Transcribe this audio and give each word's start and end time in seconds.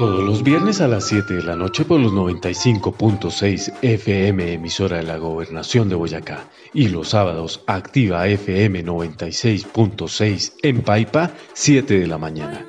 Todos 0.00 0.24
los 0.24 0.42
viernes 0.42 0.80
a 0.80 0.88
las 0.88 1.08
7 1.08 1.34
de 1.34 1.42
la 1.42 1.56
noche 1.56 1.84
por 1.84 2.00
los 2.00 2.10
95.6 2.14 3.74
FM 3.82 4.54
emisora 4.54 4.96
de 4.96 5.02
la 5.02 5.18
Gobernación 5.18 5.90
de 5.90 5.94
Boyacá 5.94 6.48
y 6.72 6.88
los 6.88 7.10
sábados 7.10 7.62
activa 7.66 8.26
FM 8.26 8.82
96.6 8.82 10.54
en 10.62 10.80
Paipa 10.80 11.32
7 11.52 12.00
de 12.00 12.06
la 12.06 12.16
mañana. 12.16 12.64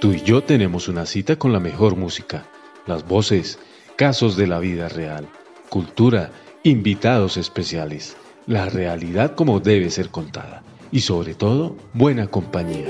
Tú 0.00 0.14
y 0.14 0.22
yo 0.22 0.42
tenemos 0.42 0.88
una 0.88 1.06
cita 1.06 1.38
con 1.38 1.52
la 1.52 1.60
mejor 1.60 1.94
música, 1.94 2.48
las 2.88 3.06
voces, 3.06 3.60
casos 3.94 4.36
de 4.36 4.48
la 4.48 4.58
vida 4.58 4.88
real, 4.88 5.28
cultura, 5.68 6.32
invitados 6.64 7.36
especiales, 7.36 8.16
la 8.48 8.66
realidad 8.68 9.36
como 9.36 9.60
debe 9.60 9.90
ser 9.90 10.08
contada 10.08 10.64
y 10.90 11.02
sobre 11.02 11.34
todo 11.34 11.76
buena 11.94 12.26
compañía. 12.26 12.88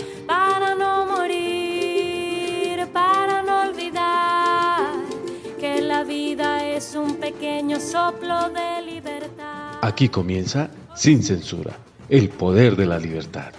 Aquí 9.82 10.08
comienza 10.08 10.70
Sin 10.94 11.22
Censura, 11.22 11.76
el 12.08 12.30
poder 12.30 12.74
de 12.76 12.86
la 12.86 12.98
libertad. 12.98 13.52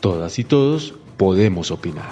Todas 0.00 0.38
y 0.38 0.44
todos 0.44 0.94
podemos 1.16 1.70
opinar. 1.70 2.10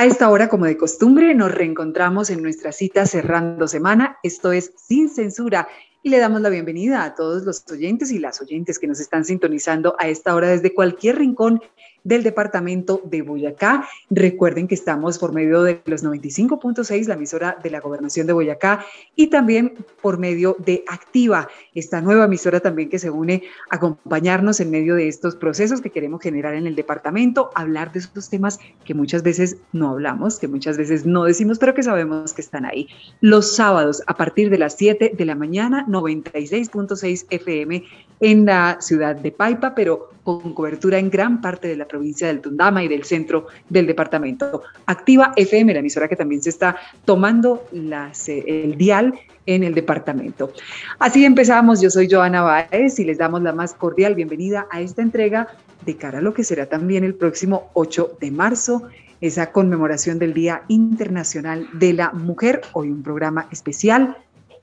A 0.00 0.06
esta 0.06 0.30
hora, 0.30 0.48
como 0.48 0.64
de 0.64 0.78
costumbre, 0.78 1.34
nos 1.34 1.52
reencontramos 1.52 2.30
en 2.30 2.42
nuestra 2.42 2.72
cita 2.72 3.04
cerrando 3.04 3.68
semana. 3.68 4.16
Esto 4.22 4.50
es 4.50 4.72
Sin 4.74 5.10
Censura 5.10 5.68
y 6.02 6.08
le 6.08 6.16
damos 6.16 6.40
la 6.40 6.48
bienvenida 6.48 7.04
a 7.04 7.14
todos 7.14 7.42
los 7.42 7.62
oyentes 7.70 8.10
y 8.10 8.18
las 8.18 8.40
oyentes 8.40 8.78
que 8.78 8.86
nos 8.86 8.98
están 8.98 9.26
sintonizando 9.26 9.96
a 9.98 10.08
esta 10.08 10.34
hora 10.34 10.48
desde 10.48 10.72
cualquier 10.72 11.18
rincón 11.18 11.60
del 12.04 12.22
departamento 12.22 13.02
de 13.04 13.22
Boyacá. 13.22 13.86
Recuerden 14.08 14.68
que 14.68 14.74
estamos 14.74 15.18
por 15.18 15.32
medio 15.32 15.62
de 15.62 15.80
los 15.84 16.04
95.6, 16.04 17.06
la 17.06 17.14
emisora 17.14 17.58
de 17.62 17.70
la 17.70 17.80
gobernación 17.80 18.26
de 18.26 18.32
Boyacá, 18.32 18.84
y 19.16 19.28
también 19.28 19.74
por 20.02 20.18
medio 20.18 20.56
de 20.58 20.84
Activa, 20.88 21.48
esta 21.74 22.00
nueva 22.00 22.24
emisora 22.24 22.60
también 22.60 22.88
que 22.88 22.98
se 22.98 23.10
une 23.10 23.42
a 23.70 23.76
acompañarnos 23.76 24.60
en 24.60 24.70
medio 24.70 24.94
de 24.94 25.08
estos 25.08 25.36
procesos 25.36 25.80
que 25.80 25.90
queremos 25.90 26.20
generar 26.20 26.54
en 26.54 26.66
el 26.66 26.74
departamento, 26.74 27.50
hablar 27.54 27.92
de 27.92 28.00
estos 28.00 28.28
temas 28.28 28.58
que 28.84 28.94
muchas 28.94 29.22
veces 29.22 29.56
no 29.72 29.90
hablamos, 29.90 30.38
que 30.38 30.48
muchas 30.48 30.76
veces 30.76 31.06
no 31.06 31.24
decimos, 31.24 31.58
pero 31.58 31.74
que 31.74 31.82
sabemos 31.82 32.32
que 32.32 32.42
están 32.42 32.64
ahí. 32.64 32.88
Los 33.20 33.56
sábados 33.56 34.02
a 34.06 34.16
partir 34.16 34.50
de 34.50 34.58
las 34.58 34.74
7 34.76 35.12
de 35.16 35.24
la 35.24 35.34
mañana, 35.34 35.86
96.6 35.88 37.26
FM 37.30 37.84
en 38.20 38.44
la 38.44 38.78
ciudad 38.80 39.16
de 39.16 39.32
Paipa, 39.32 39.74
pero 39.74 40.10
con 40.22 40.54
cobertura 40.54 40.98
en 40.98 41.10
gran 41.10 41.40
parte 41.40 41.68
de 41.68 41.76
la 41.76 41.86
provincia 41.90 42.28
del 42.28 42.40
Tundama 42.40 42.82
y 42.82 42.88
del 42.88 43.04
centro 43.04 43.48
del 43.68 43.86
departamento. 43.86 44.62
Activa 44.86 45.32
FM, 45.36 45.72
la 45.74 45.80
emisora 45.80 46.08
que 46.08 46.16
también 46.16 46.40
se 46.40 46.50
está 46.50 46.76
tomando 47.04 47.66
eh, 47.72 48.44
el 48.46 48.76
dial 48.76 49.14
en 49.46 49.64
el 49.64 49.74
departamento. 49.74 50.52
Así 50.98 51.24
empezamos, 51.24 51.80
yo 51.80 51.90
soy 51.90 52.08
Joana 52.10 52.42
Báez 52.42 52.98
y 52.98 53.04
les 53.04 53.18
damos 53.18 53.42
la 53.42 53.52
más 53.52 53.74
cordial 53.74 54.14
bienvenida 54.14 54.66
a 54.70 54.80
esta 54.80 55.02
entrega 55.02 55.48
de 55.84 55.96
cara 55.96 56.18
a 56.18 56.22
lo 56.22 56.34
que 56.34 56.44
será 56.44 56.66
también 56.66 57.04
el 57.04 57.14
próximo 57.14 57.70
8 57.74 58.18
de 58.20 58.30
marzo, 58.30 58.82
esa 59.20 59.52
conmemoración 59.52 60.18
del 60.18 60.32
Día 60.32 60.62
Internacional 60.68 61.68
de 61.72 61.92
la 61.92 62.12
Mujer, 62.12 62.62
hoy 62.72 62.90
un 62.90 63.02
programa 63.02 63.48
especial 63.50 64.16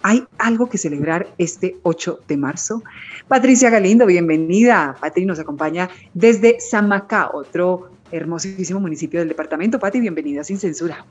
hay 0.03 0.23
algo 0.37 0.69
que 0.69 0.77
celebrar 0.77 1.27
este 1.37 1.77
8 1.83 2.21
de 2.27 2.37
marzo. 2.37 2.83
Patricia 3.27 3.69
Galindo, 3.69 4.05
bienvenida. 4.05 4.95
Patri 4.99 5.25
nos 5.25 5.39
acompaña 5.39 5.89
desde 6.13 6.59
Samacá, 6.59 7.31
otro 7.33 7.89
hermosísimo 8.11 8.79
municipio 8.79 9.19
del 9.19 9.29
departamento. 9.29 9.79
Pati, 9.79 9.99
bienvenida 9.99 10.43
sin 10.43 10.57
censura. 10.57 11.05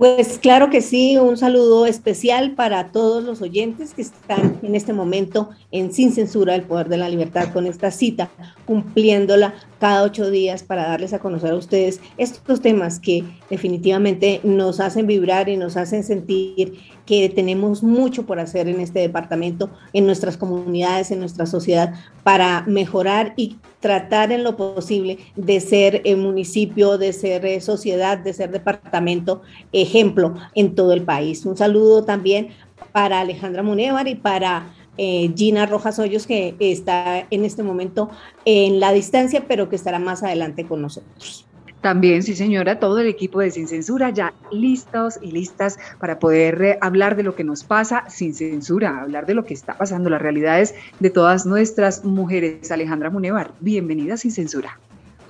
Pues 0.00 0.38
claro 0.38 0.70
que 0.70 0.80
sí, 0.80 1.18
un 1.18 1.36
saludo 1.36 1.84
especial 1.84 2.52
para 2.54 2.90
todos 2.90 3.22
los 3.22 3.42
oyentes 3.42 3.92
que 3.92 4.00
están 4.00 4.58
en 4.62 4.74
este 4.74 4.94
momento 4.94 5.50
en 5.72 5.92
Sin 5.92 6.12
Censura, 6.12 6.54
el 6.54 6.62
Poder 6.62 6.88
de 6.88 6.96
la 6.96 7.10
Libertad, 7.10 7.52
con 7.52 7.66
esta 7.66 7.90
cita, 7.90 8.30
cumpliéndola 8.64 9.52
cada 9.78 10.02
ocho 10.02 10.30
días 10.30 10.62
para 10.62 10.88
darles 10.88 11.12
a 11.12 11.18
conocer 11.18 11.50
a 11.50 11.56
ustedes 11.56 12.00
estos 12.16 12.62
temas 12.62 12.98
que 12.98 13.24
definitivamente 13.50 14.40
nos 14.42 14.80
hacen 14.80 15.06
vibrar 15.06 15.50
y 15.50 15.58
nos 15.58 15.76
hacen 15.76 16.02
sentir 16.02 16.78
que 17.10 17.28
tenemos 17.28 17.82
mucho 17.82 18.24
por 18.24 18.38
hacer 18.38 18.68
en 18.68 18.78
este 18.78 19.00
departamento, 19.00 19.68
en 19.92 20.06
nuestras 20.06 20.36
comunidades, 20.36 21.10
en 21.10 21.18
nuestra 21.18 21.44
sociedad, 21.44 21.92
para 22.22 22.62
mejorar 22.68 23.32
y 23.34 23.56
tratar 23.80 24.30
en 24.30 24.44
lo 24.44 24.56
posible 24.56 25.18
de 25.34 25.58
ser 25.58 26.02
eh, 26.04 26.14
municipio, 26.14 26.98
de 26.98 27.12
ser 27.12 27.44
eh, 27.46 27.60
sociedad, 27.60 28.16
de 28.16 28.32
ser 28.32 28.52
departamento 28.52 29.42
ejemplo 29.72 30.34
en 30.54 30.76
todo 30.76 30.92
el 30.92 31.02
país. 31.02 31.44
Un 31.44 31.56
saludo 31.56 32.04
también 32.04 32.50
para 32.92 33.18
Alejandra 33.18 33.64
Munevar 33.64 34.06
y 34.06 34.14
para 34.14 34.72
eh, 34.96 35.32
Gina 35.36 35.66
Rojas 35.66 35.98
Hoyos, 35.98 36.28
que 36.28 36.54
está 36.60 37.26
en 37.28 37.44
este 37.44 37.64
momento 37.64 38.08
en 38.44 38.78
la 38.78 38.92
distancia, 38.92 39.46
pero 39.48 39.68
que 39.68 39.74
estará 39.74 39.98
más 39.98 40.22
adelante 40.22 40.64
con 40.64 40.80
nosotros. 40.80 41.49
También, 41.80 42.22
sí 42.22 42.34
señora, 42.34 42.78
todo 42.78 42.98
el 42.98 43.06
equipo 43.06 43.40
de 43.40 43.50
Sin 43.50 43.66
Censura 43.66 44.10
ya 44.10 44.34
listos 44.50 45.18
y 45.22 45.32
listas 45.32 45.78
para 45.98 46.18
poder 46.18 46.62
eh, 46.62 46.78
hablar 46.82 47.16
de 47.16 47.22
lo 47.22 47.34
que 47.34 47.44
nos 47.44 47.64
pasa 47.64 48.04
sin 48.08 48.34
censura, 48.34 49.00
hablar 49.00 49.24
de 49.24 49.34
lo 49.34 49.44
que 49.44 49.54
está 49.54 49.78
pasando, 49.78 50.10
las 50.10 50.20
realidades 50.20 50.74
de 50.98 51.10
todas 51.10 51.46
nuestras 51.46 52.04
mujeres. 52.04 52.70
Alejandra 52.70 53.08
Munevar, 53.08 53.52
bienvenida 53.60 54.18
Sin 54.18 54.30
Censura. 54.30 54.78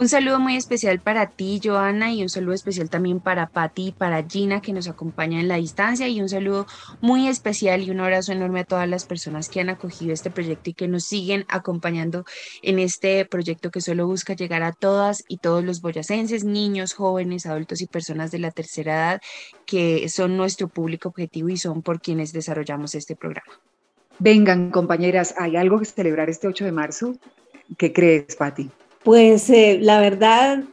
Un 0.00 0.08
saludo 0.08 0.40
muy 0.40 0.56
especial 0.56 0.98
para 0.98 1.26
ti, 1.26 1.60
Joana, 1.62 2.10
y 2.10 2.22
un 2.22 2.30
saludo 2.30 2.54
especial 2.54 2.88
también 2.88 3.20
para 3.20 3.48
Patti 3.50 3.88
y 3.88 3.92
para 3.92 4.26
Gina, 4.26 4.62
que 4.62 4.72
nos 4.72 4.88
acompaña 4.88 5.40
en 5.40 5.46
la 5.46 5.56
distancia, 5.56 6.08
y 6.08 6.22
un 6.22 6.30
saludo 6.30 6.66
muy 7.02 7.28
especial 7.28 7.82
y 7.82 7.90
un 7.90 8.00
abrazo 8.00 8.32
enorme 8.32 8.60
a 8.60 8.64
todas 8.64 8.88
las 8.88 9.04
personas 9.04 9.50
que 9.50 9.60
han 9.60 9.68
acogido 9.68 10.14
este 10.14 10.30
proyecto 10.30 10.70
y 10.70 10.72
que 10.72 10.88
nos 10.88 11.04
siguen 11.04 11.44
acompañando 11.48 12.24
en 12.62 12.78
este 12.78 13.26
proyecto 13.26 13.70
que 13.70 13.82
solo 13.82 14.06
busca 14.06 14.32
llegar 14.32 14.62
a 14.62 14.72
todas 14.72 15.22
y 15.28 15.36
todos 15.36 15.62
los 15.62 15.82
boyacenses, 15.82 16.44
niños, 16.44 16.94
jóvenes, 16.94 17.44
adultos 17.44 17.82
y 17.82 17.86
personas 17.86 18.30
de 18.30 18.38
la 18.38 18.52
tercera 18.52 18.94
edad, 18.94 19.20
que 19.66 20.08
son 20.08 20.34
nuestro 20.34 20.68
público 20.68 21.10
objetivo 21.10 21.50
y 21.50 21.58
son 21.58 21.82
por 21.82 22.00
quienes 22.00 22.32
desarrollamos 22.32 22.94
este 22.94 23.16
programa. 23.16 23.52
Vengan, 24.18 24.70
compañeras, 24.70 25.34
¿hay 25.36 25.56
algo 25.56 25.78
que 25.78 25.84
celebrar 25.84 26.30
este 26.30 26.48
8 26.48 26.64
de 26.64 26.72
marzo? 26.72 27.16
¿Qué 27.76 27.92
crees, 27.92 28.34
Patti? 28.34 28.70
Pues 29.04 29.48
eh, 29.48 29.78
la 29.80 29.98
verdad, 29.98 30.64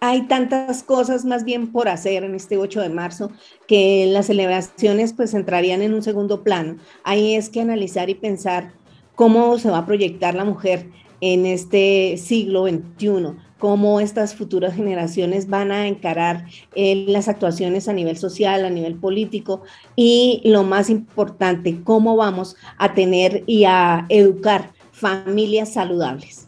hay 0.00 0.22
tantas 0.22 0.82
cosas 0.82 1.24
más 1.24 1.44
bien 1.44 1.70
por 1.70 1.88
hacer 1.88 2.24
en 2.24 2.34
este 2.34 2.58
8 2.58 2.80
de 2.80 2.88
marzo 2.88 3.30
que 3.68 4.06
las 4.08 4.26
celebraciones 4.26 5.12
pues 5.12 5.34
entrarían 5.34 5.82
en 5.82 5.94
un 5.94 6.02
segundo 6.02 6.42
plano. 6.42 6.78
Ahí 7.04 7.36
es 7.36 7.48
que 7.48 7.60
analizar 7.60 8.10
y 8.10 8.14
pensar 8.14 8.72
cómo 9.14 9.58
se 9.58 9.70
va 9.70 9.78
a 9.78 9.86
proyectar 9.86 10.34
la 10.34 10.44
mujer 10.44 10.90
en 11.20 11.46
este 11.46 12.16
siglo 12.18 12.66
XXI, 12.66 13.36
cómo 13.58 14.00
estas 14.00 14.34
futuras 14.34 14.74
generaciones 14.74 15.48
van 15.48 15.70
a 15.70 15.86
encarar 15.86 16.46
eh, 16.74 17.06
las 17.08 17.28
actuaciones 17.28 17.88
a 17.88 17.92
nivel 17.92 18.18
social, 18.18 18.64
a 18.64 18.70
nivel 18.70 18.96
político 18.96 19.62
y 19.94 20.42
lo 20.44 20.64
más 20.64 20.90
importante, 20.90 21.82
cómo 21.84 22.16
vamos 22.16 22.56
a 22.78 22.94
tener 22.94 23.44
y 23.46 23.64
a 23.64 24.06
educar 24.08 24.72
familias 24.90 25.72
saludables. 25.72 26.45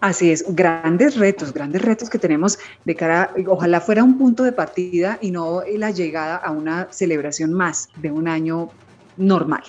Así 0.00 0.30
es, 0.30 0.44
grandes 0.48 1.16
retos, 1.16 1.52
grandes 1.52 1.82
retos 1.82 2.08
que 2.08 2.18
tenemos 2.18 2.58
de 2.86 2.94
cara, 2.94 3.34
ojalá 3.46 3.82
fuera 3.82 4.02
un 4.02 4.16
punto 4.16 4.44
de 4.44 4.52
partida 4.52 5.18
y 5.20 5.30
no 5.30 5.62
la 5.76 5.90
llegada 5.90 6.36
a 6.36 6.50
una 6.52 6.88
celebración 6.90 7.52
más 7.52 7.90
de 7.96 8.10
un 8.10 8.26
año 8.26 8.70
normal. 9.18 9.62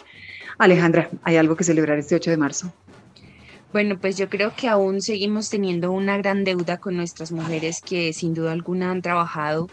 Alejandra, 0.57 1.09
¿hay 1.23 1.35
algo 1.35 1.57
que 1.57 1.65
celebrar 1.65 1.97
este 1.99 2.15
8 2.15 2.31
de 2.31 2.37
marzo? 2.37 2.73
Bueno, 3.73 3.97
pues 3.99 4.17
yo 4.17 4.29
creo 4.29 4.53
que 4.55 4.67
aún 4.67 5.01
seguimos 5.01 5.49
teniendo 5.49 5.91
una 5.91 6.17
gran 6.17 6.43
deuda 6.43 6.77
con 6.77 6.95
nuestras 6.95 7.31
mujeres 7.31 7.81
que 7.81 8.13
sin 8.13 8.33
duda 8.33 8.51
alguna 8.51 8.91
han 8.91 9.01
trabajado 9.01 9.69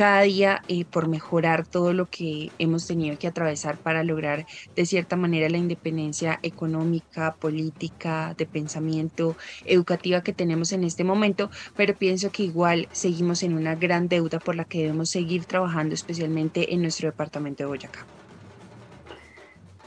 cada 0.00 0.22
día 0.22 0.62
eh, 0.68 0.86
por 0.86 1.08
mejorar 1.08 1.66
todo 1.66 1.92
lo 1.92 2.06
que 2.08 2.50
hemos 2.58 2.86
tenido 2.86 3.18
que 3.18 3.26
atravesar 3.26 3.76
para 3.76 4.02
lograr 4.02 4.46
de 4.74 4.86
cierta 4.86 5.14
manera 5.14 5.50
la 5.50 5.58
independencia 5.58 6.40
económica, 6.42 7.34
política, 7.34 8.34
de 8.38 8.46
pensamiento, 8.46 9.36
educativa 9.66 10.22
que 10.22 10.32
tenemos 10.32 10.72
en 10.72 10.84
este 10.84 11.04
momento, 11.04 11.50
pero 11.76 11.94
pienso 11.94 12.32
que 12.32 12.44
igual 12.44 12.88
seguimos 12.92 13.42
en 13.42 13.52
una 13.52 13.74
gran 13.74 14.08
deuda 14.08 14.38
por 14.38 14.56
la 14.56 14.64
que 14.64 14.84
debemos 14.84 15.10
seguir 15.10 15.44
trabajando, 15.44 15.94
especialmente 15.94 16.72
en 16.72 16.80
nuestro 16.80 17.10
departamento 17.10 17.64
de 17.64 17.66
Boyacá. 17.66 18.06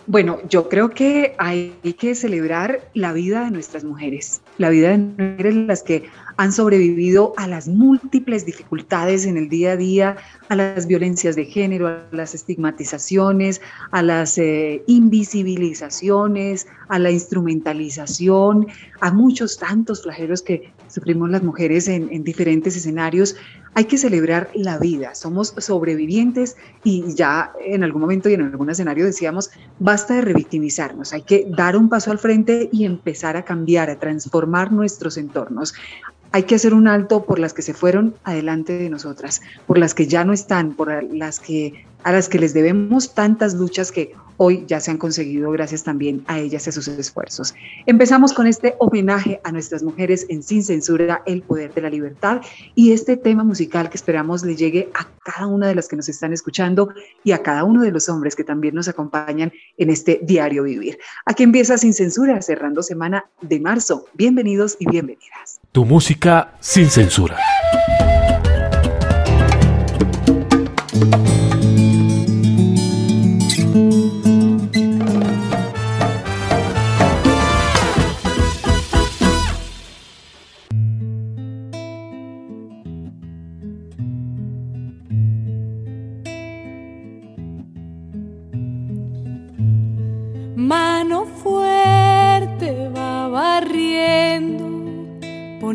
Bueno, 0.05 0.39
yo 0.49 0.67
creo 0.69 0.89
que 0.89 1.35
hay 1.37 1.71
que 1.97 2.15
celebrar 2.15 2.89
la 2.93 3.13
vida 3.13 3.45
de 3.45 3.51
nuestras 3.51 3.83
mujeres 3.83 4.41
la 4.57 4.69
vida 4.69 4.89
de 4.89 4.97
mujeres 4.97 5.55
las 5.55 5.83
que 5.83 6.03
han 6.37 6.51
sobrevivido 6.51 7.33
a 7.37 7.47
las 7.47 7.67
múltiples 7.67 8.45
dificultades 8.45 9.25
en 9.25 9.37
el 9.37 9.49
día 9.49 9.73
a 9.73 9.77
día, 9.77 10.15
a 10.49 10.55
las 10.55 10.87
violencias 10.87 11.35
de 11.35 11.45
género, 11.45 11.87
a 11.87 12.03
las 12.11 12.33
estigmatizaciones, 12.33 13.61
a 13.91 14.01
las 14.01 14.37
eh, 14.37 14.83
invisibilizaciones, 14.87 16.67
a 16.89 16.99
la 16.99 17.11
instrumentalización, 17.11 18.67
a 18.99 19.11
muchos 19.11 19.57
tantos 19.57 20.03
flagelos 20.03 20.41
que 20.41 20.71
sufrimos 20.93 21.29
las 21.29 21.41
mujeres 21.41 21.87
en, 21.87 22.09
en 22.11 22.23
diferentes 22.23 22.75
escenarios. 22.75 23.35
Hay 23.73 23.85
que 23.85 23.97
celebrar 23.97 24.51
la 24.53 24.77
vida, 24.77 25.15
somos 25.15 25.55
sobrevivientes 25.57 26.55
y 26.83 27.15
ya 27.15 27.51
en 27.65 27.83
algún 27.83 28.01
momento 28.01 28.29
y 28.29 28.35
en 28.35 28.41
algún 28.41 28.69
escenario 28.69 29.03
decíamos, 29.03 29.49
basta 29.79 30.13
de 30.13 30.21
revictimizarnos, 30.21 31.13
hay 31.13 31.23
que 31.23 31.47
dar 31.49 31.75
un 31.75 31.89
paso 31.89 32.11
al 32.11 32.19
frente 32.19 32.69
y 32.71 32.85
empezar 32.85 33.35
a 33.35 33.43
cambiar, 33.43 33.89
a 33.89 33.99
transformar 33.99 34.71
nuestros 34.71 35.17
entornos. 35.17 35.73
Hay 36.35 36.43
que 36.43 36.55
hacer 36.55 36.73
un 36.73 36.87
alto 36.87 37.25
por 37.25 37.37
las 37.37 37.53
que 37.53 37.61
se 37.61 37.75
fueron 37.75 38.15
adelante 38.23 38.75
de 38.75 38.89
nosotras, 38.89 39.39
por 39.67 39.77
las 39.77 39.93
que 39.93 40.07
ya 40.07 40.25
no 40.25 40.33
están, 40.33 40.73
por 40.73 41.03
las 41.13 41.39
que 41.39 41.85
a 42.03 42.11
las 42.11 42.27
que 42.27 42.39
les 42.39 42.55
debemos 42.55 43.13
tantas 43.13 43.53
luchas 43.53 43.91
que 43.91 44.13
hoy 44.37 44.65
ya 44.67 44.79
se 44.79 44.89
han 44.89 44.97
conseguido 44.97 45.51
gracias 45.51 45.83
también 45.83 46.23
a 46.25 46.39
ellas 46.39 46.65
y 46.65 46.69
a 46.71 46.73
sus 46.73 46.87
esfuerzos. 46.87 47.53
Empezamos 47.85 48.33
con 48.33 48.47
este 48.47 48.73
homenaje 48.79 49.39
a 49.43 49.51
nuestras 49.51 49.83
mujeres 49.83 50.25
en 50.27 50.41
Sin 50.41 50.63
Censura, 50.63 51.21
el 51.27 51.43
poder 51.43 51.71
de 51.75 51.81
la 51.81 51.91
libertad 51.91 52.41
y 52.73 52.93
este 52.93 53.15
tema 53.15 53.43
musical 53.43 53.91
que 53.91 53.97
esperamos 53.97 54.43
le 54.43 54.55
llegue 54.55 54.89
a 54.95 55.07
cada 55.23 55.45
una 55.45 55.67
de 55.67 55.75
las 55.75 55.87
que 55.87 55.95
nos 55.95 56.09
están 56.09 56.33
escuchando 56.33 56.89
y 57.23 57.31
a 57.31 57.43
cada 57.43 57.63
uno 57.63 57.83
de 57.83 57.91
los 57.91 58.09
hombres 58.09 58.35
que 58.35 58.43
también 58.43 58.73
nos 58.73 58.87
acompañan 58.87 59.53
en 59.77 59.89
este 59.91 60.19
diario 60.23 60.63
vivir. 60.63 60.97
Aquí 61.25 61.43
empieza 61.43 61.77
Sin 61.77 61.93
Censura, 61.93 62.41
cerrando 62.41 62.81
semana 62.81 63.25
de 63.41 63.59
marzo. 63.59 64.07
Bienvenidos 64.15 64.77
y 64.79 64.89
bienvenidas. 64.89 65.62
Tu 65.73 65.83
música 65.85 66.53
sin 66.59 66.87
censura. 66.87 67.35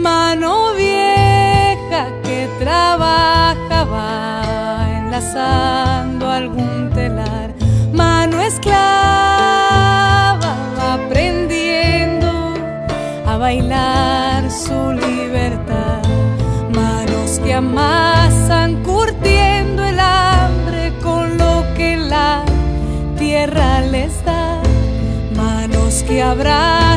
mano 0.00 0.74
vieja 0.74 2.06
que 2.24 2.48
trabajaba 2.58 4.06
enlazando 4.98 6.30
algún 6.30 6.90
telar, 6.90 7.54
mano 7.92 8.40
esclava 8.40 8.80
aprendiendo 10.94 12.28
a 13.26 13.36
bailar 13.36 14.50
su 14.50 14.92
libertad, 14.92 16.02
manos 16.74 17.38
que 17.44 17.54
amasan 17.54 18.82
curtiendo 18.82 19.84
el 19.84 20.00
hambre 20.00 20.92
con 21.02 21.36
lo 21.36 21.64
que 21.76 21.96
la 21.96 22.42
tierra 23.18 23.82
les 23.82 24.24
da, 24.24 24.62
manos 25.36 26.02
que 26.08 26.22
abrazan 26.22 26.89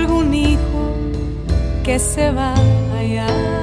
algún 0.00 0.32
hijo 0.34 0.94
que 1.84 1.98
se 1.98 2.30
vaya. 2.30 3.59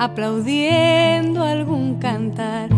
aplaudiendo 0.00 1.44
algún 1.44 1.96
cantar. 1.96 2.70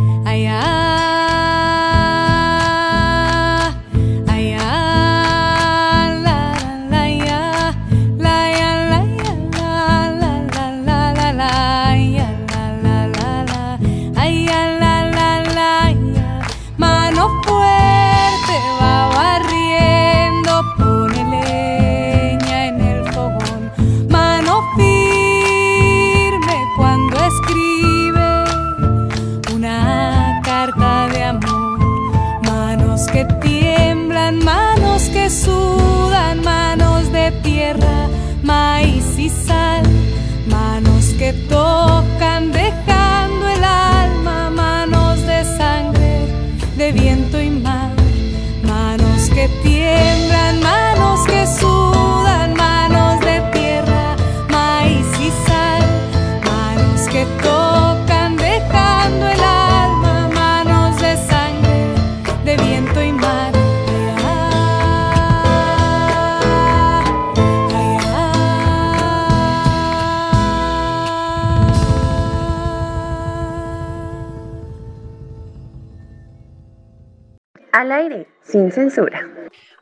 Sin 78.52 78.70
censura. 78.70 79.31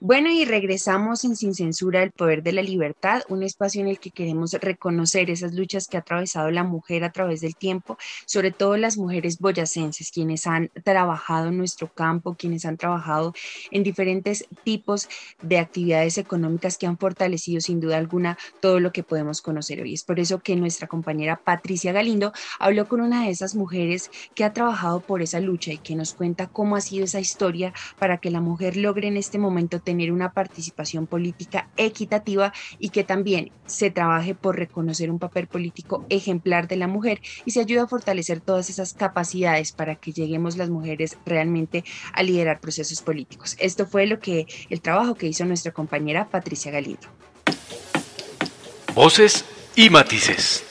Bueno, 0.02 0.30
y 0.30 0.46
regresamos 0.46 1.26
en 1.26 1.36
Sin 1.36 1.54
Censura, 1.54 2.02
el 2.02 2.10
poder 2.10 2.42
de 2.42 2.52
la 2.52 2.62
libertad, 2.62 3.20
un 3.28 3.42
espacio 3.42 3.82
en 3.82 3.88
el 3.88 3.98
que 3.98 4.10
queremos 4.10 4.54
reconocer 4.54 5.28
esas 5.28 5.52
luchas 5.52 5.88
que 5.88 5.98
ha 5.98 6.00
atravesado 6.00 6.50
la 6.50 6.64
mujer 6.64 7.04
a 7.04 7.12
través 7.12 7.42
del 7.42 7.54
tiempo, 7.54 7.98
sobre 8.24 8.50
todo 8.50 8.78
las 8.78 8.96
mujeres 8.96 9.38
boyacenses, 9.38 10.10
quienes 10.10 10.46
han 10.46 10.70
trabajado 10.84 11.48
en 11.48 11.58
nuestro 11.58 11.92
campo, 11.92 12.34
quienes 12.34 12.64
han 12.64 12.78
trabajado 12.78 13.34
en 13.70 13.82
diferentes 13.82 14.46
tipos 14.64 15.06
de 15.42 15.58
actividades 15.58 16.16
económicas 16.16 16.78
que 16.78 16.86
han 16.86 16.96
fortalecido 16.96 17.60
sin 17.60 17.78
duda 17.78 17.98
alguna 17.98 18.38
todo 18.60 18.80
lo 18.80 18.92
que 18.92 19.02
podemos 19.02 19.42
conocer 19.42 19.82
hoy. 19.82 19.92
Es 19.92 20.04
por 20.04 20.18
eso 20.18 20.38
que 20.38 20.56
nuestra 20.56 20.88
compañera 20.88 21.36
Patricia 21.44 21.92
Galindo 21.92 22.32
habló 22.58 22.88
con 22.88 23.02
una 23.02 23.24
de 23.24 23.32
esas 23.32 23.54
mujeres 23.54 24.10
que 24.34 24.44
ha 24.44 24.54
trabajado 24.54 25.00
por 25.00 25.20
esa 25.20 25.40
lucha 25.40 25.74
y 25.74 25.78
que 25.78 25.94
nos 25.94 26.14
cuenta 26.14 26.46
cómo 26.46 26.76
ha 26.76 26.80
sido 26.80 27.04
esa 27.04 27.20
historia 27.20 27.74
para 27.98 28.16
que 28.16 28.30
la 28.30 28.40
mujer 28.40 28.78
logre 28.78 29.06
en 29.06 29.18
este 29.18 29.36
momento 29.36 29.78
una 29.90 30.32
participación 30.32 31.06
política 31.06 31.68
equitativa 31.76 32.52
y 32.78 32.90
que 32.90 33.04
también 33.04 33.50
se 33.66 33.90
trabaje 33.90 34.34
por 34.34 34.56
reconocer 34.56 35.10
un 35.10 35.18
papel 35.18 35.46
político 35.46 36.06
ejemplar 36.08 36.68
de 36.68 36.76
la 36.76 36.86
mujer 36.86 37.20
y 37.44 37.50
se 37.50 37.60
ayude 37.60 37.80
a 37.80 37.86
fortalecer 37.86 38.40
todas 38.40 38.70
esas 38.70 38.94
capacidades 38.94 39.72
para 39.72 39.96
que 39.96 40.12
lleguemos 40.12 40.56
las 40.56 40.70
mujeres 40.70 41.18
realmente 41.26 41.84
a 42.12 42.22
liderar 42.22 42.60
procesos 42.60 43.02
políticos. 43.02 43.56
Esto 43.58 43.86
fue 43.86 44.06
lo 44.06 44.20
que 44.20 44.46
el 44.68 44.80
trabajo 44.80 45.14
que 45.14 45.26
hizo 45.26 45.44
nuestra 45.44 45.72
compañera 45.72 46.28
Patricia 46.28 46.70
Galindo. 46.70 47.08
Voces 48.94 49.44
y 49.76 49.90
matices. 49.90 50.64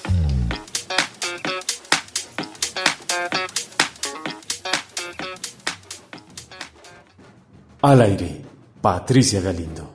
Al 7.81 8.01
aire 8.01 8.48
Patricia 8.81 9.41
Galindo. 9.41 9.93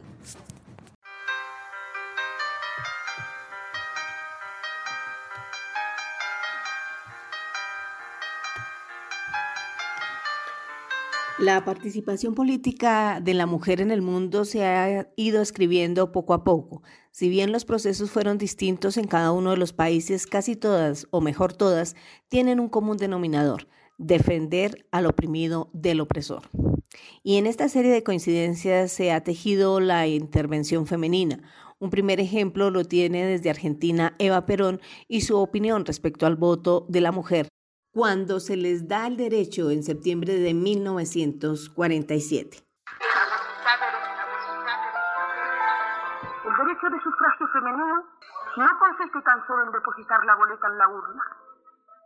La 11.38 11.64
participación 11.64 12.35
política 12.35 13.21
de 13.23 13.33
la 13.33 13.47
mujer 13.47 13.81
en 13.81 13.91
el 13.91 14.03
mundo 14.03 14.45
se 14.45 14.67
ha 14.67 15.09
ido 15.17 15.41
escribiendo 15.41 16.12
poco 16.12 16.35
a 16.35 16.45
poco. 16.45 16.83
Si 17.11 17.31
bien 17.31 17.53
los 17.53 17.64
procesos 17.64 18.11
fueron 18.11 18.37
distintos 18.37 18.99
en 18.99 19.07
cada 19.07 19.33
uno 19.33 19.53
de 19.53 19.57
los 19.57 19.73
países, 19.73 20.26
casi 20.26 20.57
todas, 20.57 21.07
o 21.11 21.23
mejor 21.23 21.55
todas, 21.55 21.97
tienen 22.29 22.61
un 22.61 22.69
común 22.69 22.99
denominador, 22.99 23.67
defender 23.97 24.87
al 24.91 25.07
oprimido 25.07 25.71
del 25.73 26.03
opresor. 26.03 26.43
Y 27.23 27.39
en 27.39 27.47
esta 27.47 27.69
serie 27.69 27.93
de 27.93 28.03
coincidencias 28.03 28.93
se 28.93 29.13
ha 29.13 29.23
tejido 29.23 29.81
la 29.81 30.07
intervención 30.07 30.87
femenina. 30.87 31.41
Un 31.79 31.91
primer 31.91 32.21
ejemplo 32.21 32.71
lo 32.71 32.85
tiene 32.85 33.27
desde 33.27 33.51
Argentina 33.51 34.15
Eva 34.19 34.47
Perón 34.47 34.81
y 35.09 35.23
su 35.23 35.39
opinión 35.39 35.85
respecto 35.85 36.27
al 36.27 36.37
voto 36.37 36.87
de 36.89 37.01
la 37.01 37.13
mujer 37.13 37.49
cuando 37.95 38.41
se 38.41 38.57
les 38.57 38.89
da 38.89 39.07
el 39.07 39.17
derecho 39.17 39.71
en 39.71 39.85
septiembre 39.85 40.35
de 40.35 40.53
1947. 40.53 42.59
El 46.45 46.57
derecho 46.59 46.91
de 46.91 47.01
sufragio 47.03 47.47
femenino 47.53 48.05
no 48.57 48.67
consiste 48.81 49.23
tan 49.23 49.47
solo 49.47 49.67
en 49.67 49.73
depositar 49.73 50.25
la 50.25 50.35
boleta 50.35 50.67
en 50.67 50.79
la 50.79 50.89
urna, 50.89 51.23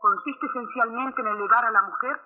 consiste 0.01 0.47
esencialmente 0.47 1.23
en 1.23 1.29
elevar 1.29 1.65
a 1.65 1.71
la 1.71 1.81
mujer 1.83 2.21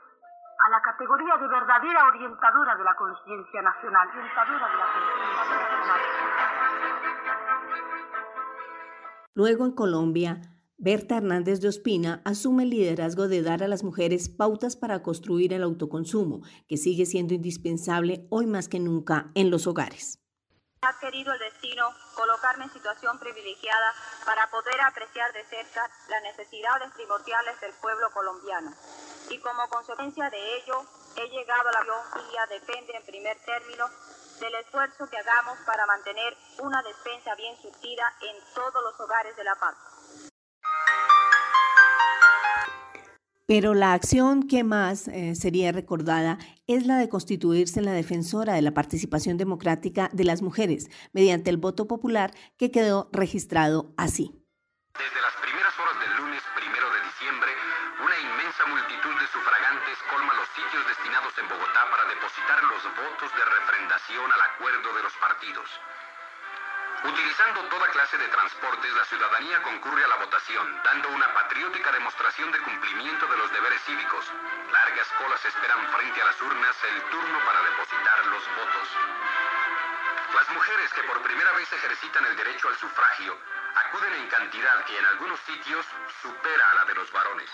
a 0.65 0.71
la 0.71 0.81
categoría 0.81 1.37
de 1.41 1.49
verdadera 1.49 2.07
orientadora 2.07 2.77
de 2.77 2.85
la 2.85 2.95
conciencia 2.95 3.63
nacional. 3.63 4.09
Orientadora 4.09 4.69
de 4.69 4.77
la 4.77 4.87
conciencia 4.93 5.55
nacional. 5.57 6.01
Luego 9.35 9.65
en 9.65 9.73
Colombia, 9.73 10.41
Berta 10.79 11.17
Hernández 11.17 11.61
de 11.61 11.69
Ospina 11.69 12.23
asume 12.25 12.65
el 12.65 12.71
liderazgo 12.71 13.29
de 13.29 13.43
dar 13.43 13.63
a 13.63 13.69
las 13.69 13.83
mujeres 13.83 14.29
pautas 14.29 14.77
para 14.77 15.03
construir 15.03 15.53
el 15.53 15.63
autoconsumo, 15.63 16.43
que 16.69 16.77
sigue 16.77 17.07
siendo 17.07 17.35
indispensable 17.35 18.27
hoy 18.31 18.47
más 18.47 18.69
que 18.69 18.79
nunca 18.79 19.31
en 19.35 19.51
los 19.51 19.67
hogares. 19.67 20.22
Ha 20.85 20.99
querido 20.99 21.33
el 21.33 21.39
destino 21.39 21.95
colocarme 22.17 22.65
en 22.65 22.73
situación 22.73 23.17
privilegiada 23.21 23.95
para 24.27 24.51
poder 24.51 24.81
apreciar 24.81 25.33
de 25.33 25.45
cerca 25.45 25.89
las 26.09 26.23
necesidades 26.25 26.93
primordiales 26.95 27.61
del 27.61 27.73
pueblo 27.75 28.11
colombiano. 28.11 28.75
Y 29.31 29.39
como 29.39 29.69
consecuencia 29.69 30.29
de 30.29 30.57
ello, 30.57 30.85
he 31.15 31.29
llegado 31.29 31.69
a 31.69 31.73
la 31.73 31.85
día 31.85 32.47
depende 32.51 32.97
en 32.97 33.07
primer 33.07 33.39
término 33.45 33.87
del 34.41 34.55
esfuerzo 34.57 35.09
que 35.09 35.19
hagamos 35.19 35.57
para 35.65 35.87
mantener 35.87 36.37
una 36.59 36.83
despensa 36.83 37.33
bien 37.37 37.57
surtida 37.63 38.13
en 38.21 38.37
todos 38.53 38.83
los 38.83 38.99
hogares 38.99 39.37
de 39.37 39.45
La 39.45 39.55
Paz. 39.55 39.77
Pero 43.47 43.75
la 43.75 43.93
acción 43.93 44.45
que 44.45 44.63
más 44.63 45.09
eh, 45.09 45.35
sería 45.35 45.73
recordada 45.73 46.39
es 46.67 46.87
la 46.87 46.97
de 46.97 47.09
constituirse 47.09 47.81
en 47.81 47.87
la 47.87 47.93
defensora 47.93 48.55
de 48.55 48.63
la 48.63 48.73
participación 48.73 49.37
democrática 49.37 50.11
de 50.13 50.25
las 50.25 50.43
mujeres 50.43 50.89
mediante 51.13 51.51
el 51.51 51.57
voto 51.57 51.89
popular 51.89 52.33
que 52.57 52.71
quedó 52.71 53.11
registrado 53.13 53.95
así. 53.97 54.31
Desde 54.95 55.21
las 55.21 55.35
primeras 55.43 55.75
horas 55.75 55.97
del 55.99 56.13
lunes 56.23 56.43
primero 56.55 56.87
de 56.87 57.01
diciembre, 57.03 57.51
una 57.99 58.17
inmensa 58.31 58.63
multitud 58.71 59.15
de 59.19 59.27
sufragantes 59.35 59.99
colma 60.07 60.33
los 60.39 60.49
sitios 60.55 60.87
destinados 60.87 61.35
en 61.43 61.51
Bogotá 61.51 61.83
para 61.91 62.07
depositar 62.15 62.63
los 62.71 62.83
votos 62.95 63.31
de 63.35 63.43
refrendación 63.43 64.27
al 64.31 64.43
acuerdo 64.55 64.89
de 64.95 65.03
los 65.03 65.15
partidos. 65.19 65.67
Utilizando 67.05 67.65
toda 67.65 67.89
clase 67.89 68.17
de 68.17 68.29
transportes, 68.29 68.93
la 68.95 69.05
ciudadanía 69.05 69.61
concurre 69.63 70.05
a 70.05 70.09
la 70.09 70.17
votación, 70.17 70.83
dando 70.85 71.09
una 71.09 71.35
patriótica 71.35 71.91
demostración 71.91 72.53
de 72.53 72.61
cumplimiento 72.61 73.27
de 73.27 73.37
los 73.39 73.53
deberes 73.53 73.83
cívicos. 73.83 74.25
Largas 74.71 75.09
colas 75.19 75.45
esperan 75.45 75.85
frente 75.91 76.23
a 76.23 76.27
las 76.27 76.41
urnas 76.41 76.77
el 76.95 77.03
turno 77.11 77.39
para 77.45 77.63
depositar 77.63 78.27
los 78.27 78.45
votos. 78.55 78.89
Las 80.33 80.49
mujeres 80.51 80.93
que 80.93 81.03
por 81.03 81.23
primera 81.23 81.51
vez 81.53 81.73
ejercitan 81.73 82.25
el 82.27 82.37
derecho 82.37 82.69
al 82.69 82.77
sufragio 82.77 83.37
acuden 83.93 84.25
en 84.25 84.29
cantidad 84.33 84.81
que 84.89 84.97
en 84.97 85.05
algunos 85.05 85.37
sitios 85.45 85.85
supera 86.25 86.65
a 86.73 86.81
la 86.81 86.85
de 86.89 86.97
los 86.97 87.13
varones. 87.13 87.45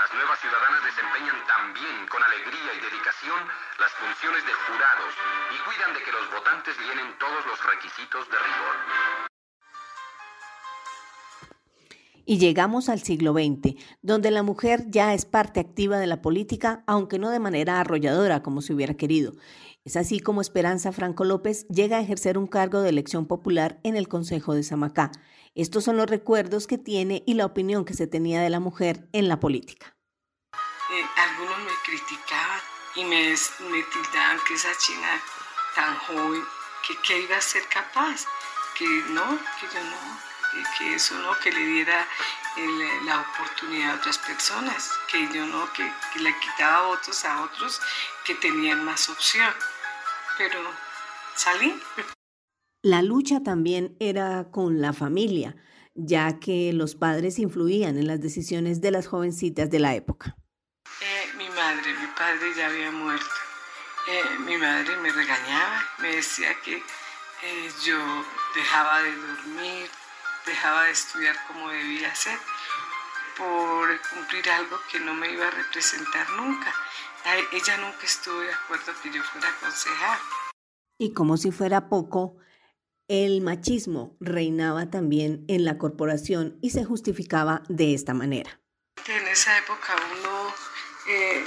Las 0.00 0.08
nuevas 0.16 0.40
ciudadanas 0.40 0.80
desempeñan 0.88 1.36
también 1.44 2.08
con 2.08 2.16
alegría 2.24 2.72
y 2.72 2.80
dedicación 2.80 3.36
las 3.76 3.92
funciones 4.00 4.40
de 4.40 4.56
jurados 4.56 5.12
y 5.52 5.56
cuidan 5.68 5.92
de 5.92 6.00
que 6.00 6.12
los 6.16 6.24
votantes 6.32 6.72
llenen 6.80 7.12
todos 7.20 7.44
los 7.44 7.60
requisitos 7.60 8.24
de 8.24 8.38
rigor. 8.40 8.76
Y 12.24 12.38
llegamos 12.38 12.88
al 12.88 13.02
siglo 13.02 13.36
XX, 13.36 13.76
donde 14.00 14.30
la 14.30 14.42
mujer 14.42 14.88
ya 14.88 15.12
es 15.12 15.26
parte 15.26 15.60
activa 15.60 15.98
de 15.98 16.06
la 16.06 16.22
política, 16.22 16.84
aunque 16.86 17.18
no 17.18 17.28
de 17.28 17.40
manera 17.40 17.80
arrolladora 17.80 18.42
como 18.42 18.62
se 18.62 18.72
hubiera 18.72 18.94
querido. 18.94 19.34
Es 19.84 19.96
así 19.96 20.20
como 20.20 20.40
Esperanza 20.40 20.92
Franco 20.92 21.24
López 21.24 21.66
llega 21.68 21.98
a 21.98 22.00
ejercer 22.00 22.38
un 22.38 22.46
cargo 22.46 22.80
de 22.80 22.88
elección 22.88 23.26
popular 23.26 23.80
en 23.82 23.96
el 23.96 24.08
Consejo 24.08 24.54
de 24.54 24.62
Samacá. 24.62 25.10
Estos 25.54 25.84
son 25.84 25.98
los 25.98 26.08
recuerdos 26.08 26.66
que 26.66 26.78
tiene 26.78 27.22
y 27.26 27.34
la 27.34 27.44
opinión 27.44 27.84
que 27.84 27.92
se 27.92 28.06
tenía 28.06 28.40
de 28.40 28.48
la 28.48 28.60
mujer 28.60 29.08
en 29.12 29.28
la 29.28 29.38
política. 29.38 29.94
Eh, 30.54 31.04
algunos 31.16 31.58
me 31.58 31.72
criticaban 31.84 32.60
y 32.96 33.04
me, 33.04 33.34
me 33.70 33.82
tildaban 33.82 34.38
que 34.46 34.54
esa 34.54 34.74
china 34.78 35.20
tan 35.74 35.96
joven, 35.98 36.42
que 36.86 36.96
qué 37.06 37.20
iba 37.20 37.36
a 37.36 37.40
ser 37.40 37.62
capaz, 37.68 38.26
que 38.76 38.86
no, 38.86 39.38
que 39.60 39.66
yo 39.74 39.84
no, 39.84 40.20
que, 40.78 40.94
eso 40.94 41.18
no, 41.18 41.38
que 41.38 41.52
le 41.52 41.66
diera 41.66 42.06
la 43.04 43.20
oportunidad 43.20 43.92
a 43.92 43.94
otras 43.96 44.18
personas, 44.18 44.90
que 45.10 45.28
yo 45.32 45.46
no, 45.46 45.70
que, 45.72 45.90
que 46.12 46.20
le 46.20 46.38
quitaba 46.40 46.86
votos 46.86 47.24
a 47.24 47.42
otros 47.42 47.80
que 48.24 48.34
tenían 48.34 48.84
más 48.84 49.08
opción. 49.08 49.52
Pero 50.38 50.60
salí. 51.34 51.80
La 52.84 53.00
lucha 53.00 53.44
también 53.44 53.96
era 54.00 54.50
con 54.50 54.80
la 54.80 54.92
familia, 54.92 55.54
ya 55.94 56.40
que 56.40 56.72
los 56.72 56.96
padres 56.96 57.38
influían 57.38 57.96
en 57.96 58.08
las 58.08 58.20
decisiones 58.20 58.80
de 58.80 58.90
las 58.90 59.06
jovencitas 59.06 59.70
de 59.70 59.78
la 59.78 59.94
época. 59.94 60.36
Eh, 61.00 61.36
mi 61.38 61.48
madre, 61.50 61.94
mi 62.00 62.08
padre 62.18 62.52
ya 62.56 62.66
había 62.66 62.90
muerto. 62.90 63.24
Eh, 64.10 64.38
mi 64.40 64.56
madre 64.56 64.96
me 64.96 65.12
regañaba, 65.12 65.80
me 66.00 66.16
decía 66.16 66.48
que 66.64 66.74
eh, 66.74 67.70
yo 67.86 67.98
dejaba 68.52 69.00
de 69.04 69.14
dormir, 69.14 69.88
dejaba 70.44 70.86
de 70.86 70.90
estudiar 70.90 71.36
como 71.46 71.68
debía 71.68 72.12
ser, 72.16 72.36
por 73.38 73.88
cumplir 74.12 74.50
algo 74.50 74.76
que 74.90 74.98
no 74.98 75.14
me 75.14 75.30
iba 75.30 75.46
a 75.46 75.50
representar 75.52 76.28
nunca. 76.30 76.74
Ella 77.52 77.76
nunca 77.76 78.04
estuvo 78.04 78.40
de 78.40 78.52
acuerdo 78.52 78.92
que 79.00 79.12
yo 79.12 79.22
fuera 79.22 79.54
concejal. 79.60 80.18
Y 80.98 81.12
como 81.12 81.36
si 81.36 81.52
fuera 81.52 81.88
poco, 81.88 82.38
el 83.12 83.42
machismo 83.42 84.16
reinaba 84.20 84.88
también 84.88 85.44
en 85.46 85.66
la 85.66 85.76
corporación 85.76 86.56
y 86.62 86.70
se 86.70 86.82
justificaba 86.82 87.62
de 87.68 87.92
esta 87.92 88.14
manera. 88.14 88.58
En 89.06 89.28
esa 89.28 89.58
época 89.58 89.94
uno 90.18 90.54
eh, 91.08 91.44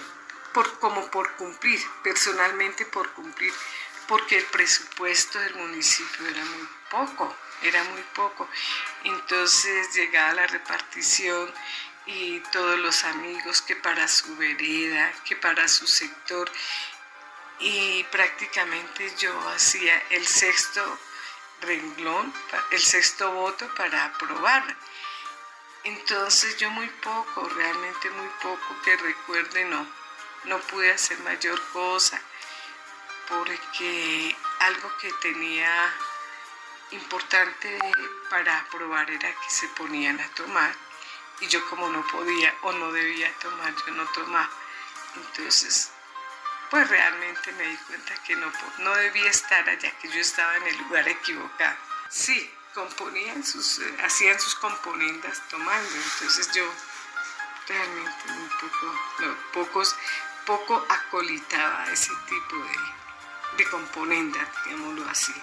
como 0.79 1.09
por 1.09 1.35
cumplir, 1.37 1.79
personalmente 2.03 2.85
por 2.85 3.11
cumplir, 3.13 3.51
porque 4.07 4.37
el 4.37 4.45
presupuesto 4.45 5.39
del 5.39 5.55
municipio 5.55 6.27
era 6.27 6.45
muy 6.45 6.67
poco, 6.91 7.35
era 7.63 7.83
muy 7.85 8.03
poco. 8.15 8.47
Entonces 9.03 9.91
llegaba 9.95 10.35
la 10.35 10.45
repartición 10.45 11.51
y 12.05 12.41
todos 12.51 12.77
los 12.77 13.03
amigos 13.05 13.63
que 13.63 13.75
para 13.75 14.07
su 14.07 14.35
vereda, 14.37 15.11
que 15.27 15.35
para 15.35 15.67
su 15.67 15.87
sector, 15.87 16.47
y 17.59 18.03
prácticamente 18.11 19.11
yo 19.17 19.33
hacía 19.49 19.97
el 20.11 20.27
sexto 20.27 20.99
renglón, 21.61 22.33
el 22.71 22.81
sexto 22.81 23.31
voto 23.31 23.67
para 23.75 24.05
aprobar. 24.05 24.63
Entonces 25.83 26.57
yo 26.57 26.69
muy 26.71 26.87
poco, 26.87 27.47
realmente 27.49 28.09
muy 28.09 28.29
poco 28.41 28.81
que 28.83 28.97
recuerde, 28.97 29.65
no, 29.65 29.85
no 30.45 30.59
pude 30.59 30.91
hacer 30.91 31.19
mayor 31.19 31.61
cosa, 31.71 32.19
porque 33.27 34.35
algo 34.59 34.91
que 34.97 35.11
tenía 35.21 35.93
importante 36.91 37.79
para 38.29 38.59
aprobar 38.59 39.09
era 39.09 39.29
que 39.29 39.49
se 39.49 39.67
ponían 39.69 40.19
a 40.19 40.27
tomar 40.29 40.73
y 41.39 41.47
yo 41.47 41.65
como 41.69 41.89
no 41.89 42.05
podía 42.07 42.53
o 42.61 42.71
no 42.71 42.91
debía 42.91 43.31
tomar, 43.39 43.73
yo 43.85 43.93
no 43.93 44.05
tomaba. 44.11 44.49
Entonces, 45.15 45.91
pues 46.69 46.87
realmente 46.89 47.51
me 47.53 47.67
di 47.67 47.77
cuenta 47.87 48.13
que 48.25 48.35
no, 48.35 48.51
no 48.79 48.95
debía 48.95 49.29
estar 49.29 49.67
allá, 49.67 49.91
que 50.01 50.09
yo 50.09 50.19
estaba 50.19 50.55
en 50.57 50.67
el 50.67 50.77
lugar 50.79 51.07
equivocado. 51.07 51.77
Sí, 52.09 52.49
componían 52.73 53.43
sus, 53.43 53.79
eh, 53.79 53.95
hacían 54.03 54.39
sus 54.39 54.55
componendas 54.55 55.41
tomando, 55.49 55.89
entonces 55.89 56.49
yo 56.53 56.63
realmente 57.67 58.31
muy 58.33 58.49
poco, 58.49 58.99
no, 59.19 59.35
pocos, 59.53 59.95
poco 60.45 60.85
acolitaba 60.89 61.85
ese 61.91 62.11
tipo 62.27 62.55
de, 62.57 63.63
de 63.63 63.69
componendas, 63.69 64.47
digámoslo 64.65 65.09
así. 65.09 65.33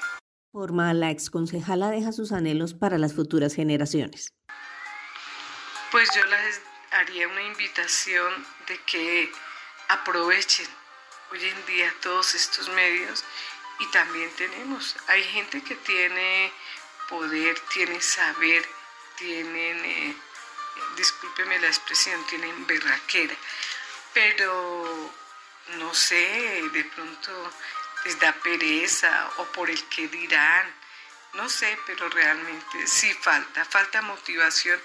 Forma, 0.53 0.93
la 0.93 1.11
exconcejala 1.11 1.91
deja 1.91 2.13
sus 2.13 2.31
anhelos 2.33 2.75
para 2.75 2.99
las 2.99 3.15
futuras 3.15 3.55
generaciones. 3.55 4.35
Pues 5.91 6.09
yo 6.15 6.25
les 6.25 6.61
haría 6.91 7.27
una 7.29 7.43
invitación 7.43 8.47
de 8.67 8.79
que 8.85 9.33
aprovechen 9.89 10.67
hoy 11.33 11.49
en 11.49 11.67
día 11.67 11.95
todos 12.03 12.35
estos 12.35 12.69
medios 12.69 13.25
y 13.79 13.87
también 13.87 14.31
tenemos, 14.37 14.95
hay 15.09 15.25
gente 15.25 15.63
que 15.63 15.75
tiene 15.77 16.53
poder, 17.09 17.59
tiene 17.73 18.01
saber, 18.03 18.69
tienen, 19.17 19.85
eh, 19.85 20.15
discúlpeme 20.97 21.59
la 21.59 21.69
expresión, 21.69 22.23
tienen 22.27 22.67
berraquera, 22.67 23.35
pero 24.13 25.11
no 25.79 25.95
sé, 25.95 26.63
de 26.71 26.85
pronto 26.85 27.53
les 28.05 28.19
da 28.21 28.33
pereza 28.35 29.31
o 29.39 29.45
por 29.47 29.71
el 29.71 29.83
que 29.85 30.09
dirán, 30.09 30.67
no 31.33 31.49
sé, 31.49 31.79
pero 31.87 32.11
realmente 32.11 32.87
sí 32.87 33.11
falta, 33.15 33.65
falta 33.65 34.03
motivación 34.03 34.79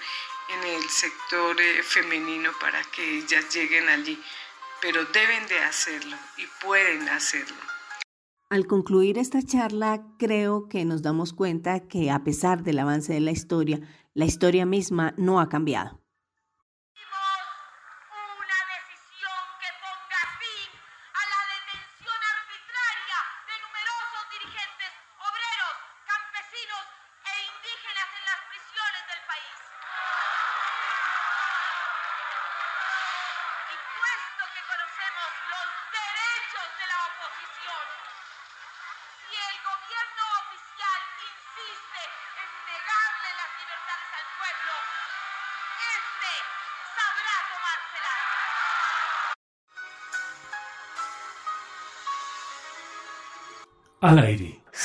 en 0.48 0.64
el 0.64 0.88
sector 0.88 1.60
eh, 1.60 1.82
femenino 1.82 2.58
para 2.58 2.82
que 2.84 3.18
ellas 3.18 3.54
lleguen 3.54 3.86
allí, 3.90 4.18
pero 4.80 5.04
deben 5.06 5.46
de 5.48 5.58
hacerlo 5.58 6.16
y 6.36 6.42
pueden 6.64 7.08
hacerlo. 7.08 7.56
Al 8.50 8.66
concluir 8.66 9.18
esta 9.18 9.42
charla, 9.42 10.02
creo 10.18 10.68
que 10.68 10.84
nos 10.84 11.02
damos 11.02 11.34
cuenta 11.34 11.80
que 11.80 12.10
a 12.10 12.24
pesar 12.24 12.62
del 12.62 12.78
avance 12.78 13.12
de 13.12 13.20
la 13.20 13.30
historia, 13.30 13.80
la 14.14 14.24
historia 14.24 14.64
misma 14.64 15.14
no 15.18 15.40
ha 15.40 15.48
cambiado. 15.48 16.00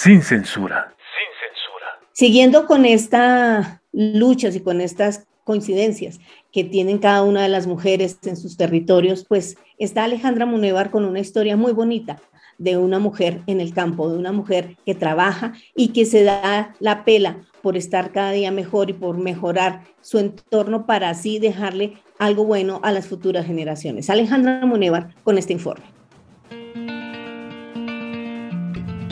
Sin 0.04 0.22
censura. 0.22 0.94
Sin 0.98 1.32
censura. 1.40 2.00
Siguiendo 2.12 2.68
con 2.68 2.86
estas 2.86 3.80
luchas 3.94 4.54
y 4.56 4.60
con 4.60 4.82
estas 4.82 5.26
coincidencias 5.46 6.20
que 6.52 6.66
tienen 6.66 6.98
cada 6.98 7.24
una 7.24 7.44
de 7.44 7.50
las 7.50 7.68
mujeres 7.68 8.18
en 8.26 8.36
sus 8.36 8.58
territorios, 8.58 9.26
pues 9.28 9.58
está 9.78 10.04
Alejandra 10.04 10.46
Munevar 10.46 10.92
con 10.92 11.06
una 11.06 11.22
historia 11.22 11.56
muy 11.56 11.72
bonita 11.72 12.20
de 12.58 12.78
una 12.78 13.00
mujer 13.00 13.42
en 13.48 13.62
el 13.62 13.74
campo, 13.74 14.10
de 14.10 14.18
una 14.18 14.32
mujer 14.34 14.76
que 14.86 14.94
trabaja 14.94 15.54
y 15.76 15.90
que 15.90 16.06
se 16.06 16.24
da 16.24 16.76
la 16.80 17.06
pela 17.06 17.38
por 17.62 17.78
estar 17.78 18.12
cada 18.12 18.32
día 18.32 18.52
mejor 18.52 18.90
y 18.90 18.94
por 18.94 19.18
mejorar 19.18 19.84
su 20.02 20.20
entorno 20.20 20.86
para 20.86 21.10
así 21.10 21.40
dejarle 21.40 21.94
algo 22.20 22.44
bueno 22.44 22.82
a 22.84 22.92
las 22.92 23.08
futuras 23.08 23.46
generaciones. 23.46 24.10
Alejandra 24.10 24.66
Munevar 24.66 25.16
con 25.24 25.38
este 25.38 25.54
informe. 25.54 25.86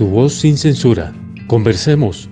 Tu 0.02 0.08
voz 0.08 0.34
sin 0.34 0.58
censura. 0.58 1.14
Conversemos. 1.46 2.28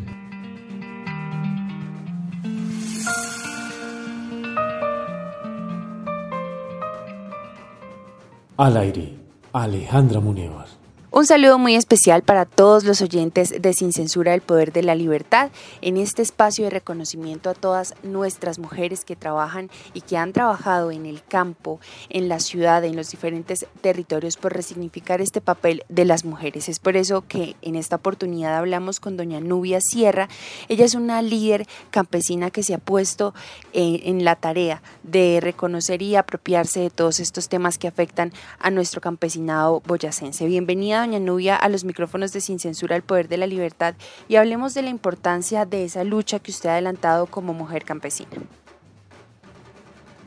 Al 8.57 8.75
aire, 8.75 9.13
Alejandra 9.53 10.19
Munevar. 10.19 10.78
Un 11.11 11.25
saludo 11.25 11.57
muy 11.57 11.73
especial 11.73 12.21
para 12.21 12.45
todos 12.45 12.83
los 12.83 13.01
oyentes 13.01 13.59
de 13.59 13.73
Sin 13.73 13.93
Censura 13.93 14.33
del 14.33 14.41
Poder 14.41 14.71
de 14.71 14.83
la 14.83 14.93
Libertad 14.93 15.49
en 15.81 15.97
este 15.97 16.21
espacio 16.21 16.65
de 16.65 16.69
reconocimiento 16.69 17.49
a 17.49 17.55
todas 17.55 17.95
nuestras 18.03 18.59
mujeres 18.59 19.05
que 19.05 19.15
trabajan 19.15 19.71
y 19.95 20.01
que 20.01 20.17
han 20.17 20.33
trabajado 20.33 20.91
en 20.91 21.07
el 21.07 21.23
campo, 21.23 21.79
en 22.09 22.29
la 22.29 22.39
ciudad, 22.39 22.85
en 22.85 22.95
los 22.95 23.09
diferentes 23.09 23.65
territorios 23.81 24.37
por 24.37 24.53
resignificar 24.53 25.19
este 25.19 25.41
papel 25.41 25.83
de 25.89 26.05
las 26.05 26.25
mujeres. 26.25 26.69
Es 26.69 26.77
por 26.77 26.95
eso 26.95 27.25
que 27.27 27.55
en 27.63 27.75
esta 27.75 27.95
oportunidad 27.95 28.55
hablamos 28.55 28.99
con 28.99 29.17
doña 29.17 29.39
Nubia 29.39 29.81
Sierra. 29.81 30.29
Ella 30.67 30.85
es 30.85 30.93
una 30.93 31.23
líder 31.23 31.65
campesina 31.89 32.51
que 32.51 32.61
se 32.61 32.75
ha 32.75 32.77
puesto 32.77 33.33
en, 33.73 33.99
en 34.03 34.23
la 34.23 34.35
tarea 34.35 34.83
de 35.01 35.39
reconocer 35.41 36.03
y 36.03 36.15
apropiarse 36.15 36.81
de 36.81 36.91
todos 36.91 37.19
estos 37.19 37.49
temas 37.49 37.79
que 37.79 37.87
afectan 37.87 38.31
a 38.59 38.69
nuestro 38.69 39.01
campesinado 39.01 39.81
boyacense. 39.87 40.45
Bienvenida 40.45 40.98
doña 40.99 41.19
Nubia 41.19 41.55
a 41.55 41.69
los 41.69 41.83
micrófonos 41.83 42.33
de 42.33 42.41
Sin 42.41 42.59
Censura 42.59 42.95
el 42.95 43.03
Poder 43.03 43.27
de 43.27 43.37
la 43.37 43.47
Libertad 43.47 43.95
y 44.27 44.35
hablemos 44.35 44.73
de 44.73 44.81
la 44.81 44.89
importancia 44.89 45.65
de 45.65 45.85
esa 45.85 46.03
lucha 46.03 46.39
que 46.39 46.51
usted 46.51 46.69
ha 46.69 46.73
adelantado 46.73 47.25
como 47.27 47.53
mujer 47.53 47.83
campesina. 47.83 48.29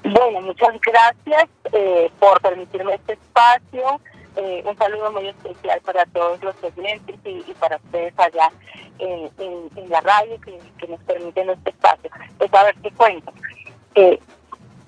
Bueno, 0.05 0.41
muchas 0.41 0.81
gracias 0.81 1.49
eh, 1.73 2.11
por 2.19 2.41
permitirme 2.41 2.95
este 2.95 3.13
espacio. 3.13 4.01
Eh, 4.37 4.63
un 4.67 4.77
saludo 4.79 5.13
muy 5.13 5.29
especial 5.29 5.81
para 5.83 6.07
todos 6.07 6.43
los 6.43 6.55
oyentes 6.63 7.17
y, 7.25 7.43
para 7.61 7.77
ustedes 7.77 8.15
allá 8.19 8.51
en, 8.99 9.31
la 9.89 10.01
radio 10.01 10.41
que, 10.41 10.89
nos 10.89 11.01
permiten 11.01 11.51
este 11.51 11.71
espacio. 11.71 12.11
Pues 12.39 12.53
a 12.55 12.65
ver 12.65 12.75
qué 12.83 12.91
cuento. 12.93 13.33
Eh, 13.95 14.19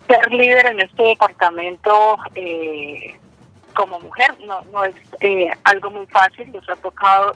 ser 0.08 0.32
líder 0.32 0.66
en 0.66 0.80
este 0.80 1.02
departamento 1.02 2.16
eh, 2.34 3.14
como 3.74 4.00
mujer 4.00 4.34
no, 4.46 4.62
no 4.72 4.84
es 4.84 4.94
eh, 5.20 5.50
algo 5.64 5.90
muy 5.90 6.06
fácil, 6.06 6.50
nos 6.52 6.68
ha 6.68 6.76
tocado 6.76 7.34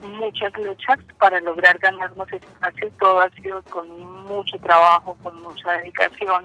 muchas 0.00 0.52
luchas 0.56 0.98
para 1.18 1.40
lograr 1.40 1.78
ganarnos 1.78 2.32
espacio, 2.32 2.90
todo 2.98 3.20
ha 3.20 3.30
sido 3.30 3.62
con 3.64 3.88
mucho 4.24 4.58
trabajo, 4.58 5.16
con 5.22 5.42
mucha 5.42 5.72
dedicación 5.72 6.44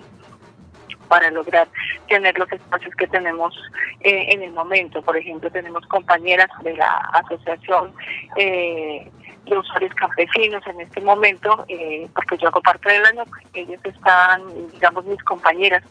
para 1.08 1.30
lograr 1.30 1.68
tener 2.08 2.38
los 2.38 2.52
espacios 2.52 2.94
que 2.96 3.08
tenemos 3.08 3.56
eh, 4.02 4.28
en 4.30 4.42
el 4.42 4.52
momento. 4.52 5.02
Por 5.02 5.16
ejemplo, 5.18 5.52
tenemos 5.52 5.86
compañeras 5.88 6.50
de 6.64 6.76
la 6.76 6.92
asociación 7.14 7.94
eh, 8.38 9.10
de 9.46 9.58
usuarios 9.58 9.94
campesinos 9.94 10.66
en 10.68 10.82
este 10.82 11.02
momento, 11.02 11.66
eh, 11.68 12.08
porque 12.14 12.38
yo 12.38 12.48
hago 12.48 12.62
parte 12.62 12.92
del 12.92 13.06
año, 13.06 13.24
ellos 13.54 13.80
están, 13.84 14.42
digamos, 14.72 15.06
mis 15.06 15.22
compañeras. 15.24 15.84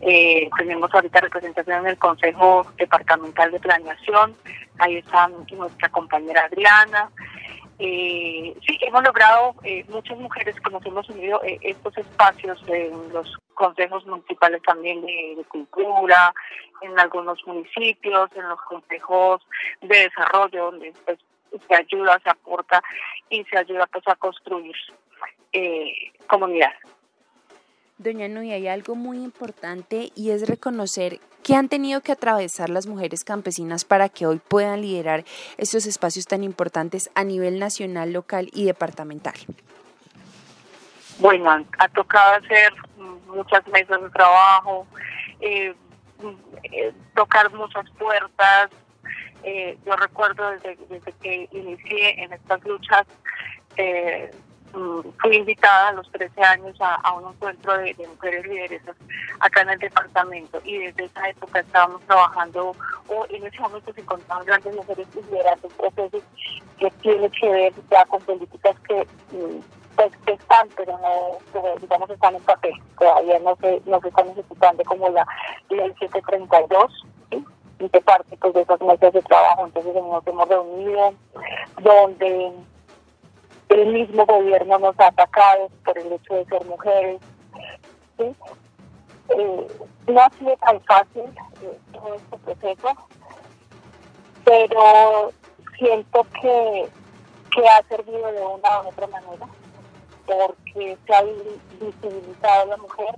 Eh, 0.00 0.48
tenemos 0.58 0.92
ahorita 0.92 1.20
representación 1.20 1.80
en 1.80 1.86
el 1.86 1.98
Consejo 1.98 2.66
Departamental 2.76 3.50
de 3.52 3.60
Planeación, 3.60 4.34
ahí 4.78 4.96
está 4.96 5.28
nuestra 5.28 5.88
compañera 5.88 6.44
Adriana. 6.44 7.10
Eh, 7.78 8.56
sí, 8.66 8.78
hemos 8.80 9.02
logrado, 9.04 9.54
eh, 9.62 9.84
muchas 9.88 10.16
mujeres 10.18 10.56
que 10.60 10.70
nos 10.70 10.84
hemos 10.86 11.08
unido 11.10 11.40
estos 11.44 11.96
espacios 11.98 12.58
en 12.68 13.12
los 13.12 13.36
consejos 13.54 14.06
municipales 14.06 14.62
también 14.62 15.02
de, 15.02 15.44
cultura, 15.48 16.32
en 16.82 16.98
algunos 16.98 17.38
municipios, 17.46 18.30
en 18.34 18.48
los 18.48 18.60
consejos 18.62 19.42
de 19.82 19.98
desarrollo, 20.08 20.70
donde 20.70 20.92
pues, 21.04 21.18
se 21.68 21.74
ayuda, 21.74 22.20
se 22.22 22.30
aporta 22.30 22.82
y 23.30 23.44
se 23.44 23.58
ayuda 23.58 23.86
pues 23.86 24.06
a 24.08 24.14
construir 24.16 24.74
eh, 25.52 26.12
comunidad. 26.26 26.72
Doña 27.98 28.28
Nui, 28.28 28.52
hay 28.52 28.68
algo 28.68 28.94
muy 28.94 29.16
importante 29.18 30.10
y 30.14 30.30
es 30.30 30.46
reconocer 30.46 31.18
que 31.42 31.54
han 31.54 31.68
tenido 31.68 32.02
que 32.02 32.12
atravesar 32.12 32.68
las 32.68 32.86
mujeres 32.86 33.24
campesinas 33.24 33.84
para 33.84 34.08
que 34.10 34.26
hoy 34.26 34.38
puedan 34.38 34.82
liderar 34.82 35.24
estos 35.56 35.86
espacios 35.86 36.26
tan 36.26 36.44
importantes 36.44 37.10
a 37.14 37.24
nivel 37.24 37.58
nacional, 37.58 38.12
local 38.12 38.50
y 38.52 38.66
departamental. 38.66 39.34
Bueno, 41.18 41.64
ha 41.78 41.88
tocado 41.88 42.34
hacer 42.34 42.74
muchas 43.28 43.66
mesas 43.68 44.02
de 44.02 44.10
trabajo, 44.10 44.86
eh, 45.40 45.74
eh, 46.64 46.92
tocar 47.14 47.50
muchas 47.54 47.88
puertas. 47.92 48.70
Eh, 49.42 49.78
yo 49.86 49.96
recuerdo 49.96 50.50
desde, 50.50 50.76
que 51.20 51.48
inicié 51.52 52.22
en 52.22 52.32
estas 52.32 52.64
luchas, 52.64 53.06
Mm, 54.76 55.00
fui 55.22 55.36
invitada 55.36 55.88
a 55.88 55.92
los 55.92 56.10
13 56.12 56.42
años 56.42 56.76
a, 56.80 57.12
un 57.14 57.32
encuentro 57.32 57.78
de, 57.78 57.94
mujeres 58.08 58.46
lideresas 58.46 58.94
acá 59.40 59.62
en 59.62 59.70
el 59.70 59.78
departamento 59.78 60.60
y 60.64 60.76
desde 60.78 61.04
esa 61.04 61.28
época 61.30 61.60
estábamos 61.60 62.02
trabajando, 62.02 62.76
o 63.08 63.26
en 63.30 63.46
ese 63.46 63.58
momento 63.60 63.90
se 63.94 64.02
encontraban 64.02 64.44
grandes 64.44 64.74
mujeres 64.74 65.06
liderazas, 65.14 65.72
procesos 65.72 66.22
que 66.78 66.90
tiene 67.02 67.30
que 67.30 67.48
ver 67.48 67.72
ya 67.90 68.04
con 68.04 68.20
políticas 68.22 68.76
que, 68.86 69.06
mm, 69.32 69.60
pues, 69.96 70.12
están, 70.26 70.68
pero 70.76 70.98
no, 70.98 71.38
digamos, 71.80 72.10
están 72.10 72.34
en 72.34 72.42
papel, 72.42 72.74
todavía 72.98 73.38
no 73.38 73.56
se, 73.56 73.80
no 73.86 73.98
se 74.00 74.08
están 74.08 74.28
ejecutando 74.28 74.84
como 74.84 75.08
la 75.08 75.26
ley 75.70 75.94
732, 75.98 77.06
¿sí? 77.30 77.44
De 77.78 78.00
parte 78.00 78.36
pues, 78.38 78.54
de 78.54 78.62
esas 78.62 78.80
mesas 78.80 79.12
de 79.12 79.22
trabajo, 79.22 79.66
entonces 79.66 79.94
nos 79.94 80.26
hemos 80.26 80.48
reunido, 80.48 81.14
donde 81.82 82.52
el 83.68 83.86
mismo 83.92 84.24
gobierno 84.24 84.78
nos 84.78 84.98
ha 85.00 85.08
atacado 85.08 85.68
por 85.84 85.98
el 85.98 86.12
hecho 86.12 86.34
de 86.34 86.44
ser 86.46 86.64
mujeres. 86.64 87.20
Eh, 88.18 89.66
no 90.06 90.20
ha 90.20 90.30
sido 90.38 90.56
tan 90.58 90.80
fácil 90.82 91.24
eh, 91.62 91.78
todo 91.92 92.14
este 92.14 92.38
proceso, 92.38 92.88
pero 94.44 95.32
siento 95.76 96.26
que, 96.40 96.88
que 97.52 97.68
ha 97.68 97.82
servido 97.88 98.32
de 98.32 98.40
una 98.40 98.82
u 98.82 98.88
otra 98.88 99.06
manera, 99.08 99.46
porque 100.26 100.96
se 101.06 101.14
ha 101.14 101.22
visibilizado 101.22 102.62
a 102.62 102.66
la 102.66 102.76
mujer, 102.76 103.16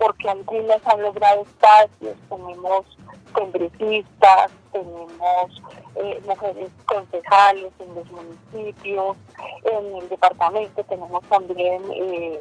porque 0.00 0.30
algunas 0.30 0.80
han 0.86 1.02
logrado 1.02 1.42
espacios, 1.42 2.16
tenemos 2.30 2.86
congresistas, 3.34 4.50
tenemos 4.72 5.62
eh, 5.94 6.22
mujeres 6.26 6.70
concejales 6.86 7.70
en 7.78 7.94
los 7.94 8.10
municipios, 8.10 9.16
en 9.62 9.96
el 9.96 10.08
departamento 10.08 10.82
tenemos 10.84 11.22
también 11.24 11.82
eh, 11.92 12.38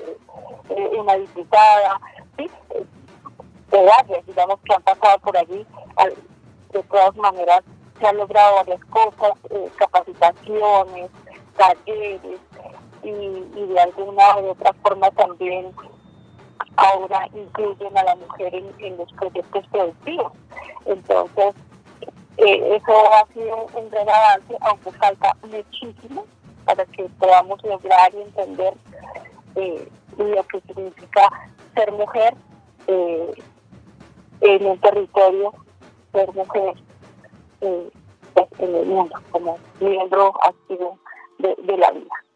eh, 0.69 0.89
una 0.98 1.15
diputada, 1.15 2.00
¿sí? 2.38 2.50
de 3.72 3.86
varias, 3.86 4.26
digamos, 4.26 4.60
que 4.62 4.74
han 4.74 4.82
pasado 4.82 5.19
por 5.19 5.38
allí. 5.38 5.67
De 6.72 6.84
todas 6.84 7.15
maneras, 7.17 7.62
se 8.00 8.08
han 8.08 8.17
logrado 8.17 8.56
varias 8.56 8.86
cosas, 8.86 9.34
capacitaciones, 9.76 11.12
talleres, 11.58 12.39
y, 13.04 13.10
y 13.10 13.67
de 13.67 13.80
alguna 13.80 14.38
u 14.38 14.50
otra 14.50 14.74
forma 14.82 15.10
también 15.12 15.74
ahora 16.80 17.28
incluyen 17.34 17.98
a 17.98 18.04
la 18.04 18.15
mujer 18.15 18.54
en, 18.56 18.98
los 18.98 19.12
proyectos 19.13 19.65
productivos. 19.68 20.32
Entonces, 20.86 21.56
eh, 22.38 22.76
eso 22.76 23.13
ha 23.13 23.26
sido 23.34 23.65
un 23.74 23.89
gran 23.89 24.10
avance, 24.10 24.58
aunque 24.62 24.92
falta 24.94 25.36
muchísimo 25.44 26.26
para 26.65 26.86
que 26.86 27.04
podamos 27.20 27.62
lograr 27.63 28.13
y 28.13 28.22
entender 28.22 28.74
eh, 29.56 29.89
lo 30.18 30.44
que 30.44 30.62
significa 30.62 31.30
ser 31.76 31.92
mujer 31.92 32.34
eh, 32.88 33.34
en 34.42 34.65
un 34.65 34.80
territorio, 34.80 35.54
ser 36.13 36.34
mujer 36.34 36.74
pues, 37.60 38.48
en 38.60 38.76
el 38.76 38.86
mundo, 38.86 39.15
como 39.32 39.60
miembro 39.80 40.34
activo 40.44 40.98
de 41.39 41.78
la 41.78 41.92
vida. 41.92 42.29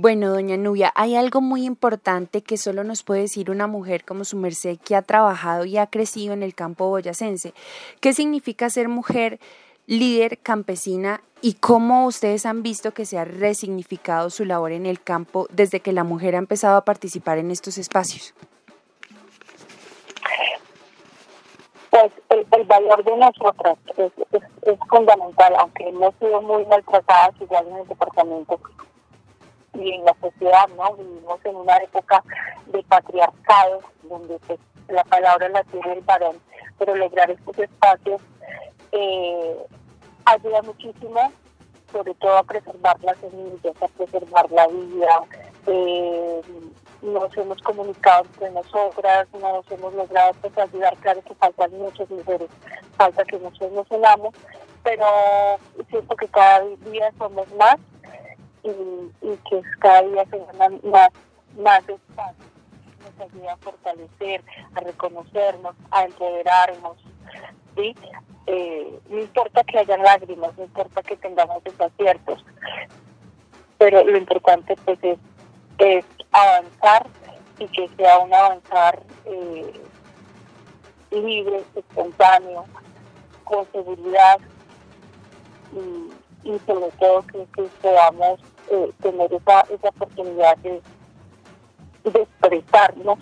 Bueno, 0.00 0.30
doña 0.30 0.56
Nubia, 0.56 0.92
hay 0.94 1.16
algo 1.16 1.40
muy 1.40 1.64
importante 1.64 2.40
que 2.40 2.56
solo 2.56 2.84
nos 2.84 3.02
puede 3.02 3.22
decir 3.22 3.50
una 3.50 3.66
mujer 3.66 4.04
como 4.04 4.22
su 4.22 4.36
merced 4.36 4.78
que 4.78 4.94
ha 4.94 5.02
trabajado 5.02 5.64
y 5.64 5.76
ha 5.76 5.88
crecido 5.88 6.34
en 6.34 6.44
el 6.44 6.54
campo 6.54 6.88
boyacense. 6.88 7.52
¿Qué 8.00 8.12
significa 8.12 8.70
ser 8.70 8.88
mujer 8.88 9.40
líder 9.86 10.38
campesina 10.38 11.20
y 11.42 11.54
cómo 11.54 12.06
ustedes 12.06 12.46
han 12.46 12.62
visto 12.62 12.94
que 12.94 13.06
se 13.06 13.18
ha 13.18 13.24
resignificado 13.24 14.30
su 14.30 14.44
labor 14.44 14.70
en 14.70 14.86
el 14.86 15.02
campo 15.02 15.48
desde 15.50 15.80
que 15.80 15.92
la 15.92 16.04
mujer 16.04 16.36
ha 16.36 16.38
empezado 16.38 16.76
a 16.76 16.84
participar 16.84 17.38
en 17.38 17.50
estos 17.50 17.76
espacios? 17.76 18.34
Pues 21.90 22.12
el, 22.30 22.64
valor 22.66 23.02
de 23.02 23.16
nosotras 23.16 23.76
es, 23.96 24.12
es 24.62 24.78
fundamental, 24.88 25.54
aunque 25.58 25.88
hemos 25.88 26.14
sido 26.20 26.40
muy 26.40 26.64
maltratadas 26.66 27.34
igual 27.40 27.66
en 27.66 27.76
el 27.78 27.88
departamento 27.88 28.60
y 29.78 29.94
en 29.94 30.04
la 30.04 30.14
sociedad, 30.20 30.68
¿no? 30.76 30.94
Vivimos 30.94 31.40
en 31.44 31.56
una 31.56 31.76
época 31.78 32.22
de 32.66 32.82
patriarcado, 32.84 33.80
donde 34.02 34.38
pues, 34.46 34.58
la 34.88 35.04
palabra 35.04 35.48
la 35.48 35.62
tiene 35.64 35.92
el 35.92 36.00
varón, 36.00 36.36
pero 36.78 36.94
lograr 36.94 37.30
estos 37.30 37.58
espacios 37.58 38.20
eh, 38.92 39.56
ayuda 40.24 40.62
muchísimo, 40.62 41.32
sobre 41.92 42.14
todo 42.14 42.38
a 42.38 42.42
preservar 42.42 42.96
las 43.02 43.16
semillas, 43.18 43.82
a 43.82 43.88
preservar 43.88 44.50
la 44.50 44.66
vida. 44.66 45.22
Eh, 45.66 46.40
nos 47.02 47.36
hemos 47.36 47.62
comunicado 47.62 48.24
entre 48.24 48.50
nosotras, 48.50 49.28
nos 49.32 49.70
hemos 49.70 49.94
logrado 49.94 50.32
pues, 50.40 50.58
ayudar, 50.58 50.96
claro 50.96 51.22
que 51.22 51.34
faltan 51.34 51.70
muchas 51.78 52.10
mujeres, 52.10 52.48
falta 52.96 53.24
que 53.24 53.38
nosotros 53.38 53.72
nos 53.72 53.90
unamos, 53.90 54.34
pero 54.82 55.06
siento 55.90 56.16
que 56.16 56.26
cada 56.28 56.64
día 56.90 57.12
somos 57.18 57.46
más 57.54 57.76
y, 58.62 59.36
que 59.50 59.62
cada 59.80 60.02
día 60.02 60.24
se 60.30 60.38
ganan 60.38 60.80
más, 60.84 61.10
más 61.56 61.80
espacio. 61.80 62.44
Nos 63.04 63.28
ayuda 63.28 63.52
a 63.52 63.56
fortalecer, 63.58 64.44
a 64.74 64.80
reconocernos, 64.80 65.74
a 65.90 66.04
empoderarnos. 66.04 66.96
¿sí? 67.76 67.94
Eh, 68.46 68.98
no 69.08 69.18
importa 69.20 69.62
que 69.64 69.78
haya 69.78 69.96
lágrimas, 69.98 70.56
no 70.56 70.64
importa 70.64 71.02
que 71.02 71.16
tengamos 71.16 71.62
desaciertos, 71.64 72.44
pero 73.76 74.04
lo 74.04 74.16
importante 74.16 74.74
pues 74.84 74.98
es, 75.02 75.18
es 75.78 76.04
avanzar 76.32 77.06
y 77.58 77.66
que 77.66 77.88
sea 77.96 78.18
un 78.18 78.32
avanzar 78.32 79.02
eh, 79.26 79.72
libre, 81.10 81.62
espontáneo, 81.74 82.64
con 83.44 83.70
seguridad 83.72 84.38
y, 85.72 86.17
y 86.48 86.58
sobre 86.60 86.90
todo 86.98 87.22
que, 87.26 87.62
podamos 87.82 88.40
eh, 88.70 88.90
tener 89.02 89.32
esa, 89.32 89.60
esa 89.60 89.88
oportunidad 89.88 90.56
de, 90.58 90.80
expresarnos, 92.04 93.18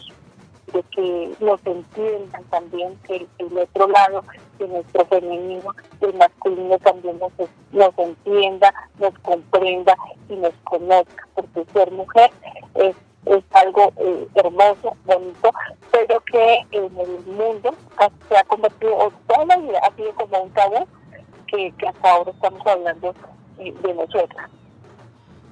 de 0.72 0.82
que 0.94 1.34
nos 1.40 1.60
entiendan 1.66 2.44
también 2.44 2.96
que 3.04 3.26
el, 3.38 3.58
otro 3.58 3.88
lado 3.88 4.22
de 4.60 4.68
nuestro 4.68 5.04
femenino, 5.06 5.74
el 6.00 6.14
masculino 6.14 6.78
también 6.78 7.18
nos, 7.18 7.32
nos 7.72 7.98
entienda, 7.98 8.72
nos 9.00 9.18
comprenda 9.20 9.96
y 10.28 10.36
nos 10.36 10.54
conozca, 10.62 11.28
porque 11.34 11.64
ser 11.72 11.90
mujer 11.90 12.30
es, 12.74 12.94
es 13.24 13.42
algo 13.54 13.92
eh, 13.96 14.28
hermoso, 14.36 14.96
bonito, 15.04 15.50
pero 15.90 16.20
que 16.20 16.60
en 16.70 16.96
el 16.96 17.26
mundo 17.26 17.74
se 18.28 18.36
ha 18.36 18.44
convertido, 18.44 19.12
toda 19.26 19.56
la 19.56 19.78
ha 19.80 19.96
sido 19.96 20.14
como 20.14 20.42
un 20.42 20.50
tabú 20.50 20.86
que, 21.46 21.72
hasta 21.86 22.10
ahora 22.10 22.30
estamos 22.30 22.66
hablando 22.66 23.14
de 23.58 23.94
nosotras. 23.94 24.50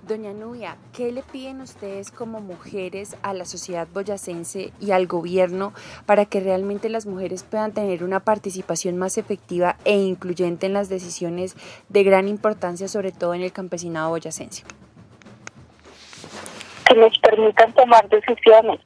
Doña 0.06 0.34
Nubia, 0.34 0.76
¿qué 0.92 1.10
le 1.12 1.22
piden 1.22 1.62
ustedes 1.62 2.10
como 2.10 2.40
mujeres 2.40 3.16
a 3.22 3.32
la 3.32 3.46
sociedad 3.46 3.88
boyacense 3.90 4.70
y 4.78 4.90
al 4.90 5.06
gobierno 5.06 5.72
para 6.04 6.26
que 6.26 6.40
realmente 6.40 6.90
las 6.90 7.06
mujeres 7.06 7.42
puedan 7.42 7.72
tener 7.72 8.04
una 8.04 8.20
participación 8.20 8.98
más 8.98 9.16
efectiva 9.16 9.76
e 9.86 9.96
incluyente 9.96 10.66
en 10.66 10.74
las 10.74 10.90
decisiones 10.90 11.56
de 11.88 12.04
gran 12.04 12.28
importancia, 12.28 12.86
sobre 12.86 13.12
todo 13.12 13.32
en 13.32 13.42
el 13.42 13.52
campesinado 13.52 14.10
boyacense? 14.10 14.64
Que 16.86 16.96
nos 16.96 17.18
permitan 17.20 17.72
tomar 17.72 18.06
decisiones, 18.10 18.80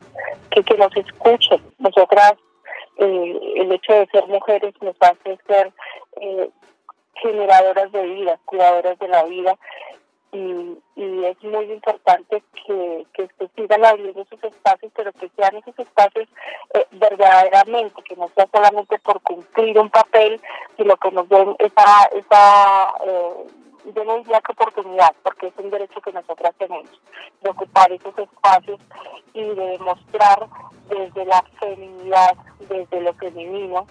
que, 0.52 0.62
que 0.62 0.76
nos 0.76 0.96
escuchen. 0.96 1.60
Nosotras, 1.78 2.34
eh, 2.98 3.40
el 3.56 3.72
hecho 3.72 3.92
de 3.92 4.06
ser 4.06 4.24
mujeres 4.28 4.72
nos 4.80 4.94
hace 5.00 5.36
ser 5.48 5.72
eh, 6.20 6.48
generadoras 7.22 7.92
de 7.92 8.02
vida, 8.02 8.38
cuidadoras 8.44 8.98
de 8.98 9.08
la 9.08 9.24
vida. 9.24 9.56
Y, 10.32 10.78
es 10.96 11.42
muy 11.42 11.72
importante 11.72 12.42
que, 12.66 13.06
que 13.12 13.28
se 13.38 13.48
sigan 13.54 13.84
abriendo 13.84 14.22
esos 14.22 14.42
espacios, 14.42 14.92
pero 14.94 15.12
que 15.12 15.30
sean 15.36 15.56
esos 15.56 15.78
espacios 15.78 16.28
eh, 16.74 16.86
verdaderamente, 16.92 18.02
que 18.02 18.16
no 18.16 18.28
sea 18.34 18.48
solamente 18.52 18.98
por 18.98 19.20
cumplir 19.22 19.78
un 19.78 19.90
papel, 19.90 20.40
sino 20.76 20.96
que 20.96 21.10
nos 21.10 21.28
den 21.28 21.54
esa, 21.58 22.04
esa 22.12 22.94
eh, 23.04 23.46
que 23.94 24.52
oportunidad, 24.52 25.14
porque 25.22 25.48
es 25.48 25.54
un 25.58 25.70
derecho 25.70 26.00
que 26.00 26.12
nosotras 26.12 26.54
tenemos, 26.58 26.90
de 27.42 27.50
ocupar 27.50 27.90
esos 27.92 28.16
espacios 28.18 28.80
y 29.34 29.42
de 29.42 29.54
demostrar 29.54 30.46
desde 30.88 31.24
la 31.24 31.42
feminidad, 31.60 32.36
desde 32.68 33.00
lo 33.00 33.12
femenino, 33.14 33.86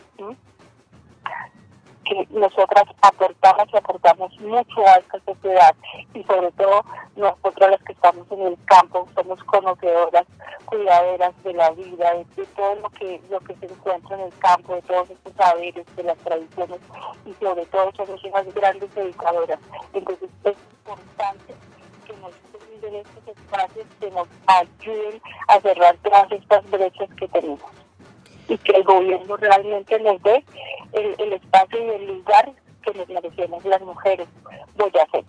que 2.08 2.28
nosotras 2.32 2.84
aportamos 3.02 3.68
y 3.74 3.78
aportamos 3.78 4.40
mucho 4.40 4.82
a 4.88 4.96
esta 4.96 5.20
sociedad 5.26 5.76
y 6.14 6.24
sobre 6.24 6.52
todo 6.54 6.84
nosotras 7.16 7.72
las 7.72 7.84
que 7.84 7.94
estamos 7.94 8.26
en 8.32 8.42
el 8.42 8.58
campo 8.66 9.08
somos 9.16 9.44
conocedoras, 9.44 10.26
cuidadoras 10.66 11.44
de 11.44 11.54
la 11.54 11.72
vida, 11.72 12.14
de, 12.14 12.46
todo 12.56 12.76
lo 12.76 12.90
que 12.92 13.22
lo 13.30 13.40
que 13.42 13.56
se 13.56 13.66
encuentra 13.66 14.16
en 14.16 14.22
el 14.24 14.38
campo, 14.40 14.76
de 14.76 14.82
todos 14.84 15.10
estos 15.10 15.34
saberes, 15.34 15.86
de 15.96 16.04
las 16.04 16.18
tradiciones 16.20 16.80
y 17.26 17.34
sobre 17.34 17.66
todo 17.66 17.92
somos 17.96 18.24
unas 18.24 18.54
grandes 18.54 18.96
educadoras. 18.96 19.60
Entonces 19.94 20.30
es 20.44 20.56
importante 20.86 21.54
que 22.06 22.14
nos 22.18 22.32
den 22.82 22.96
estos 22.96 23.28
espacios 23.28 23.88
que 24.00 24.12
nos 24.12 24.28
ayuden 24.48 25.22
a 25.48 25.60
cerrar 25.60 25.98
todas 25.98 26.32
estas 26.32 26.70
brechas 26.70 27.10
que 27.18 27.28
tenemos 27.28 27.87
y 28.48 28.58
que 28.58 28.72
el 28.74 28.84
gobierno 28.84 29.38
realmente 29.38 30.00
nos 30.00 30.22
dé 30.24 30.44
el, 30.94 31.34
espacio 31.34 31.84
y 31.84 31.90
el 31.90 32.08
lugar 32.08 32.52
que 32.84 32.94
nos 32.94 33.08
merecemos 33.10 33.64
las 33.66 33.82
mujeres 33.82 34.28
hacer. 35.02 35.24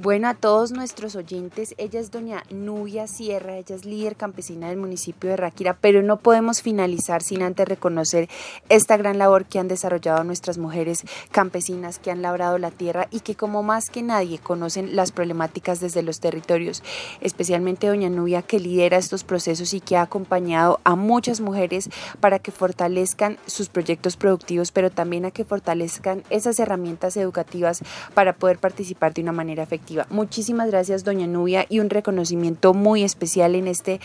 Bueno, 0.00 0.28
a 0.28 0.34
todos 0.34 0.70
nuestros 0.70 1.16
oyentes, 1.16 1.74
ella 1.76 1.98
es 1.98 2.12
doña 2.12 2.44
Nubia 2.50 3.08
Sierra, 3.08 3.56
ella 3.56 3.74
es 3.74 3.84
líder 3.84 4.14
campesina 4.14 4.68
del 4.68 4.76
municipio 4.76 5.28
de 5.28 5.36
Ráquira, 5.36 5.76
pero 5.80 6.02
no 6.02 6.18
podemos 6.18 6.62
finalizar 6.62 7.20
sin 7.20 7.42
antes 7.42 7.66
reconocer 7.66 8.28
esta 8.68 8.96
gran 8.96 9.18
labor 9.18 9.46
que 9.46 9.58
han 9.58 9.66
desarrollado 9.66 10.22
nuestras 10.22 10.56
mujeres 10.56 11.04
campesinas 11.32 11.98
que 11.98 12.12
han 12.12 12.22
labrado 12.22 12.58
la 12.58 12.70
tierra 12.70 13.08
y 13.10 13.20
que 13.20 13.34
como 13.34 13.64
más 13.64 13.90
que 13.90 14.04
nadie 14.04 14.38
conocen 14.38 14.94
las 14.94 15.10
problemáticas 15.10 15.80
desde 15.80 16.04
los 16.04 16.20
territorios, 16.20 16.84
especialmente 17.20 17.88
doña 17.88 18.08
Nubia 18.08 18.42
que 18.42 18.60
lidera 18.60 18.98
estos 18.98 19.24
procesos 19.24 19.74
y 19.74 19.80
que 19.80 19.96
ha 19.96 20.02
acompañado 20.02 20.78
a 20.84 20.94
muchas 20.94 21.40
mujeres 21.40 21.90
para 22.20 22.38
que 22.38 22.52
fortalezcan 22.52 23.36
sus 23.46 23.68
proyectos 23.68 24.16
productivos, 24.16 24.70
pero 24.70 24.92
también 24.92 25.24
a 25.24 25.32
que 25.32 25.44
fortalezcan 25.44 26.22
esas 26.30 26.60
herramientas 26.60 27.16
educativas 27.16 27.82
para 28.14 28.34
poder 28.36 28.58
participar 28.60 29.12
de 29.12 29.22
una 29.22 29.32
manera 29.32 29.64
efectiva 29.64 29.87
Muchísimas 30.10 30.70
gracias, 30.70 31.04
doña 31.04 31.26
Nubia, 31.26 31.66
y 31.68 31.80
un 31.80 31.90
reconocimiento 31.90 32.74
muy 32.74 33.04
especial 33.04 33.54
en 33.54 33.68
este, 33.68 34.00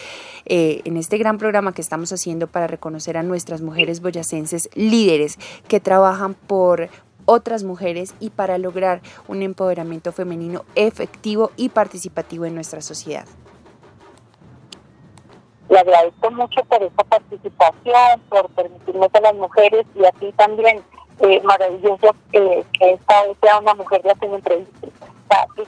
eh, 0.46 0.82
en 0.86 0.98
este 0.98 1.18
gran 1.18 1.38
programa 1.38 1.74
que 1.74 1.82
estamos 1.82 2.12
haciendo 2.12 2.48
para 2.48 2.68
reconocer 2.68 3.18
a 3.18 3.24
nuestras 3.24 3.62
mujeres 3.62 4.02
boyacenses 4.02 4.70
líderes 4.76 5.38
que 5.68 5.80
trabajan 5.80 6.34
por 6.34 6.90
otras 7.26 7.64
mujeres 7.64 8.14
y 8.20 8.30
para 8.30 8.58
lograr 8.58 9.02
un 9.28 9.42
empoderamiento 9.42 10.12
femenino 10.12 10.66
efectivo 10.76 11.52
y 11.56 11.70
participativo 11.70 12.46
en 12.46 12.56
nuestra 12.56 12.82
sociedad. 12.82 13.26
Le 15.70 15.80
agradezco 15.80 16.32
mucho 16.32 16.64
por 16.66 16.84
esta 16.84 17.04
participación, 17.04 18.22
por 18.30 18.50
permitirnos 18.50 19.10
a 19.14 19.22
las 19.22 19.36
mujeres 19.36 19.86
y 19.96 20.06
a 20.06 20.12
ti 20.12 20.32
también. 20.34 20.84
Eh, 21.20 21.40
maravilloso 21.44 22.16
que 22.32 22.66
esta 22.80 23.24
vez 23.28 23.38
sea 23.42 23.60
una 23.60 23.76
mujer 23.76 24.02
hacer 24.10 24.34
entrevistas 24.34 24.90
y 24.90 25.13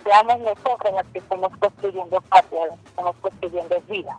seamos 0.03 0.39
nosotros 0.39 0.93
las 0.93 1.05
que 1.07 1.19
estamos 1.19 1.51
construyendo 1.57 2.21
patria, 2.21 2.67
las 2.67 2.79
que 2.79 2.89
estamos 2.89 3.15
construyendo 3.21 3.81
vida. 3.87 4.17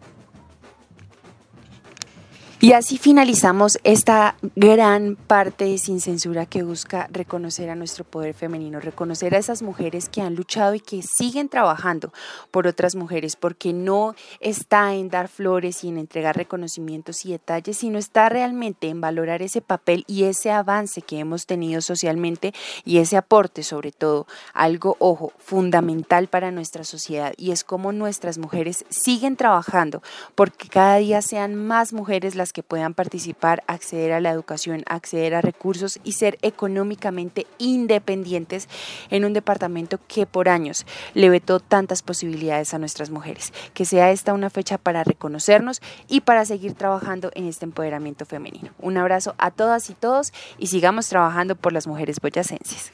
Y 2.59 2.73
así 2.73 2.97
finalizamos 2.97 3.79
esta 3.85 4.35
gran 4.57 5.15
parte 5.15 5.67
de 5.67 5.77
Sin 5.77 6.01
Censura 6.01 6.47
que 6.47 6.63
busca 6.63 7.07
reconocer 7.13 7.69
a 7.69 7.75
nuestro 7.75 8.03
poder 8.03 8.33
femenino, 8.33 8.81
reconocer 8.81 9.35
a 9.35 9.39
esas 9.39 9.61
mujeres 9.61 10.09
que 10.09 10.23
han 10.23 10.35
luchado 10.35 10.75
y 10.75 10.81
que 10.81 11.03
siguen 11.03 11.51
trabajando 11.51 12.15
por 12.51 12.67
otras 12.67 12.95
mujeres, 12.95 13.37
porque 13.37 13.75
no 13.75 14.15
está 14.41 14.95
en 14.95 15.11
dar 15.11 15.29
flores 15.29 15.85
y 15.85 15.89
en 15.89 15.99
entregar 15.99 16.35
reconocimientos 16.35 17.27
y 17.27 17.33
detalles, 17.33 17.77
sino 17.77 17.99
está 17.99 18.31
realmente 18.31 18.89
en 18.89 19.03
valorar 19.03 19.43
ese 19.43 19.61
papel 19.61 20.05
y 20.07 20.25
ese 20.25 20.51
avance 20.51 21.03
que 21.03 21.19
hemos 21.19 21.45
tenido 21.45 21.83
socialmente 21.83 22.55
y 22.87 22.99
ese 22.99 23.19
aporte 23.19 23.65
sobre 23.65 23.93
todo, 23.93 24.27
algo, 24.55 24.97
ojo, 24.99 25.31
fundamental 25.39 26.29
para 26.29 26.51
nuestra 26.53 26.85
sociedad 26.85 27.35
y 27.37 27.51
es 27.51 27.65
como 27.65 27.93
nuestras 27.93 28.39
mujeres 28.39 28.87
siguen 28.89 29.37
trabajando 29.37 30.03
porque 30.35 30.69
cada 30.69 30.97
día 30.97 31.21
sean 31.21 31.55
más 31.55 31.93
mujeres 31.93 32.35
las 32.35 32.46
que 32.53 32.63
puedan 32.63 32.95
participar, 32.95 33.63
acceder 33.67 34.13
a 34.13 34.21
la 34.21 34.31
educación, 34.31 34.83
acceder 34.87 35.35
a 35.35 35.41
recursos 35.41 35.99
y 36.05 36.13
ser 36.13 36.39
económicamente 36.43 37.47
independientes 37.59 38.69
en 39.11 39.25
un 39.25 39.33
departamento 39.33 39.99
que 40.09 40.27
por 40.27 40.49
años 40.49 40.87
le 41.15 41.31
vetó 41.31 41.61
tantas 41.61 42.03
posibilidades 42.03 42.75
a 42.75 42.79
nuestras 42.79 43.11
mujeres. 43.11 43.53
Que 43.75 43.85
sea 43.85 44.11
esta 44.11 44.35
una 44.35 44.51
fecha 44.51 44.79
para 44.79 45.05
reconocernos 45.05 45.81
y 46.09 46.21
para 46.21 46.45
seguir 46.45 46.75
trabajando 46.75 47.31
en 47.35 47.47
este 47.47 47.65
empoderamiento 47.65 48.27
femenino. 48.27 48.71
Un 48.79 48.97
abrazo 48.97 49.35
a 49.39 49.51
todas 49.51 49.91
y 49.91 49.95
todos 49.95 50.33
y 50.59 50.69
sigamos 50.69 51.09
trabajando 51.09 51.57
por 51.57 51.73
las 51.73 51.87
mujeres 51.87 52.21
boyacenses. 52.21 52.93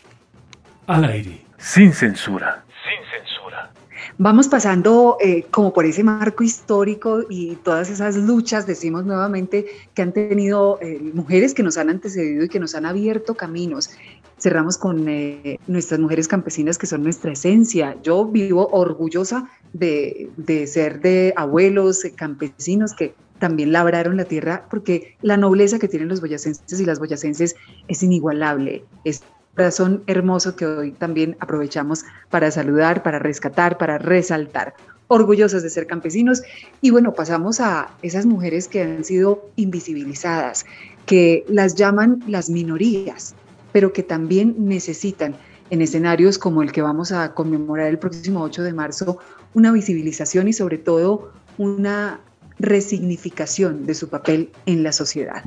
Al 0.87 1.05
aire, 1.05 1.45
sin 1.59 1.93
censura. 1.93 2.65
Sin 2.85 3.11
censura. 3.11 3.72
Vamos 4.19 4.49
pasando 4.49 5.17
eh, 5.21 5.45
como 5.51 5.73
por 5.73 5.85
ese 5.85 6.03
marco 6.03 6.43
histórico 6.43 7.25
y 7.29 7.57
todas 7.57 7.91
esas 7.91 8.17
luchas, 8.17 8.67
decimos 8.67 9.05
nuevamente, 9.05 9.67
que 9.95 10.03
han 10.03 10.13
tenido 10.13 10.79
eh, 10.81 11.01
mujeres 11.15 11.55
que 11.55 11.63
nos 11.63 11.77
han 11.79 11.91
antecedido 11.91 12.45
y 12.45 12.49
que 12.49 12.61
nos 12.61 12.75
han 12.75 12.87
abierto 12.87 13.35
caminos. 13.35 13.91
Cerramos 14.39 14.77
con 14.77 15.09
eh, 15.09 15.59
nuestras 15.67 16.01
mujeres 16.01 16.29
campesinas 16.29 16.79
que 16.79 16.87
son 16.87 17.03
nuestra 17.03 17.33
esencia. 17.33 17.97
Yo 18.03 18.27
vivo 18.27 18.69
orgullosa 18.73 19.49
de, 19.73 20.31
de 20.37 20.67
ser 20.67 21.01
de 21.01 21.33
abuelos 21.37 22.03
campesinos 22.17 22.93
que 22.95 23.15
también 23.39 23.73
labraron 23.73 24.17
la 24.17 24.25
tierra 24.25 24.67
porque 24.71 25.17
la 25.21 25.37
nobleza 25.37 25.79
que 25.79 25.89
tienen 25.89 26.09
los 26.09 26.21
boyacenses 26.21 26.79
y 26.79 26.85
las 26.85 27.01
boyacenses 27.01 27.57
es 27.89 28.03
inigualable. 28.03 28.85
Es 29.05 29.23
corazón 29.55 30.03
hermoso 30.07 30.57
que 30.57 30.67
hoy 30.67 30.93
también 30.93 31.37
aprovechamos 31.41 32.05
para 32.31 32.51
saludar, 32.51 33.03
para 33.03 33.19
rescatar, 33.19 33.79
para 33.79 33.99
resaltar. 33.99 34.75
Orgullosos 35.09 35.63
de 35.63 35.71
ser 35.71 35.87
campesinos. 35.87 36.43
Y 36.81 36.91
bueno, 36.91 37.13
pasamos 37.13 37.61
a 37.61 37.91
esas 38.03 38.25
mujeres 38.25 38.67
que 38.69 38.83
han 38.83 39.05
sido 39.05 39.51
invisibilizadas, 39.57 40.65
que 41.05 41.45
las 41.49 41.75
llaman 41.75 42.23
las 42.27 42.49
minorías, 42.49 43.35
pero 43.73 43.93
que 43.93 44.03
también 44.03 44.55
necesitan 44.59 45.35
en 45.71 45.83
escenarios 45.83 46.39
como 46.39 46.63
el 46.63 46.73
que 46.73 46.83
vamos 46.83 47.13
a 47.13 47.35
conmemorar 47.35 47.89
el 47.89 47.99
próximo 47.99 48.43
8 48.43 48.63
de 48.63 48.73
marzo, 48.73 49.19
una 49.55 49.73
visibilización 49.73 50.49
y 50.49 50.53
sobre 50.53 50.79
todo 50.79 51.33
una 51.59 52.21
resignificación 52.59 53.87
de 53.87 53.95
su 53.95 54.09
papel 54.09 54.51
en 54.67 54.83
la 54.83 54.93
sociedad. 54.93 55.43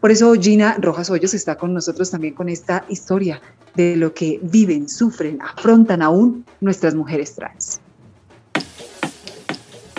Por 0.00 0.10
eso 0.10 0.32
Gina 0.34 0.76
Rojas 0.80 1.10
Hoyos 1.10 1.34
está 1.34 1.56
con 1.56 1.74
nosotros 1.74 2.10
también 2.10 2.34
con 2.34 2.48
esta 2.48 2.86
historia 2.88 3.40
de 3.74 3.96
lo 3.96 4.14
que 4.14 4.40
viven, 4.42 4.88
sufren, 4.88 5.40
afrontan 5.42 6.00
aún 6.00 6.46
nuestras 6.60 6.94
mujeres 6.94 7.34
trans. 7.34 7.80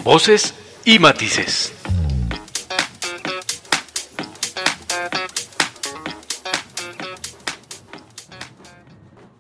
Voces 0.04 0.56
y 0.86 0.98
matices. 0.98 1.72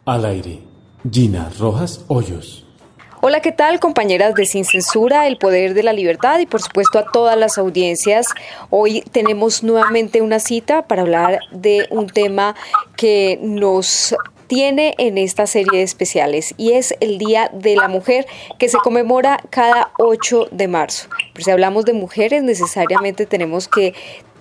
Al 0.05 0.25
aire, 0.25 0.63
Gina 1.09 1.51
Rojas 1.57 2.05
Hoyos. 2.07 2.70
Hola, 3.23 3.39
¿qué 3.39 3.51
tal 3.51 3.79
compañeras 3.79 4.33
de 4.33 4.47
Sin 4.47 4.65
Censura, 4.65 5.27
El 5.27 5.37
Poder 5.37 5.75
de 5.75 5.83
la 5.83 5.93
Libertad 5.93 6.39
y 6.39 6.47
por 6.47 6.59
supuesto 6.59 6.97
a 6.97 7.05
todas 7.05 7.37
las 7.37 7.59
audiencias? 7.59 8.25
Hoy 8.71 9.01
tenemos 9.11 9.61
nuevamente 9.61 10.23
una 10.23 10.39
cita 10.39 10.87
para 10.87 11.03
hablar 11.03 11.37
de 11.51 11.85
un 11.91 12.07
tema 12.07 12.55
que 12.95 13.37
nos 13.43 14.15
tiene 14.47 14.95
en 14.97 15.19
esta 15.19 15.45
serie 15.45 15.77
de 15.77 15.83
especiales 15.83 16.55
y 16.57 16.71
es 16.71 16.95
el 16.99 17.19
Día 17.19 17.51
de 17.53 17.75
la 17.75 17.87
Mujer 17.87 18.25
que 18.57 18.69
se 18.69 18.79
conmemora 18.79 19.39
cada 19.51 19.91
8 19.99 20.47
de 20.49 20.67
marzo. 20.67 21.07
Pero 21.33 21.45
si 21.45 21.51
hablamos 21.51 21.85
de 21.85 21.93
mujeres 21.93 22.41
necesariamente 22.41 23.27
tenemos 23.27 23.67
que 23.67 23.93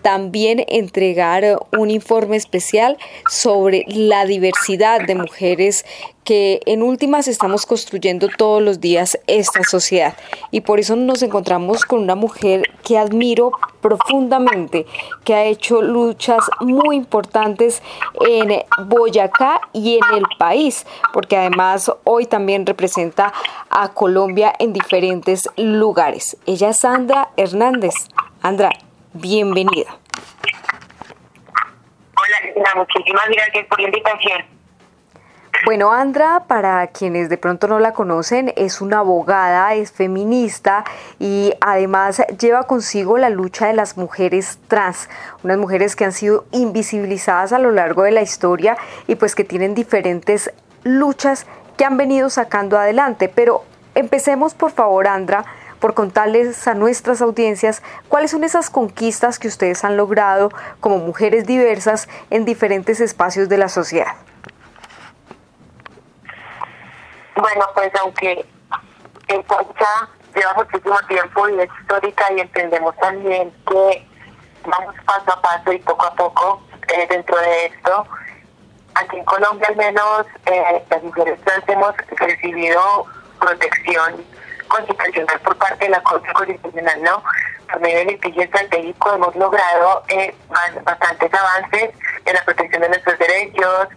también 0.02 0.64
entregar 0.68 1.58
un 1.76 1.90
informe 1.90 2.36
especial 2.36 2.98
sobre 3.28 3.84
la 3.88 4.24
diversidad 4.24 5.06
de 5.06 5.14
mujeres 5.14 5.84
que 6.24 6.60
en 6.66 6.82
últimas 6.82 7.26
estamos 7.28 7.66
construyendo 7.66 8.28
todos 8.28 8.62
los 8.62 8.80
días 8.80 9.18
esta 9.26 9.64
sociedad. 9.64 10.14
Y 10.50 10.60
por 10.60 10.78
eso 10.78 10.94
nos 10.94 11.22
encontramos 11.22 11.84
con 11.84 12.00
una 12.00 12.14
mujer 12.14 12.70
que 12.84 12.98
admiro 12.98 13.52
profundamente, 13.80 14.86
que 15.24 15.34
ha 15.34 15.44
hecho 15.44 15.82
luchas 15.82 16.44
muy 16.60 16.96
importantes 16.96 17.82
en 18.20 18.62
Boyacá 18.86 19.60
y 19.72 19.96
en 19.96 20.18
el 20.18 20.24
país, 20.38 20.86
porque 21.12 21.36
además 21.36 21.90
hoy 22.04 22.26
también 22.26 22.66
representa 22.66 23.32
a 23.70 23.92
Colombia 23.92 24.52
en 24.58 24.72
diferentes 24.72 25.48
lugares. 25.56 26.36
Ella 26.46 26.70
es 26.70 26.78
Sandra 26.78 27.30
Hernández. 27.36 27.94
Andra, 28.42 28.70
bienvenida. 29.12 29.98
Hola, 32.16 32.74
muchísimas 32.76 33.28
gracias 33.28 33.66
por 33.66 33.80
la 33.80 33.86
invitación. 33.86 34.60
Bueno, 35.66 35.92
Andra, 35.92 36.44
para 36.46 36.86
quienes 36.86 37.28
de 37.28 37.36
pronto 37.36 37.68
no 37.68 37.80
la 37.80 37.92
conocen, 37.92 38.52
es 38.56 38.80
una 38.80 39.00
abogada, 39.00 39.74
es 39.74 39.92
feminista 39.92 40.84
y 41.18 41.52
además 41.60 42.22
lleva 42.38 42.62
consigo 42.62 43.18
la 43.18 43.28
lucha 43.28 43.66
de 43.66 43.74
las 43.74 43.98
mujeres 43.98 44.58
trans, 44.68 45.10
unas 45.44 45.58
mujeres 45.58 45.96
que 45.96 46.06
han 46.06 46.12
sido 46.12 46.46
invisibilizadas 46.50 47.52
a 47.52 47.58
lo 47.58 47.72
largo 47.72 48.04
de 48.04 48.10
la 48.10 48.22
historia 48.22 48.78
y 49.06 49.16
pues 49.16 49.34
que 49.34 49.44
tienen 49.44 49.74
diferentes 49.74 50.50
luchas 50.82 51.46
que 51.76 51.84
han 51.84 51.98
venido 51.98 52.30
sacando 52.30 52.78
adelante. 52.78 53.28
Pero 53.28 53.62
empecemos 53.94 54.54
por 54.54 54.70
favor, 54.70 55.08
Andra, 55.08 55.44
por 55.80 55.94
contarles 55.94 56.68
a 56.68 56.74
nuestras 56.74 57.22
audiencias 57.22 57.82
cuáles 58.08 58.30
son 58.30 58.44
esas 58.44 58.70
conquistas 58.70 59.38
que 59.38 59.48
ustedes 59.48 59.84
han 59.84 59.96
logrado 59.96 60.50
como 60.80 60.98
mujeres 60.98 61.46
diversas 61.46 62.08
en 62.30 62.44
diferentes 62.44 63.00
espacios 63.00 63.48
de 63.48 63.58
la 63.58 63.68
sociedad. 63.68 64.14
Bueno, 67.34 67.64
pues 67.74 67.90
aunque 68.02 68.44
esta 69.26 69.62
lucha 69.62 70.10
lleva 70.34 70.54
muchísimo 70.54 70.98
tiempo 71.08 71.48
y 71.48 71.60
es 71.60 71.70
histórica 71.80 72.32
y 72.32 72.40
entendemos 72.40 72.94
también 72.96 73.50
que 73.66 74.06
vamos 74.66 74.94
paso 75.06 75.32
a 75.32 75.40
paso 75.40 75.72
y 75.72 75.78
poco 75.78 76.04
a 76.04 76.14
poco 76.14 76.62
eh, 76.88 77.06
dentro 77.08 77.36
de 77.38 77.66
esto. 77.66 78.06
Aquí 78.94 79.16
en 79.16 79.24
Colombia 79.24 79.68
al 79.68 79.76
menos 79.76 80.26
eh, 80.46 80.84
las 80.90 81.02
mujeres 81.02 81.40
trans 81.42 81.64
hemos 81.68 81.94
recibido 82.18 83.06
protección 83.38 84.22
constitucional 84.70 85.40
por 85.40 85.56
parte 85.56 85.84
de 85.84 85.90
la 85.90 86.02
Corte 86.02 86.32
Constitucional, 86.32 87.02
¿no? 87.02 87.22
Por 87.70 87.80
medio 87.80 87.98
del 87.98 88.08
litigio 88.08 88.42
estratégico 88.42 89.14
hemos 89.14 89.36
logrado 89.36 90.02
eh, 90.08 90.34
bastantes 90.84 91.30
avances 91.34 91.90
en 92.24 92.34
la 92.34 92.44
protección 92.44 92.82
de 92.82 92.88
nuestros 92.88 93.18
derechos, 93.18 93.88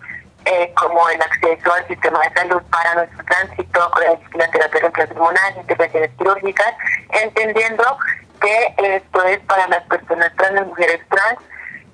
eh, 0.46 0.74
como 0.76 1.08
el 1.10 1.22
acceso 1.22 1.74
al 1.74 1.88
sistema 1.88 2.20
de 2.20 2.34
salud 2.34 2.62
para 2.70 2.96
nuestro 2.96 3.24
tránsito, 3.24 3.92
la 4.34 4.52
terapia 4.52 4.92
hormonal, 5.10 5.54
intervenciones 5.58 6.12
quirúrgicas, 6.18 6.74
entendiendo 7.10 7.98
que 8.42 8.76
esto 8.78 9.24
es 9.24 9.40
para 9.40 9.68
las 9.70 9.84
personas 9.84 10.34
trans, 10.36 10.56
las 10.56 10.68
mujeres 10.68 11.00
trans, 11.10 11.40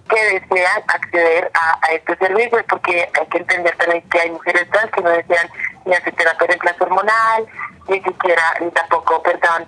que 0.10 0.40
desean 0.40 0.84
acceder 0.88 1.52
a, 1.54 1.94
estos 1.94 2.18
servicios, 2.18 2.64
porque 2.68 3.10
hay 3.20 3.28
que 3.28 3.38
entender 3.38 3.76
también 3.78 4.02
que 4.10 4.20
hay 4.20 4.32
mujeres 4.32 4.70
trans 4.72 4.92
que 4.92 5.02
no 5.02 5.10
desean 5.10 5.50
ni 5.86 5.94
hacer 5.94 6.14
terapia 6.16 6.40
de 6.40 6.48
reemplazo 6.48 6.84
hormonal, 6.84 7.48
ni 7.88 8.02
siquiera, 8.02 8.44
ni 8.60 8.72
tampoco, 8.72 9.22
perdón, 9.24 9.68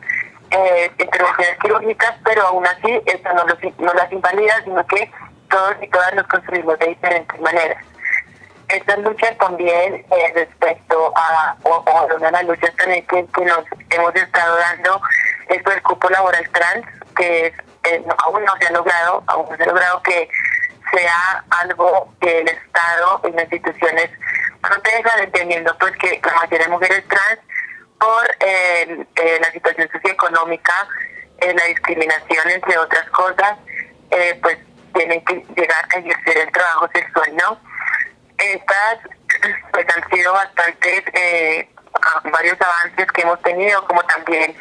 eh, 0.52 0.92
intervenciones 0.98 1.58
quirúrgicas, 1.62 2.16
pero 2.24 2.48
aún 2.48 2.66
así 2.68 3.02
esto 3.06 3.30
no, 3.34 3.46
no 3.46 3.94
las 3.94 4.12
invalida, 4.12 4.62
sino 4.64 4.86
que 4.88 5.10
todos 5.50 5.76
y 5.82 5.88
todas 5.88 6.14
nos 6.16 6.28
construimos 6.28 6.78
de 6.80 6.88
diferentes 6.88 7.40
maneras. 7.40 7.84
Estas 8.68 9.00
luchas 9.00 9.38
también 9.38 9.96
eh, 9.96 10.32
respecto 10.34 11.14
a, 11.16 11.56
o, 11.64 11.84
una 12.16 12.26
de 12.28 12.32
las 12.32 12.46
luchas 12.46 12.74
también 12.78 13.06
que, 13.06 13.44
nos 13.44 13.66
hemos 13.90 14.16
estado 14.16 14.58
dando 14.58 15.02
es 15.50 15.62
el 15.66 15.82
cupo 15.84 16.10
laboral 16.10 16.50
trans, 16.52 16.86
que 17.16 17.48
es, 17.48 17.54
eh, 17.84 18.04
aún 18.26 18.44
no 18.44 18.54
se 18.60 18.68
ha 18.68 18.72
logrado, 18.72 19.24
aún 19.28 19.48
no 19.50 19.58
se 19.58 19.64
ha 19.64 19.68
logrado 19.68 20.02
que 20.04 20.30
sea 20.92 21.44
algo 21.62 22.14
que 22.20 22.40
el 22.40 22.50
Estado 22.50 23.22
y 23.24 23.32
las 23.32 23.44
instituciones 23.44 24.10
protejan, 24.62 25.20
entendiendo 25.24 25.76
pues 25.80 25.94
que 25.98 26.20
la 26.24 26.36
mayoría 26.36 26.66
de 26.66 26.72
mujeres 26.72 27.04
trans 27.08 27.40
por 28.00 28.36
eh, 28.40 29.06
la 29.40 29.52
situación 29.52 29.90
socioeconómica, 29.92 30.74
la 31.40 31.64
discriminación, 31.66 32.50
entre 32.50 32.78
otras 32.78 33.10
cosas, 33.10 33.58
pues 34.42 34.58
tienen 34.94 35.24
que 35.26 35.46
llegar 35.56 35.86
a 35.96 36.00
ejercer 36.00 36.38
el 36.38 36.52
trabajo 36.52 36.88
sexual, 36.94 37.36
¿no? 37.36 37.60
Estas 38.38 39.00
pues 39.72 39.86
han 39.96 40.10
sido 40.10 40.34
bastantes, 40.34 41.04
eh, 41.14 41.70
varios 42.32 42.58
avances 42.62 43.12
que 43.12 43.22
hemos 43.22 43.42
tenido, 43.42 43.86
como 43.88 44.04
también 44.04 44.56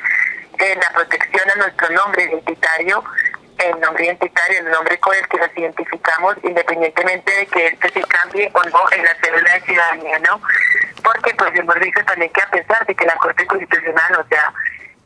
eh, 0.60 0.76
la 0.76 0.90
protección 0.94 1.50
a 1.50 1.54
nuestro 1.56 1.88
nombre 1.90 2.24
identitario, 2.24 3.02
el 3.58 3.80
nombre 3.80 4.04
identitario, 4.04 4.60
el 4.60 4.70
nombre 4.70 4.98
con 4.98 5.14
el 5.14 5.26
que 5.28 5.38
nos 5.38 5.56
identificamos, 5.56 6.36
independientemente 6.42 7.32
de 7.32 7.46
que 7.46 7.66
este 7.68 7.88
se 7.90 8.02
cambie 8.02 8.50
o 8.52 8.62
no 8.64 8.80
en 8.92 9.04
la 9.04 9.14
cédula 9.22 9.54
de 9.54 9.60
ciudadanía, 9.62 10.18
¿no? 10.20 10.40
Porque 11.02 11.34
pues 11.34 11.50
hemos 11.54 11.74
dicho 11.80 12.04
también 12.04 12.30
que 12.32 12.42
a 12.42 12.50
pesar 12.50 12.86
de 12.86 12.94
que 12.94 13.04
la 13.06 13.16
Corte 13.16 13.46
Constitucional, 13.46 14.16
o 14.16 14.28
sea, 14.28 14.52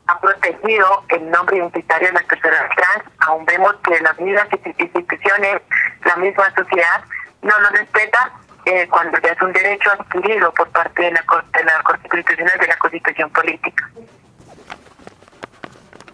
ha 0.07 0.19
protegido 0.19 1.03
el 1.09 1.31
nombre 1.31 1.57
identitario 1.57 2.07
de 2.09 2.13
las 2.13 2.23
personas 2.25 2.69
trans, 2.75 3.03
aún 3.19 3.45
vemos 3.45 3.75
que 3.83 3.99
las 4.01 4.19
mismas 4.19 4.47
instituciones, 4.77 5.61
la 6.03 6.15
misma 6.17 6.53
sociedad, 6.53 7.03
no 7.41 7.59
lo 7.59 7.69
respeta 7.69 8.31
eh, 8.65 8.87
cuando 8.89 9.19
ya 9.19 9.29
es 9.29 9.41
un 9.41 9.53
derecho 9.53 9.91
adquirido 9.91 10.51
por 10.53 10.69
parte 10.69 11.01
de 11.01 11.11
la, 11.11 11.23
de 11.53 11.63
la 11.63 11.83
Constitucional 11.83 12.59
de 12.59 12.67
la 12.67 12.77
Constitución 12.77 13.29
Política. 13.31 13.89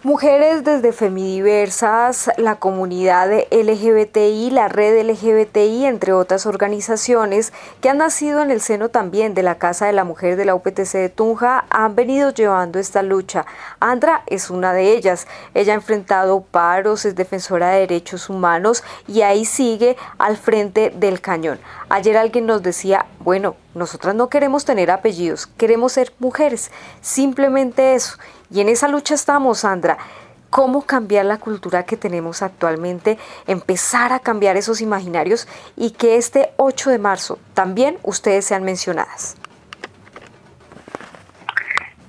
Mujeres 0.03 0.63
desde 0.63 0.93
Femidiversas, 0.93 2.31
la 2.37 2.55
comunidad 2.55 3.29
LGBTI, 3.51 4.49
la 4.49 4.67
red 4.67 5.07
LGBTI, 5.07 5.85
entre 5.85 6.11
otras 6.11 6.47
organizaciones 6.47 7.53
que 7.81 7.89
han 7.89 7.99
nacido 7.99 8.41
en 8.41 8.49
el 8.49 8.61
seno 8.61 8.89
también 8.89 9.35
de 9.35 9.43
la 9.43 9.59
Casa 9.59 9.85
de 9.85 9.93
la 9.93 10.03
Mujer 10.03 10.37
de 10.37 10.45
la 10.45 10.55
UPTC 10.55 10.93
de 10.93 11.09
Tunja, 11.09 11.65
han 11.69 11.93
venido 11.93 12.31
llevando 12.31 12.79
esta 12.79 13.03
lucha. 13.03 13.45
Andra 13.79 14.23
es 14.25 14.49
una 14.49 14.73
de 14.73 14.91
ellas. 14.91 15.27
Ella 15.53 15.73
ha 15.73 15.75
enfrentado 15.75 16.41
paros, 16.41 17.05
es 17.05 17.13
defensora 17.13 17.69
de 17.69 17.81
derechos 17.81 18.27
humanos 18.27 18.83
y 19.07 19.21
ahí 19.21 19.45
sigue 19.45 19.97
al 20.17 20.35
frente 20.35 20.89
del 20.89 21.21
cañón. 21.21 21.59
Ayer 21.89 22.17
alguien 22.17 22.47
nos 22.47 22.63
decía, 22.63 23.05
bueno, 23.19 23.55
nosotras 23.75 24.15
no 24.15 24.29
queremos 24.29 24.65
tener 24.65 24.89
apellidos, 24.89 25.45
queremos 25.45 25.91
ser 25.91 26.11
mujeres, 26.17 26.71
simplemente 27.01 27.93
eso. 27.93 28.17
Y 28.51 28.59
en 28.59 28.67
esa 28.67 28.89
lucha 28.89 29.15
estamos, 29.15 29.59
Sandra. 29.59 29.97
¿Cómo 30.49 30.85
cambiar 30.85 31.23
la 31.23 31.37
cultura 31.37 31.83
que 31.83 31.95
tenemos 31.95 32.41
actualmente? 32.41 33.17
Empezar 33.47 34.11
a 34.11 34.19
cambiar 34.19 34.57
esos 34.57 34.81
imaginarios 34.81 35.47
y 35.77 35.91
que 35.91 36.17
este 36.17 36.51
8 36.57 36.89
de 36.89 36.99
marzo 36.99 37.39
también 37.53 37.97
ustedes 38.03 38.43
sean 38.45 38.63
mencionadas. 38.63 39.37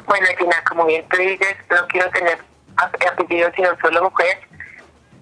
Bueno, 0.06 0.26
Gina, 0.36 0.56
como 0.68 0.84
bien 0.86 1.06
tú 1.08 1.16
dices, 1.18 1.56
no 1.70 1.86
quiero 1.86 2.10
tener 2.10 2.38
apellidos 2.76 3.52
sino 3.54 3.68
solo 3.80 4.02
mujer. 4.10 4.40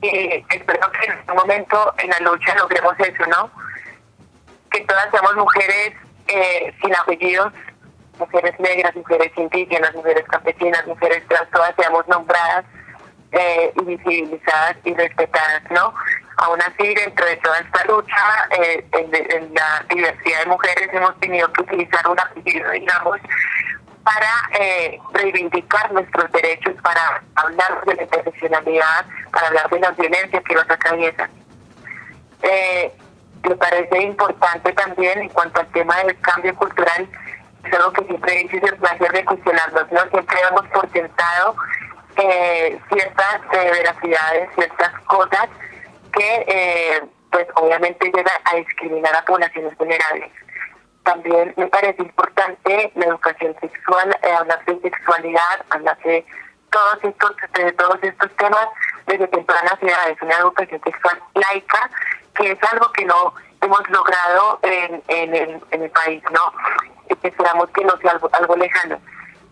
Y 0.00 0.42
espero 0.48 0.90
que 0.92 1.04
en 1.04 1.18
este 1.18 1.32
momento 1.34 1.94
en 1.98 2.08
la 2.08 2.20
lucha 2.20 2.54
logremos 2.54 2.94
eso, 2.98 3.26
¿no? 3.26 3.50
Que 4.70 4.80
todas 4.86 5.10
seamos 5.10 5.36
mujeres 5.36 5.92
eh, 6.28 6.74
sin 6.80 6.96
apellidos, 6.96 7.52
mujeres 8.20 8.58
negras, 8.60 8.94
mujeres 8.94 9.32
indígenas, 9.36 9.94
mujeres 9.94 10.24
campesinas, 10.28 10.86
mujeres 10.86 11.22
trans, 11.28 11.50
todas 11.50 11.74
seamos 11.76 12.06
nombradas 12.06 12.64
eh, 13.32 13.72
y 13.80 13.84
visibilizadas 13.84 14.76
y 14.84 14.94
respetadas, 14.94 15.62
¿no? 15.70 15.94
Aún 16.36 16.60
así, 16.62 16.94
dentro 16.94 17.26
de 17.26 17.36
toda 17.36 17.58
esta 17.58 17.84
lucha, 17.84 18.48
eh, 18.58 18.84
en, 18.92 19.54
la 19.54 19.84
diversidad 19.88 20.40
de 20.40 20.46
mujeres 20.46 20.88
hemos 20.92 21.18
tenido 21.20 21.52
que 21.52 21.62
utilizar 21.62 22.08
un 22.08 22.18
apellido, 22.18 22.70
digamos, 22.70 23.18
para 24.04 24.48
eh, 24.58 24.98
reivindicar 25.12 25.92
nuestros 25.92 26.32
derechos, 26.32 26.74
para 26.82 27.22
hablar 27.34 27.84
de 27.84 27.94
la 27.94 28.02
interseccionalidad, 28.02 29.04
para 29.30 29.48
hablar 29.48 29.68
de 29.68 29.80
la 29.80 29.90
violencia 29.90 30.40
que 30.40 30.54
nos 30.54 30.70
atraviesan. 30.70 31.30
Eh, 32.42 32.92
me 33.48 33.56
parece 33.56 34.02
importante 34.02 34.72
también 34.72 35.18
en 35.20 35.28
cuanto 35.28 35.60
al 35.60 35.66
tema 35.68 35.96
del 35.98 36.18
cambio 36.20 36.54
cultural 36.56 37.08
es 37.64 37.74
algo 37.74 37.92
que 37.92 38.04
siempre 38.04 38.34
dice 38.36 38.60
el 38.62 38.76
placer 38.76 39.12
de 39.12 39.24
cuestionarnos, 39.24 39.92
¿no? 39.92 40.00
Siempre 40.10 40.38
hemos 40.48 40.66
por 40.68 40.90
sentado 40.90 41.56
eh, 42.16 42.78
ciertas 42.92 43.40
eh, 43.52 43.70
veracidades, 43.70 44.50
ciertas 44.54 45.00
cosas 45.06 45.48
que 46.12 46.44
eh, 46.48 47.02
pues 47.30 47.46
obviamente 47.54 48.06
llegan 48.06 48.40
a 48.44 48.56
discriminar 48.56 49.14
a 49.16 49.24
poblaciones 49.24 49.76
vulnerables. 49.78 50.30
También 51.04 51.54
me 51.56 51.66
parece 51.68 52.02
importante 52.02 52.92
la 52.94 53.06
educación 53.06 53.56
sexual, 53.60 54.16
hablar 54.38 54.64
de 54.64 54.80
sexualidad, 54.80 55.64
hablar 55.70 55.98
de 56.04 56.24
todos 56.70 56.98
estos, 57.02 57.36
de 57.54 57.72
todos 57.72 57.98
estos 58.02 58.36
temas 58.36 58.66
desde 59.06 59.26
tempranas 59.28 59.82
edades, 59.82 60.20
una 60.20 60.36
educación 60.36 60.80
sexual 60.82 61.20
laica, 61.34 61.90
que 62.34 62.52
es 62.52 62.58
algo 62.72 62.92
que 62.92 63.04
no 63.04 63.34
hemos 63.62 63.90
logrado 63.90 64.58
en, 64.62 65.02
en, 65.08 65.34
el, 65.34 65.60
en 65.70 65.82
el 65.82 65.90
país, 65.90 66.22
¿no? 66.32 66.52
Esperamos 67.22 67.68
que 67.70 67.84
no 67.84 67.96
sea 67.98 68.12
algo, 68.12 68.30
algo 68.32 68.56
lejano. 68.56 68.98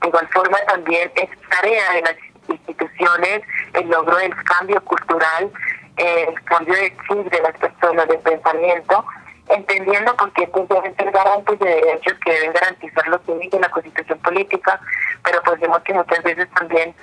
De 0.00 0.08
igual 0.08 0.28
forma 0.28 0.58
también 0.66 1.10
es 1.16 1.28
tarea 1.50 1.92
de 1.92 2.02
las 2.02 2.14
instituciones 2.48 3.42
el 3.74 3.88
logro 3.88 4.16
del 4.16 4.34
cambio 4.44 4.82
cultural, 4.84 5.50
el 5.96 6.42
cambio 6.44 6.74
de 6.74 6.96
chip 7.08 7.30
de 7.30 7.40
las 7.40 7.56
personas, 7.58 8.08
de 8.08 8.18
pensamiento, 8.18 9.04
entendiendo 9.48 10.14
porque 10.16 10.44
estos 10.44 10.68
deben 10.68 10.94
ser 10.96 11.10
garantes 11.10 11.58
de 11.58 11.68
derechos 11.68 12.14
que 12.24 12.32
deben 12.32 12.52
garantizar 12.52 13.08
lo 13.08 13.22
que 13.22 13.34
dice 13.34 13.58
la 13.58 13.70
constitución 13.70 14.18
política, 14.20 14.80
pero 15.24 15.42
pues 15.42 15.60
vemos 15.60 15.80
que 15.82 15.94
muchas 15.94 16.22
veces 16.22 16.48
también 16.54 16.94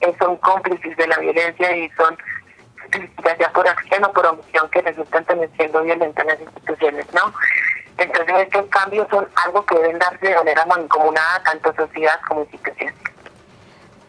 eh, 0.00 0.14
son 0.18 0.36
cómplices 0.38 0.96
de 0.96 1.06
la 1.06 1.18
violencia 1.18 1.76
y 1.76 1.90
son 1.90 2.16
ya 3.24 3.36
sea 3.36 3.52
por 3.52 3.68
acción 3.68 4.04
o 4.04 4.12
por 4.12 4.26
omisión 4.26 4.68
que 4.70 4.82
resultan 4.82 5.24
también 5.24 5.50
siendo 5.56 5.82
violentas 5.82 6.24
en 6.24 6.30
las 6.30 6.40
instituciones, 6.40 7.06
¿no? 7.12 7.32
Entonces 7.98 8.34
estos 8.38 8.66
cambios 8.66 9.08
son 9.10 9.28
algo 9.44 9.64
que 9.66 9.74
deben 9.74 9.98
darse 9.98 10.28
de 10.28 10.34
manera 10.34 10.64
mancomunada 10.66 11.42
tanto 11.42 11.74
sociedad 11.74 12.20
como 12.26 12.42
instituciones. 12.42 12.94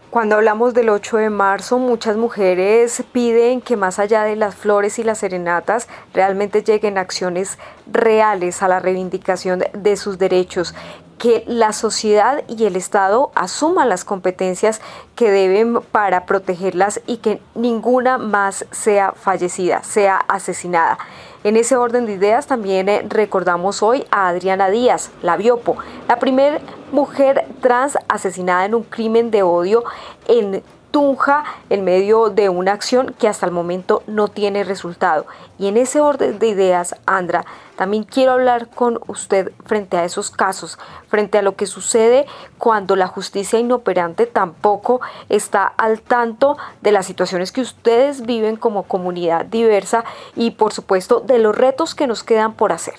Cuando 0.10 0.38
hablamos 0.38 0.74
del 0.74 0.90
8 0.90 1.18
de 1.18 1.30
marzo, 1.30 1.78
muchas 1.78 2.18
mujeres 2.18 3.04
piden 3.12 3.62
que 3.62 3.78
más 3.78 4.00
allá 4.00 4.24
de 4.24 4.36
las 4.36 4.56
flores 4.56 4.98
y 4.98 5.04
las 5.04 5.20
serenatas, 5.20 5.88
realmente 6.16 6.64
lleguen 6.64 6.98
acciones 6.98 7.60
reales 7.92 8.62
a 8.62 8.68
la 8.68 8.80
reivindicación 8.80 9.64
de 9.74 9.96
sus 9.98 10.18
derechos, 10.18 10.74
que 11.20 11.44
la 11.48 11.74
sociedad 11.74 12.44
y 12.48 12.66
el 12.66 12.78
Estado 12.78 13.32
asuman 13.36 13.90
las 13.90 14.06
competencias 14.06 14.82
que 15.16 15.30
deben 15.30 15.82
para 15.82 16.26
protegerlas 16.26 17.02
y 17.06 17.18
que 17.18 17.42
ninguna 17.56 18.18
más 18.18 18.66
sea 18.72 19.12
fallecida, 19.12 19.84
sea 19.84 20.16
asesinada. 20.16 20.98
En 21.44 21.58
ese 21.58 21.76
orden 21.76 22.06
de 22.06 22.14
ideas 22.14 22.48
también 22.48 22.90
eh, 22.90 23.06
recordamos 23.08 23.84
hoy 23.84 24.06
a 24.12 24.30
Adriana 24.30 24.70
Díaz, 24.70 25.12
la 25.22 25.38
Biopo, 25.38 25.78
la 26.08 26.20
primera 26.20 26.60
mujer 26.92 27.46
trans 27.62 27.98
asesinada 28.08 28.66
en 28.66 28.76
un 28.76 28.84
crimen 28.84 29.30
de 29.30 29.44
odio 29.44 29.84
en 30.28 30.64
Tunja 30.92 31.44
en 31.70 31.84
medio 31.84 32.30
de 32.30 32.50
una 32.50 32.74
acción 32.74 33.14
que 33.20 33.28
hasta 33.28 33.46
el 33.46 33.52
momento 33.52 34.02
no 34.08 34.28
tiene 34.28 34.64
resultado. 34.64 35.28
Y 35.60 35.68
en 35.68 35.78
ese 35.78 36.00
orden 36.00 36.40
de 36.40 36.48
ideas, 36.48 36.96
Andra, 37.06 37.46
también 37.80 38.04
quiero 38.04 38.34
hablar 38.34 38.68
con 38.68 39.00
usted 39.08 39.54
frente 39.66 39.96
a 39.96 40.04
esos 40.04 40.32
casos, 40.32 40.78
frente 41.08 41.38
a 41.38 41.42
lo 41.42 41.56
que 41.56 41.66
sucede 41.66 42.26
cuando 42.58 42.98
la 42.98 43.08
justicia 43.08 43.58
inoperante 43.58 44.26
tampoco 44.26 45.00
está 45.30 45.72
al 45.78 46.02
tanto 46.02 46.58
de 46.82 46.92
las 46.92 47.06
situaciones 47.06 47.54
que 47.54 47.62
ustedes 47.62 48.26
viven 48.26 48.58
como 48.58 48.84
comunidad 48.84 49.46
diversa 49.46 50.04
y 50.36 50.52
por 50.52 50.74
supuesto 50.74 51.22
de 51.22 51.40
los 51.40 51.58
retos 51.58 51.96
que 51.96 52.06
nos 52.06 52.22
quedan 52.22 52.52
por 52.56 52.74
hacer. 52.74 52.96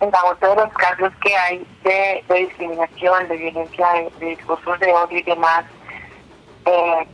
En 0.00 0.10
todos 0.10 0.56
los 0.56 0.72
casos 0.72 1.12
que 1.22 1.36
hay 1.36 1.64
de, 1.84 2.24
discriminación, 2.28 3.28
de 3.28 3.36
violencia, 3.36 3.86
de, 4.18 4.26
discursos 4.26 4.80
de 4.80 4.92
odio 4.92 5.16
y 5.16 5.22
demás 5.22 5.64
eh, 6.64 7.06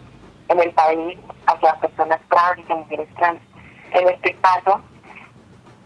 en 0.49 0.59
el 0.59 0.71
país 0.71 1.19
hacia 1.45 1.75
personas 1.81 2.19
trans 2.31 2.61
y 2.67 2.73
mujeres 2.73 3.09
trans 3.17 3.46
en 4.01 4.09
este 4.09 4.35
caso, 4.37 4.81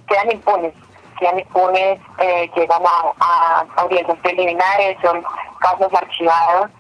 quedan 0.09 0.33
impunes, 0.33 0.75
quedan 1.19 1.39
impunes, 1.39 2.01
eh, 2.19 2.51
llegan 2.57 2.83
a, 2.85 3.67
audiencias 3.77 4.19
preliminares, 4.19 4.97
son 5.03 5.23
casos 5.61 5.93
archivados, 5.95 6.71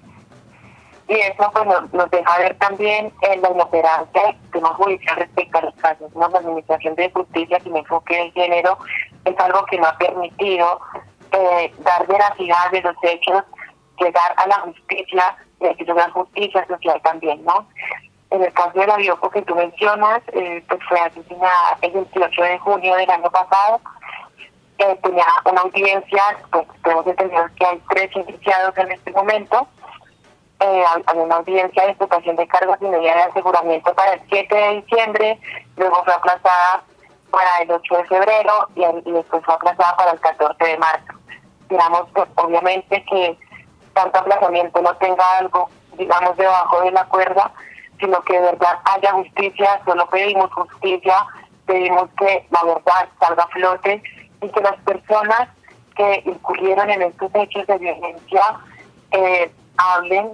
y 1.08 1.14
eso 1.14 1.50
pues, 1.52 1.66
nos, 1.92 2.10
deja 2.10 2.38
ver 2.38 2.56
también 2.58 3.12
en 3.22 3.42
la 3.42 3.50
inoperancia 3.50 4.22
del 4.22 4.40
sistema 4.42 4.68
judicial 4.74 5.16
respecto 5.16 5.58
a 5.58 5.62
los 5.62 5.74
casos. 5.74 6.14
¿no? 6.14 6.28
La 6.28 6.38
Administración 6.38 6.94
de 6.94 7.10
Justicia 7.10 7.58
sin 7.64 7.76
enfoque 7.76 8.16
de 8.16 8.30
género 8.30 8.78
es 9.24 9.38
algo 9.40 9.64
que 9.66 9.78
no 9.78 9.86
ha 9.86 9.98
permitido 9.98 10.80
eh, 11.32 11.74
dar 11.78 12.06
veracidad 12.06 12.70
de 12.70 12.82
los 12.82 12.94
hechos, 13.02 13.42
llegar 13.98 14.34
a 14.36 14.46
la 14.46 14.60
justicia, 14.60 15.36
y 15.60 15.74
que 15.74 15.92
la 15.92 16.10
justicia 16.10 16.66
social 16.66 17.00
también, 17.02 17.44
¿no? 17.44 17.66
En 18.30 18.44
el 18.44 18.52
caso 18.52 18.78
de 18.78 18.86
la 18.86 18.96
Bioco 18.96 19.28
que 19.30 19.42
tú 19.42 19.56
mencionas, 19.56 20.22
eh, 20.32 20.62
pues 20.68 20.80
fue 20.88 21.00
asesinada 21.00 21.78
el 21.82 21.90
28 21.92 22.42
de 22.42 22.58
junio 22.60 22.94
del 22.94 23.10
año 23.10 23.30
pasado. 23.30 23.80
Eh, 24.78 24.98
tenía 25.02 25.24
una 25.44 25.62
audiencia, 25.62 26.22
pues 26.52 26.66
tenemos 26.82 27.06
entendido 27.06 27.44
que 27.56 27.66
hay 27.66 27.82
tres 27.90 28.10
indiciados 28.14 28.76
en 28.78 28.92
este 28.92 29.10
momento. 29.10 29.66
Eh, 30.60 30.84
hay 31.06 31.18
una 31.18 31.36
audiencia 31.36 31.82
de 31.82 31.88
explotación 31.90 32.36
de 32.36 32.46
cargos 32.46 32.76
y 32.80 32.84
medidas 32.84 33.16
de 33.16 33.22
aseguramiento 33.22 33.94
para 33.94 34.12
el 34.12 34.20
7 34.28 34.54
de 34.54 34.82
diciembre, 34.82 35.40
luego 35.76 36.04
fue 36.04 36.12
aplazada 36.12 36.82
para 37.30 37.62
el 37.62 37.70
8 37.72 37.96
de 37.96 38.04
febrero 38.04 38.68
y, 38.76 38.84
y 39.08 39.12
después 39.12 39.42
fue 39.44 39.54
aplazada 39.54 39.96
para 39.96 40.12
el 40.12 40.20
14 40.20 40.64
de 40.64 40.78
marzo. 40.78 41.14
Digamos, 41.68 42.06
pues 42.14 42.28
obviamente 42.36 43.04
que 43.04 43.38
tanto 43.94 44.18
aplazamiento 44.18 44.82
no 44.82 44.94
tenga 44.96 45.38
algo, 45.38 45.68
digamos, 45.96 46.36
debajo 46.36 46.82
de 46.82 46.90
la 46.92 47.04
cuerda, 47.06 47.52
sino 48.00 48.20
que 48.22 48.34
de 48.34 48.40
verdad 48.40 48.78
haya 48.84 49.12
justicia, 49.12 49.80
solo 49.84 50.08
pedimos 50.08 50.52
justicia, 50.52 51.14
pedimos 51.66 52.08
que 52.18 52.46
la 52.50 52.64
verdad 52.64 53.08
salga 53.20 53.44
a 53.44 53.48
flote 53.48 54.02
y 54.42 54.48
que 54.48 54.60
las 54.60 54.76
personas 54.80 55.48
que 55.96 56.22
incurrieron 56.24 56.90
en 56.90 57.02
estos 57.02 57.30
hechos 57.34 57.66
de 57.66 57.78
violencia 57.78 58.42
eh, 59.12 59.52
hablen 59.76 60.30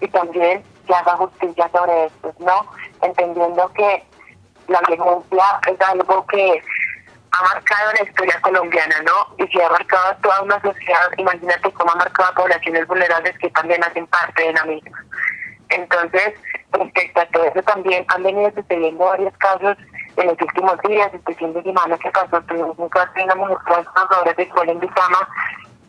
y 0.00 0.08
también 0.08 0.62
que 0.86 0.94
haga 0.94 1.16
justicia 1.16 1.70
sobre 1.72 2.06
esto, 2.06 2.34
¿no? 2.40 2.66
Entendiendo 3.00 3.72
que 3.72 4.04
la 4.68 4.80
violencia 4.80 5.60
es 5.68 5.80
algo 5.80 6.26
que 6.26 6.62
ha 7.32 7.42
marcado 7.54 7.92
la 7.92 8.04
historia 8.08 8.40
colombiana, 8.42 8.96
¿no? 9.02 9.44
Y 9.44 9.48
si 9.48 9.60
ha 9.60 9.68
marcado 9.70 10.14
toda 10.22 10.42
una 10.42 10.60
sociedad, 10.60 11.10
imagínate 11.16 11.72
cómo 11.72 11.90
ha 11.92 11.96
marcado 11.96 12.28
a 12.30 12.34
poblaciones 12.34 12.86
vulnerables 12.86 13.38
que 13.38 13.48
también 13.50 13.82
hacen 13.82 14.06
parte 14.08 14.42
de 14.42 14.52
la 14.52 14.64
misma. 14.64 15.04
Entonces, 15.74 16.34
respecto 16.72 17.20
a 17.20 17.26
todo 17.26 17.44
eso 17.44 17.62
también 17.62 18.04
han 18.08 18.22
venido 18.22 18.50
sucediendo 18.54 19.04
varios 19.04 19.36
casos 19.38 19.76
en 20.16 20.26
los 20.26 20.40
últimos 20.40 20.78
días, 20.86 21.10
este 21.14 21.34
fin 21.34 21.54
de 21.54 21.62
semana 21.62 21.96
que 21.98 22.10
pasó, 22.10 22.40
tuvimos 22.42 22.78
un 22.78 22.88
caso 22.90 23.10
de 23.14 23.24
una 23.24 23.34
mujer 23.34 23.58
de 24.36 24.42
escuela 24.42 24.72
en 24.72 24.80
Bizama 24.80 25.28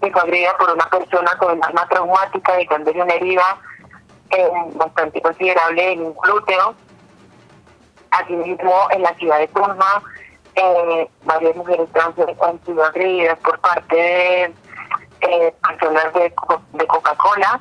que 0.01 0.11
fue 0.11 0.21
agredida 0.21 0.57
por 0.57 0.71
una 0.71 0.85
persona 0.85 1.31
con 1.37 1.57
un 1.57 1.63
arma 1.63 1.87
traumática 1.89 2.61
y 2.61 2.65
con 2.65 2.87
una 2.87 3.13
herida 3.13 3.43
eh, 4.31 4.49
bastante 4.75 5.21
considerable 5.21 5.93
en 5.93 6.05
un 6.05 6.15
glúteo. 6.15 6.75
Asimismo, 8.11 8.87
en 8.91 9.01
la 9.01 9.13
ciudad 9.15 9.39
de 9.39 9.47
Tunja, 9.47 10.01
eh, 10.55 11.09
varias 11.23 11.55
mujeres 11.55 11.89
trans 11.93 12.15
han 12.19 12.65
sido 12.65 12.83
agredidas 12.83 13.39
por 13.39 13.59
parte 13.59 13.95
de 13.95 14.53
eh, 15.21 15.55
personas 15.67 16.13
de, 16.13 16.33
de 16.73 16.87
Coca-Cola 16.87 17.59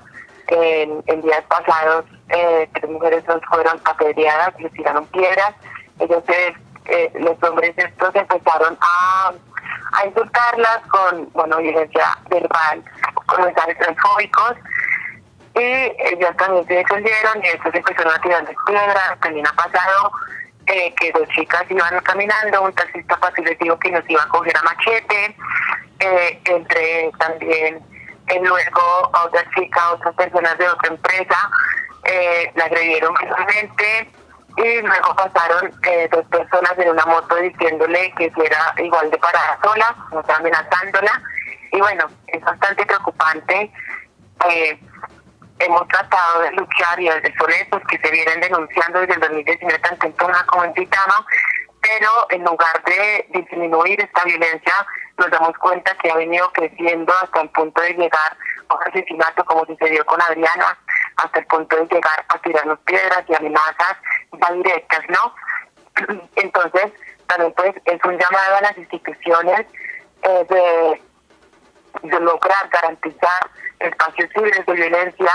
en 0.48 1.22
días 1.22 1.44
pasados 1.48 2.04
eh, 2.28 2.68
tres 2.74 2.90
mujeres 2.90 3.24
fueron 3.48 3.80
apedreadas, 3.84 4.58
les 4.60 4.72
tiraron 4.72 5.06
piedras. 5.06 5.54
Ellos, 5.98 6.22
eh, 6.86 7.12
los 7.14 7.42
hombres 7.42 7.74
estos 7.76 8.14
empezaron 8.14 8.76
a, 8.80 9.32
insultarlas 10.06 10.78
con, 10.88 11.30
bueno, 11.32 11.58
violencia 11.58 12.18
verbal, 12.28 12.82
con 13.26 13.44
mensajes 13.44 13.78
transfóbicos. 13.78 14.54
Y 15.54 15.60
ellos 15.60 16.34
también 16.38 16.66
se 16.66 16.74
defendieron 16.74 17.44
y 17.44 17.46
estos 17.48 17.74
empezaron 17.74 18.14
a 18.14 18.20
tirar 18.20 18.44
piedras. 18.66 19.20
También 19.20 19.46
ha 19.46 19.52
pasado 19.52 20.12
eh, 20.66 20.94
que 20.94 21.10
dos 21.12 21.28
chicas 21.30 21.64
iban 21.68 21.98
caminando, 22.00 22.62
un 22.62 22.72
taxista 22.72 23.16
fácil 23.18 23.44
les 23.44 23.58
dijo 23.58 23.76
que 23.78 23.90
nos 23.90 24.08
iba 24.08 24.22
a 24.22 24.28
coger 24.28 24.56
a 24.56 24.62
machete, 24.62 25.36
eh, 25.98 26.40
entre 26.44 27.10
también 27.18 27.80
eh, 28.28 28.40
luego 28.40 29.10
a 29.12 29.24
otra 29.24 29.44
chica, 29.56 29.92
otras 29.92 30.14
personas 30.14 30.56
de 30.58 30.68
otra 30.68 30.88
empresa, 30.88 31.50
eh, 32.04 32.50
la 32.54 32.64
agredieron 32.64 33.14
visualmente 33.14 34.10
y 34.56 34.82
luego 34.82 35.16
pasaron 35.16 35.72
eh, 35.84 36.08
dos 36.10 36.26
personas 36.26 36.72
en 36.78 36.90
una 36.90 37.06
moto 37.06 37.36
diciéndole 37.36 38.12
que 38.18 38.30
si 38.34 38.40
era 38.40 38.74
igual 38.78 39.10
de 39.10 39.18
parada 39.18 39.58
sola, 39.62 39.96
o 40.10 40.22
sea, 40.24 40.36
amenazándola. 40.36 41.22
Y 41.72 41.80
bueno, 41.80 42.06
es 42.26 42.40
bastante 42.42 42.84
preocupante. 42.84 43.72
Eh, 44.48 44.78
hemos 45.58 45.88
tratado 45.88 46.42
de 46.42 46.52
luchar 46.52 47.00
y 47.00 47.08
son 47.08 47.50
estos 47.52 47.82
que 47.88 47.98
se 47.98 48.10
vienen 48.10 48.40
denunciando 48.40 49.00
desde 49.00 49.14
el 49.14 49.20
2019 49.20 49.78
tanto 49.78 50.06
en 50.06 50.12
Tona 50.14 50.44
como 50.46 50.64
en 50.64 50.74
Titama, 50.74 51.24
pero 51.80 52.10
en 52.30 52.44
lugar 52.44 52.82
de 52.84 53.26
disminuir 53.30 54.00
esta 54.00 54.24
violencia, 54.24 54.74
nos 55.18 55.30
damos 55.30 55.56
cuenta 55.58 55.94
que 55.98 56.10
ha 56.10 56.16
venido 56.16 56.50
creciendo 56.52 57.12
hasta 57.22 57.42
el 57.42 57.50
punto 57.50 57.80
de 57.80 57.94
llegar 57.94 58.36
a 58.68 58.74
un 58.74 58.82
asesinato 58.88 59.44
como 59.44 59.64
sucedió 59.66 60.04
con 60.04 60.20
Adriana, 60.20 60.78
hasta 61.16 61.38
el 61.38 61.46
punto 61.46 61.76
de 61.76 61.86
llegar 61.86 62.24
a 62.28 62.38
tirarnos 62.38 62.78
piedras 62.80 63.24
y 63.28 63.34
amenazas 63.34 63.96
ya 64.32 64.54
directas, 64.54 65.00
¿no? 65.08 65.34
Entonces, 66.36 66.92
también 67.26 67.52
pues 67.56 67.74
es 67.84 68.04
un 68.04 68.18
llamado 68.18 68.56
a 68.56 68.60
las 68.62 68.78
instituciones 68.78 69.66
eh, 70.22 70.46
de 70.48 72.20
lograr 72.20 72.68
garantizar 72.70 73.50
espacios 73.78 74.30
libres 74.36 74.64
de 74.66 74.72
violencia, 74.72 75.32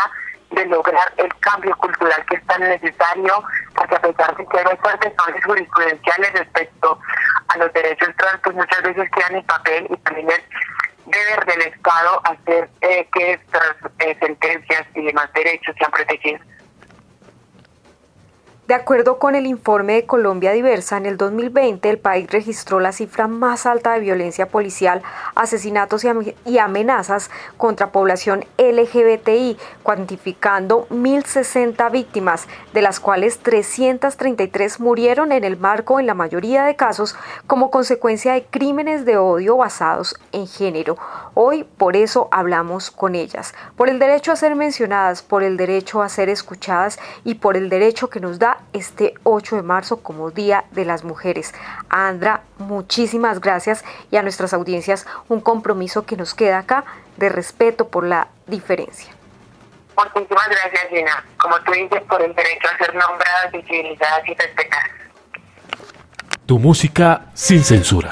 de 0.51 0.65
lograr 0.65 1.13
el 1.17 1.33
cambio 1.39 1.75
cultural 1.77 2.25
que 2.25 2.35
es 2.35 2.45
tan 2.47 2.61
necesario, 2.61 3.43
porque 3.75 3.95
a 3.95 4.01
pesar 4.01 4.35
de 4.35 4.45
que 4.45 4.59
hay 4.59 4.77
fuertes 4.77 5.13
avances 5.17 5.45
jurisprudenciales 5.45 6.33
respecto 6.33 6.99
a 7.49 7.57
los 7.57 7.73
derechos 7.73 8.09
trans, 8.17 8.39
pues 8.43 8.55
muchas 8.55 8.81
veces 8.81 9.09
quedan 9.11 9.35
en 9.35 9.45
papel 9.45 9.87
y 9.89 9.97
también 9.97 10.29
es 10.31 10.41
deber 11.17 11.45
del 11.45 11.61
Estado 11.73 12.21
hacer 12.23 12.69
eh, 12.81 13.07
que 13.13 13.33
estas 13.33 13.75
eh, 13.99 14.15
sentencias 14.19 14.85
y 14.95 15.01
demás 15.03 15.31
derechos 15.33 15.75
sean 15.77 15.91
protegidos. 15.91 16.41
De 18.67 18.73
acuerdo 18.73 19.17
con 19.17 19.35
el 19.35 19.45
informe 19.45 19.93
de 19.93 20.05
Colombia 20.05 20.51
Diversa, 20.51 20.97
en 20.97 21.05
el 21.05 21.15
2020 21.15 21.89
el 21.89 21.99
país 21.99 22.29
registró 22.29 22.81
la 22.81 22.91
cifra 22.91 23.29
más 23.29 23.65
alta 23.65 23.93
de 23.93 24.01
violencia 24.01 24.49
policial, 24.49 25.01
asesinatos 25.35 26.05
y 26.43 26.57
amenazas 26.57 27.31
contra 27.55 27.93
población 27.93 28.43
LGBTI, 28.57 29.57
cuantificando 29.83 30.85
1.060 30.89 31.89
víctimas, 31.91 32.49
de 32.73 32.81
las 32.81 32.99
cuales 32.99 33.39
333 33.39 34.81
murieron 34.81 35.31
en 35.31 35.45
el 35.45 35.55
marco, 35.55 36.01
en 36.01 36.05
la 36.05 36.13
mayoría 36.13 36.65
de 36.65 36.75
casos, 36.75 37.15
como 37.47 37.71
consecuencia 37.71 38.33
de 38.33 38.43
crímenes 38.43 39.05
de 39.05 39.15
odio 39.15 39.55
basados 39.55 40.19
en 40.33 40.45
género. 40.45 40.97
Hoy 41.35 41.63
por 41.63 41.95
eso 41.95 42.27
hablamos 42.31 42.91
con 42.91 43.15
ellas, 43.15 43.53
por 43.77 43.87
el 43.87 43.97
derecho 43.97 44.33
a 44.33 44.35
ser 44.35 44.55
mencionadas, 44.55 45.23
por 45.23 45.43
el 45.43 45.55
derecho 45.55 46.01
a 46.01 46.09
ser 46.09 46.27
escuchadas 46.27 46.99
y 47.23 47.35
por 47.35 47.55
el 47.55 47.69
derecho 47.69 48.09
que 48.09 48.19
nos 48.19 48.39
da 48.39 48.56
este 48.73 49.13
8 49.23 49.57
de 49.57 49.61
marzo 49.61 50.01
como 50.01 50.31
Día 50.31 50.65
de 50.71 50.85
las 50.85 51.03
Mujeres. 51.03 51.53
Andra, 51.89 52.41
muchísimas 52.57 53.39
gracias 53.41 53.83
y 54.11 54.17
a 54.17 54.23
nuestras 54.23 54.53
audiencias 54.53 55.05
un 55.29 55.41
compromiso 55.41 56.05
que 56.05 56.17
nos 56.17 56.33
queda 56.33 56.59
acá 56.59 56.85
de 57.17 57.29
respeto 57.29 57.87
por 57.87 58.05
la 58.05 58.27
diferencia. 58.47 59.13
Muchísimas 59.95 60.47
gracias, 60.49 60.89
Gina. 60.89 61.23
Como 61.37 61.59
tú 61.61 61.71
dices, 61.71 62.01
por 62.07 62.21
el 62.21 62.33
derecho 62.35 62.67
a 62.73 62.77
ser 62.77 62.93
nombradas, 62.93 63.51
visibilizadas 63.51 64.27
y 64.27 64.33
respetadas. 64.35 64.91
Tu 66.45 66.59
música 66.59 67.25
sin 67.33 67.63
censura. 67.63 68.11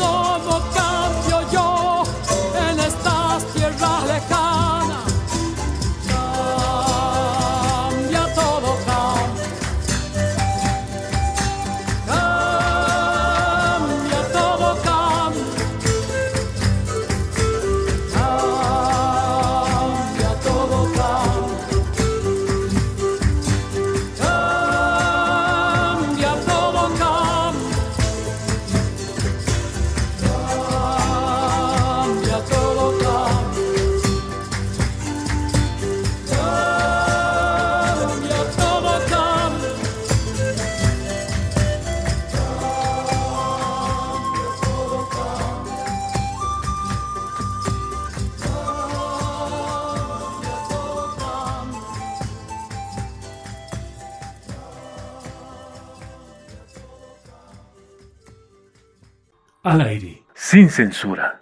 Al 0.00 0.63
sin 60.54 60.70
censura. 60.70 61.40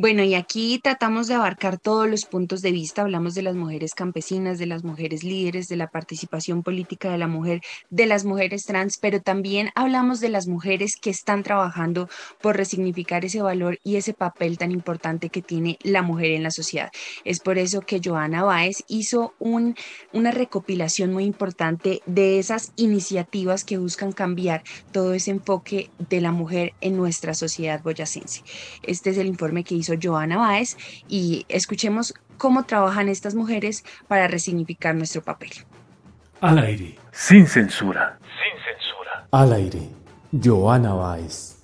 Bueno, 0.00 0.22
y 0.22 0.36
aquí 0.36 0.78
tratamos 0.80 1.26
de 1.26 1.34
abarcar 1.34 1.76
todos 1.76 2.08
los 2.08 2.24
puntos 2.24 2.62
de 2.62 2.70
vista. 2.70 3.02
Hablamos 3.02 3.34
de 3.34 3.42
las 3.42 3.56
mujeres 3.56 3.94
campesinas, 3.94 4.56
de 4.60 4.66
las 4.66 4.84
mujeres 4.84 5.24
líderes, 5.24 5.66
de 5.66 5.74
la 5.74 5.88
participación 5.88 6.62
política 6.62 7.10
de 7.10 7.18
la 7.18 7.26
mujer, 7.26 7.62
de 7.90 8.06
las 8.06 8.24
mujeres 8.24 8.64
trans, 8.64 8.96
pero 8.98 9.20
también 9.20 9.70
hablamos 9.74 10.20
de 10.20 10.28
las 10.28 10.46
mujeres 10.46 10.94
que 10.94 11.10
están 11.10 11.42
trabajando 11.42 12.08
por 12.40 12.56
resignificar 12.56 13.24
ese 13.24 13.42
valor 13.42 13.80
y 13.82 13.96
ese 13.96 14.14
papel 14.14 14.56
tan 14.56 14.70
importante 14.70 15.30
que 15.30 15.42
tiene 15.42 15.80
la 15.82 16.02
mujer 16.02 16.30
en 16.30 16.44
la 16.44 16.52
sociedad. 16.52 16.92
Es 17.24 17.40
por 17.40 17.58
eso 17.58 17.80
que 17.80 18.00
Joana 18.00 18.44
Báez 18.44 18.84
hizo 18.86 19.34
un, 19.40 19.74
una 20.12 20.30
recopilación 20.30 21.12
muy 21.12 21.24
importante 21.24 22.02
de 22.06 22.38
esas 22.38 22.72
iniciativas 22.76 23.64
que 23.64 23.78
buscan 23.78 24.12
cambiar 24.12 24.62
todo 24.92 25.12
ese 25.12 25.32
enfoque 25.32 25.90
de 26.08 26.20
la 26.20 26.30
mujer 26.30 26.74
en 26.80 26.96
nuestra 26.96 27.34
sociedad 27.34 27.82
boyacense. 27.82 28.44
Este 28.84 29.10
es 29.10 29.18
el 29.18 29.26
informe 29.26 29.64
que 29.64 29.74
hizo 29.74 29.87
Joana 30.00 30.36
Báez 30.36 30.76
y 31.08 31.44
escuchemos 31.48 32.14
cómo 32.36 32.64
trabajan 32.64 33.08
estas 33.08 33.34
mujeres 33.34 33.84
para 34.06 34.28
resignificar 34.28 34.94
nuestro 34.94 35.22
papel. 35.22 35.50
Al 36.40 36.58
aire, 36.58 36.96
sin 37.10 37.46
censura. 37.46 38.18
Sin 38.20 38.64
censura. 38.64 39.26
Al 39.32 39.52
aire, 39.52 39.88
Joana 40.32 40.94
Báez. 40.94 41.57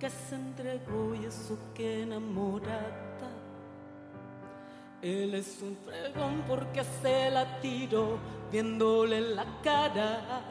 Porque 0.00 0.16
se 0.16 0.34
entregó 0.34 1.14
y 1.14 1.26
eso 1.26 1.58
que 1.74 2.04
enamorada. 2.04 3.30
Él 5.02 5.34
es 5.34 5.58
un 5.60 5.76
fregón 5.84 6.42
porque 6.48 6.82
se 7.02 7.30
la 7.30 7.60
tiró 7.60 8.18
viéndole 8.50 9.20
la 9.20 9.44
cara. 9.62 10.42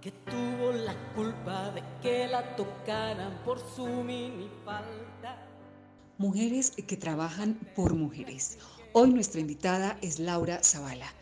Que 0.00 0.12
tuvo 0.12 0.72
la 0.72 0.94
culpa 1.14 1.70
de 1.72 1.82
que 2.00 2.28
la 2.28 2.54
tocaran 2.54 3.32
por 3.44 3.58
su 3.58 3.86
minifalda. 3.86 5.48
Mujeres 6.16 6.70
que 6.70 6.96
trabajan 6.96 7.54
por 7.74 7.94
mujeres. 7.94 8.58
Hoy 8.92 9.12
nuestra 9.12 9.40
invitada 9.40 9.98
es 10.00 10.20
Laura 10.20 10.62
Zavala 10.62 11.12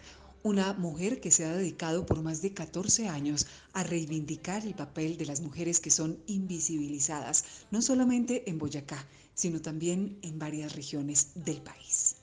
una 0.49 0.73
mujer 0.73 1.21
que 1.21 1.31
se 1.31 1.45
ha 1.45 1.55
dedicado 1.55 2.07
por 2.07 2.23
más 2.23 2.41
de 2.41 2.55
14 2.55 3.07
años 3.07 3.47
a 3.75 3.85
reivindicar 3.85 4.65
el 4.65 4.75
papel 4.75 5.19
de 5.19 5.27
las 5.27 5.43
mujeres 5.43 5.79
que 5.79 5.91
son 5.91 6.19
invisibilizadas, 6.27 7.45
no 7.71 7.83
solamente 7.83 8.49
en 8.49 8.59
Boyacá, 8.59 9.05
sino 9.35 9.61
también 9.61 10.19
en 10.23 10.39
varias 10.39 10.75
regiones 10.75 11.33
del 11.35 11.61
país. 11.61 12.17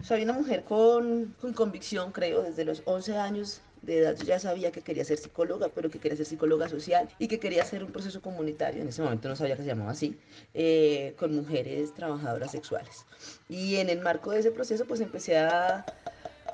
Soy 0.00 0.22
una 0.22 0.34
mujer 0.34 0.62
con, 0.62 1.34
convicción, 1.54 2.12
creo, 2.12 2.42
desde 2.42 2.64
los 2.64 2.82
11 2.84 3.16
años 3.16 3.60
de 3.82 3.98
edad 3.98 4.16
ya 4.16 4.38
sabía 4.38 4.70
que 4.70 4.80
quería 4.80 5.04
ser 5.04 5.18
psicóloga, 5.18 5.68
pero 5.74 5.90
que 5.90 5.98
quería 5.98 6.16
ser 6.16 6.26
psicóloga 6.26 6.68
social 6.68 7.08
y 7.18 7.26
que 7.26 7.40
quería 7.40 7.62
hacer 7.64 7.82
un 7.82 7.90
proceso 7.90 8.22
comunitario, 8.22 8.80
en 8.80 8.88
ese 8.88 9.02
momento 9.02 9.28
no 9.28 9.34
sabía 9.34 9.56
que 9.56 9.62
se 9.62 9.68
llamaba 9.68 9.90
así, 9.90 10.16
eh, 10.54 11.14
con 11.18 11.34
mujeres 11.34 11.92
trabajadoras 11.94 12.52
sexuales. 12.52 13.04
Y 13.48 13.76
en 13.76 13.90
el 13.90 14.00
marco 14.00 14.30
de 14.30 14.38
ese 14.38 14.52
proceso 14.52 14.86
pues 14.86 15.00
empecé 15.00 15.36
a, 15.36 15.84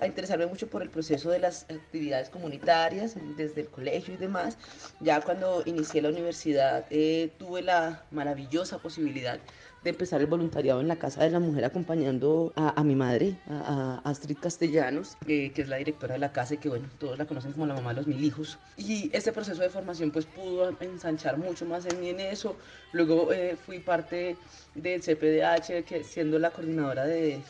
a 0.00 0.06
interesarme 0.06 0.46
mucho 0.46 0.68
por 0.68 0.82
el 0.82 0.90
proceso 0.90 1.30
de 1.30 1.38
las 1.38 1.64
actividades 1.64 2.30
comunitarias 2.30 3.16
desde 3.36 3.62
el 3.62 3.68
colegio 3.68 4.14
y 4.14 4.16
demás. 4.16 4.58
Ya 5.00 5.20
cuando 5.20 5.62
inicié 5.66 6.02
la 6.02 6.08
universidad 6.08 6.86
eh, 6.90 7.30
tuve 7.38 7.62
la 7.62 8.02
maravillosa 8.10 8.78
posibilidad 8.78 9.38
de 9.82 9.90
empezar 9.90 10.20
el 10.20 10.26
voluntariado 10.26 10.80
en 10.80 10.88
la 10.88 10.96
Casa 10.96 11.24
de 11.24 11.30
la 11.30 11.40
Mujer 11.40 11.64
acompañando 11.64 12.52
a, 12.54 12.82
mi 12.84 12.94
madre, 12.94 13.36
a, 13.48 14.00
Astrid 14.04 14.36
Castellanos, 14.38 15.16
que 15.26 15.52
es 15.54 15.68
la 15.68 15.76
directora 15.76 16.14
de 16.14 16.20
la 16.20 16.32
casa 16.32 16.54
y 16.54 16.58
que 16.58 16.68
bueno, 16.68 16.86
todos 16.98 17.18
la 17.18 17.24
conocen 17.24 17.52
como 17.52 17.66
la 17.66 17.74
mamá 17.74 17.90
de 17.90 17.96
los 17.96 18.06
mil 18.06 18.22
hijos. 18.22 18.58
Y 18.76 19.10
este 19.14 19.32
proceso 19.32 19.62
de 19.62 19.70
formación 19.70 20.10
pues 20.10 20.26
pudo 20.26 20.76
ensanchar 20.80 21.38
mucho 21.38 21.64
más 21.64 21.86
en 21.86 22.00
mí 22.00 22.10
en 22.10 22.20
eso. 22.20 22.56
Luego 22.92 23.32
eh, 23.32 23.56
fui 23.56 23.78
parte 23.78 24.36
del 24.74 25.00
CPDH, 25.00 25.84
que 25.84 26.04
siendo 26.04 26.38
la 26.38 26.50
coordinadora 26.50 27.06
de 27.06 27.40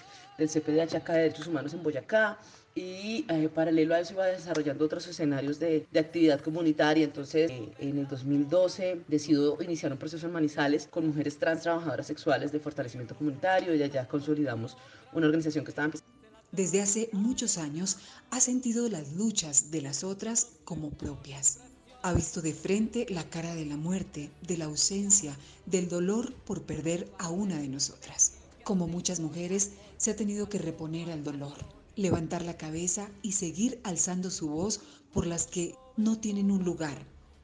del 0.41 0.49
CPDH 0.49 0.97
acá 0.97 1.13
de 1.13 1.23
Derechos 1.23 1.47
Humanos 1.47 1.73
en 1.75 1.83
Boyacá 1.83 2.39
y 2.75 3.25
eh, 3.29 3.49
paralelo 3.53 3.95
a 3.95 4.01
eso 4.01 4.15
iba 4.15 4.27
desarrollando 4.27 4.85
otros 4.85 5.07
escenarios 5.07 5.59
de, 5.59 5.87
de 5.91 6.01
actividad 6.01 6.41
comunitaria. 6.41 7.05
Entonces, 7.05 7.51
eh, 7.51 7.73
en 7.79 7.99
el 7.99 8.07
2012 8.07 9.03
decido 9.09 9.61
iniciar 9.63 9.93
un 9.93 9.99
proceso 9.99 10.27
en 10.27 10.33
Manizales 10.33 10.87
con 10.87 11.07
mujeres 11.07 11.39
trans 11.39 11.63
trabajadoras 11.63 12.07
sexuales 12.07 12.53
de 12.53 12.61
fortalecimiento 12.61 13.15
comunitario 13.15 13.75
y 13.75 13.83
allá 13.83 14.07
consolidamos 14.07 14.77
una 15.13 15.27
organización 15.27 15.65
que 15.65 15.71
estaba 15.71 15.87
empezando. 15.87 16.11
Desde 16.53 16.81
hace 16.81 17.11
muchos 17.13 17.59
años 17.59 17.99
ha 18.31 18.41
sentido 18.41 18.89
las 18.89 19.13
luchas 19.13 19.71
de 19.71 19.83
las 19.83 20.03
otras 20.03 20.49
como 20.65 20.91
propias. 20.91 21.59
Ha 22.03 22.13
visto 22.15 22.41
de 22.41 22.55
frente 22.55 23.07
la 23.09 23.25
cara 23.25 23.55
de 23.55 23.67
la 23.67 23.77
muerte, 23.77 24.31
de 24.43 24.57
la 24.57 24.65
ausencia, 24.65 25.37
del 25.67 25.89
dolor 25.89 26.33
por 26.47 26.63
perder 26.63 27.09
a 27.19 27.29
una 27.29 27.59
de 27.59 27.69
nosotras. 27.69 28.35
Como 28.65 28.89
muchas 28.89 29.21
mujeres, 29.21 29.73
se 30.01 30.13
ha 30.13 30.17
tenido 30.17 30.49
que 30.49 30.57
reponer 30.57 31.11
al 31.11 31.23
dolor, 31.23 31.53
levantar 31.95 32.41
la 32.41 32.57
cabeza 32.57 33.11
y 33.21 33.33
seguir 33.33 33.79
alzando 33.85 34.31
su 34.31 34.49
voz 34.49 34.81
por 35.13 35.27
las 35.27 35.47
que 35.47 35.75
no 35.99 36.19
tienen 36.19 36.51
un 36.51 36.65
lugar, 36.65 36.97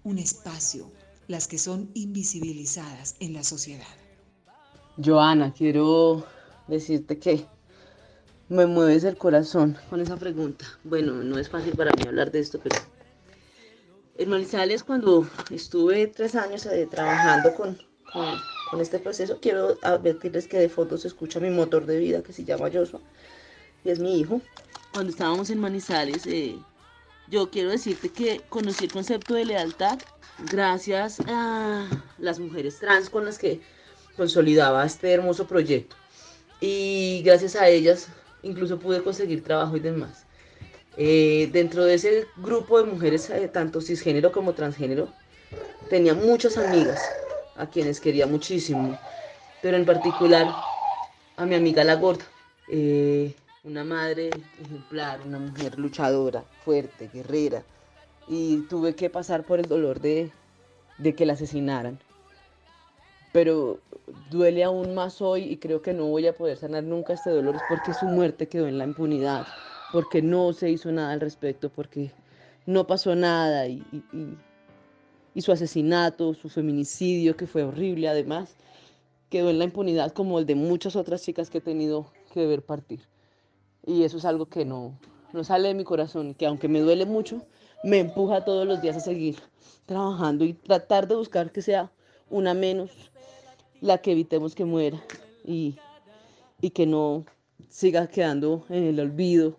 un 0.05 0.17
espacio, 0.17 0.91
las 1.29 1.49
que 1.49 1.59
son 1.59 1.91
invisibilizadas 1.93 3.17
en 3.21 3.35
la 3.35 3.45
sociedad. 3.45 3.85
Joana, 4.97 5.53
quiero 5.53 6.25
decirte 6.67 7.19
que 7.19 7.45
me 8.49 8.65
mueves 8.65 9.05
el 9.05 9.19
corazón 9.19 9.77
con 9.91 10.01
esa 10.01 10.17
pregunta. 10.17 10.65
Bueno, 10.83 11.13
no 11.13 11.39
es 11.39 11.51
fácil 11.51 11.75
para 11.75 11.93
mí 11.93 12.05
hablar 12.07 12.33
de 12.33 12.39
esto, 12.39 12.59
pero 12.63 12.77
en 14.17 14.31
Manizales 14.31 14.83
cuando 14.83 15.29
estuve 15.51 16.07
tres 16.07 16.35
años 16.35 16.65
eh, 16.65 16.89
trabajando 16.91 17.55
con, 17.55 17.77
con 18.11 18.35
con 18.71 18.81
este 18.81 18.99
proceso. 18.99 19.39
Quiero 19.41 19.77
advertirles 19.83 20.47
que 20.49 20.59
de 20.59 20.69
fotos 20.69 21.03
se 21.03 21.09
escucha 21.09 21.41
mi 21.41 21.51
motor 21.51 21.87
de 21.87 21.99
vida 21.99 22.23
que 22.23 22.33
se 22.33 22.45
llama 22.45 22.71
Joshua 22.73 23.01
y 23.85 23.91
es 23.91 23.99
mi 23.99 24.21
hijo. 24.21 24.41
Cuando 24.93 25.11
estábamos 25.11 25.51
en 25.51 25.61
Manizales, 25.61 26.27
eh, 26.27 26.57
yo 27.29 27.51
quiero 27.51 27.71
decirte 27.71 28.09
que 28.09 28.41
conocí 28.49 28.85
el 28.85 28.93
concepto 28.93 29.35
de 29.35 29.45
lealtad 29.45 29.99
gracias 30.51 31.21
a 31.27 31.89
las 32.19 32.39
mujeres 32.39 32.79
trans 32.79 33.11
con 33.11 33.25
las 33.25 33.39
que 33.39 33.61
consolidaba 34.17 34.85
este 34.85 35.13
hermoso 35.13 35.47
proyecto. 35.47 35.97
Y 36.61 37.23
gracias 37.25 37.57
a 37.57 37.69
ellas 37.69 38.09
incluso 38.43 38.79
pude 38.79 39.03
conseguir 39.03 39.43
trabajo 39.45 39.77
y 39.77 39.81
demás. 39.81 40.25
Eh, 40.97 41.51
dentro 41.53 41.85
de 41.85 41.95
ese 41.95 42.27
grupo 42.39 42.83
de 42.83 42.91
mujeres, 42.91 43.29
eh, 43.29 43.49
tanto 43.53 43.83
cisgénero 43.83 44.33
como 44.33 44.55
transgénero, 44.55 45.13
tenía 45.91 46.15
muchas 46.15 46.57
amigas 46.57 47.03
a 47.59 47.67
quienes 47.67 48.01
quería 48.01 48.27
muchísimo, 48.27 48.99
pero 49.63 49.77
en 49.77 49.85
particular 49.85 50.47
a 51.37 51.47
mi 51.47 51.55
amiga 51.55 51.85
la 51.85 51.97
gorda, 51.97 52.25
eh, 52.69 53.35
una 53.65 53.85
madre 53.85 54.31
ejemplar, 54.61 55.21
una 55.27 55.39
mujer 55.39 55.79
luchadora, 55.79 56.45
fuerte, 56.65 57.09
guerrera, 57.13 57.63
y 58.29 58.59
tuve 58.69 58.95
que 58.95 59.11
pasar 59.11 59.45
por 59.45 59.59
el 59.61 59.67
dolor 59.67 60.01
de, 60.01 60.31
de 60.99 61.15
que 61.15 61.27
la 61.27 61.35
asesinaran. 61.35 61.99
Pero 63.33 63.79
duele 64.31 64.65
aún 64.65 64.95
más 64.95 65.21
hoy 65.21 65.45
y 65.45 65.57
creo 65.59 65.83
que 65.83 65.93
no 65.93 66.07
voy 66.07 66.27
a 66.27 66.35
poder 66.35 66.57
sanar 66.57 66.85
nunca 66.85 67.13
este 67.13 67.31
dolor, 67.31 67.57
es 67.57 67.63
porque 67.69 67.93
su 67.93 68.07
muerte 68.07 68.49
quedó 68.49 68.67
en 68.67 68.79
la 68.79 68.85
impunidad, 68.85 69.47
porque 69.93 70.23
no 70.23 70.53
se 70.53 70.71
hizo 70.71 70.91
nada 70.91 71.13
al 71.13 71.21
respecto, 71.21 71.69
porque 71.69 72.13
no 72.65 72.87
pasó 72.87 73.15
nada 73.15 73.67
y, 73.67 73.83
y 73.93 74.39
su 75.43 75.53
asesinato, 75.53 76.35
su 76.35 76.49
feminicidio, 76.49 77.37
que 77.37 77.47
fue 77.47 77.65
horrible 77.65 78.09
además, 78.09 78.55
quedó 79.29 79.51
en 79.51 79.59
la 79.59 79.65
impunidad 79.65 80.13
como 80.13 80.39
el 80.39 80.47
de 80.47 80.55
muchas 80.55 80.97
otras 80.97 81.23
chicas 81.23 81.51
que 81.51 81.59
he 81.59 81.61
tenido 81.61 82.11
que 82.33 82.47
ver 82.47 82.63
partir. 82.63 83.01
Y 83.85 84.03
eso 84.03 84.19
es 84.19 84.25
algo 84.25 84.47
que 84.47 84.65
no, 84.65 84.99
no 85.33 85.45
sale 85.45 85.69
de 85.69 85.75
mi 85.75 85.85
corazón, 85.85 86.35
que 86.35 86.47
aunque 86.47 86.69
me 86.69 86.81
duele 86.81 87.07
mucho, 87.07 87.43
me 87.85 87.99
empuja 87.99 88.45
todos 88.45 88.67
los 88.67 88.81
días 88.81 88.97
a 88.97 89.01
seguir 89.01 89.37
trabajando 89.85 90.45
y 90.45 90.55
tratar 90.55 91.07
de 91.07 91.17
buscar 91.17 91.53
que 91.53 91.63
sea 91.63 91.91
una 92.31 92.55
menos 92.55 92.91
la 93.81 93.99
que 93.99 94.13
evitemos 94.13 94.55
que 94.55 94.65
muera 94.65 95.03
y, 95.45 95.77
y 96.61 96.71
que 96.71 96.87
no 96.87 97.25
siga 97.69 98.07
quedando 98.07 98.65
en 98.69 98.85
el 98.85 98.99
olvido 98.99 99.57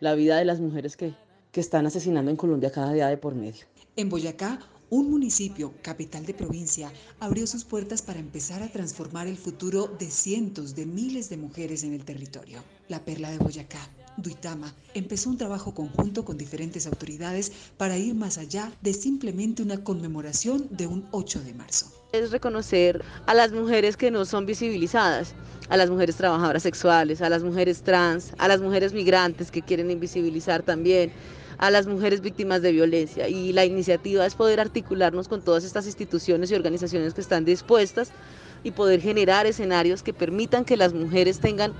la 0.00 0.14
vida 0.14 0.36
de 0.38 0.44
las 0.44 0.60
mujeres 0.60 0.96
que, 0.96 1.14
que 1.52 1.60
están 1.60 1.86
asesinando 1.86 2.30
en 2.30 2.36
Colombia 2.36 2.70
cada 2.70 2.92
día 2.92 3.08
de 3.08 3.16
por 3.16 3.34
medio. 3.34 3.64
En 3.96 4.08
Boyacá, 4.08 4.60
un 4.90 5.10
municipio, 5.10 5.74
capital 5.82 6.24
de 6.26 6.34
provincia, 6.34 6.92
abrió 7.18 7.46
sus 7.46 7.64
puertas 7.64 8.02
para 8.02 8.20
empezar 8.20 8.62
a 8.62 8.68
transformar 8.68 9.26
el 9.26 9.36
futuro 9.36 9.88
de 9.98 10.10
cientos 10.10 10.74
de 10.74 10.86
miles 10.86 11.28
de 11.28 11.36
mujeres 11.36 11.82
en 11.82 11.92
el 11.92 12.04
territorio. 12.04 12.62
La 12.88 13.04
Perla 13.04 13.30
de 13.30 13.38
Boyacá, 13.38 13.80
Duitama, 14.16 14.72
empezó 14.94 15.28
un 15.28 15.38
trabajo 15.38 15.74
conjunto 15.74 16.24
con 16.24 16.38
diferentes 16.38 16.86
autoridades 16.86 17.50
para 17.76 17.98
ir 17.98 18.14
más 18.14 18.38
allá 18.38 18.72
de 18.80 18.94
simplemente 18.94 19.62
una 19.62 19.82
conmemoración 19.82 20.68
de 20.70 20.86
un 20.86 21.06
8 21.10 21.40
de 21.40 21.54
marzo. 21.54 21.92
Es 22.12 22.30
reconocer 22.30 23.04
a 23.26 23.34
las 23.34 23.52
mujeres 23.52 23.96
que 23.96 24.10
no 24.10 24.24
son 24.24 24.46
visibilizadas, 24.46 25.34
a 25.68 25.76
las 25.76 25.90
mujeres 25.90 26.16
trabajadoras 26.16 26.62
sexuales, 26.62 27.20
a 27.20 27.28
las 27.28 27.42
mujeres 27.42 27.82
trans, 27.82 28.32
a 28.38 28.46
las 28.46 28.60
mujeres 28.60 28.92
migrantes 28.92 29.50
que 29.50 29.62
quieren 29.62 29.90
invisibilizar 29.90 30.62
también 30.62 31.12
a 31.58 31.70
las 31.70 31.86
mujeres 31.86 32.20
víctimas 32.20 32.62
de 32.62 32.72
violencia. 32.72 33.28
Y 33.28 33.52
la 33.52 33.64
iniciativa 33.64 34.26
es 34.26 34.34
poder 34.34 34.60
articularnos 34.60 35.28
con 35.28 35.42
todas 35.42 35.64
estas 35.64 35.86
instituciones 35.86 36.50
y 36.50 36.54
organizaciones 36.54 37.14
que 37.14 37.20
están 37.20 37.44
dispuestas 37.44 38.10
y 38.64 38.72
poder 38.72 39.00
generar 39.00 39.46
escenarios 39.46 40.02
que 40.02 40.12
permitan 40.12 40.64
que 40.64 40.76
las 40.76 40.92
mujeres 40.92 41.40
tengan 41.40 41.72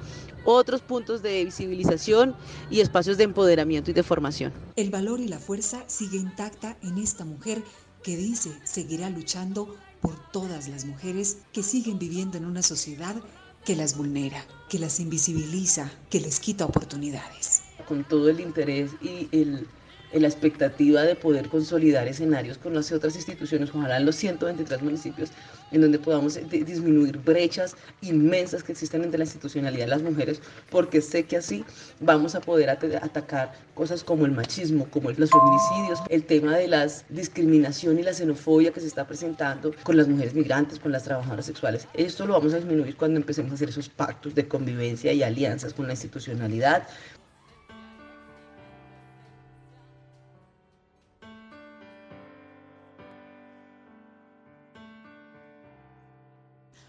otros 0.45 0.81
puntos 0.81 1.23
de 1.23 1.45
visibilización 1.45 2.37
y 2.71 2.81
espacios 2.81 3.17
de 3.17 3.25
empoderamiento 3.25 3.91
y 3.91 3.95
de 3.95 4.03
formación. 4.03 4.53
El 4.77 4.91
valor 4.91 5.21
y 5.21 5.29
la 5.29 5.39
fuerza 5.39 5.83
sigue 5.89 6.19
intacta 6.19 6.77
en 6.83 6.99
esta 6.99 7.25
mujer 7.25 7.63
que 8.03 8.17
dice 8.17 8.53
seguirá 8.63 9.11
luchando 9.11 9.75
por 10.01 10.15
todas 10.31 10.69
las 10.69 10.85
mujeres 10.85 11.39
que 11.53 11.65
siguen 11.65 11.99
viviendo 11.99 12.39
en 12.39 12.45
una 12.45 12.63
sociedad 12.63 13.17
que 13.65 13.75
las 13.75 13.97
vulnera, 13.97 14.45
que 14.69 14.79
las 14.79 15.01
invisibiliza, 15.01 15.91
que 16.09 16.21
les 16.21 16.39
quita 16.39 16.65
oportunidades 16.65 17.56
con 17.87 18.05
todo 18.05 18.29
el 18.29 18.41
interés 18.41 18.93
y 19.01 19.29
el, 19.33 19.67
la 20.13 20.29
expectativa 20.29 21.03
de 21.03 21.15
poder 21.15 21.49
consolidar 21.49 22.07
escenarios 22.09 22.59
con 22.59 22.75
las 22.75 22.91
otras 22.93 23.17
instituciones, 23.17 23.71
ojalá 23.75 23.97
en 23.99 24.07
los 24.07 24.17
123 24.17 24.83
municipios, 24.83 25.31
en 25.73 25.81
donde 25.81 25.99
podamos 25.99 26.39
disminuir 26.49 27.19
brechas 27.19 27.77
inmensas 28.01 28.63
que 28.63 28.73
existen 28.73 29.03
entre 29.03 29.19
la 29.19 29.25
institucionalidad 29.25 29.85
de 29.85 29.91
las 29.91 30.03
mujeres, 30.03 30.41
porque 30.71 31.01
sé 31.01 31.25
que 31.25 31.37
así 31.37 31.65
vamos 32.01 32.35
a 32.35 32.41
poder 32.41 32.71
atacar 32.71 33.53
cosas 33.75 34.05
como 34.05 34.25
el 34.27 34.33
machismo, 34.33 34.89
como 34.91 35.11
los 35.11 35.31
feminicidios, 35.31 36.01
el 36.09 36.25
tema 36.25 36.57
de 36.57 36.69
la 36.69 36.87
discriminación 37.09 37.99
y 37.99 38.03
la 38.03 38.15
xenofobia 38.15 38.73
que 38.73 38.81
se 38.81 38.87
está 38.87 39.07
presentando 39.07 39.73
con 39.83 39.97
las 39.97 40.09
mujeres 40.09 40.35
migrantes, 40.35 40.79
con 40.79 40.93
las 40.93 41.05
trabajadoras 41.05 41.47
sexuales. 41.47 41.87
Esto 41.95 42.27
lo 42.27 42.35
vamos 42.35 42.55
a 42.55 42.57
disminuir 42.57 42.97
cuando 42.97 43.19
empecemos 43.19 43.53
a 43.53 43.55
hacer 43.57 43.69
esos 43.69 43.89
pactos 43.89 44.35
de 44.35 44.47
convivencia 44.49 45.13
y 45.13 45.23
alianzas 45.23 45.75
con 45.75 45.87
la 45.87 45.93
institucionalidad, 45.93 46.87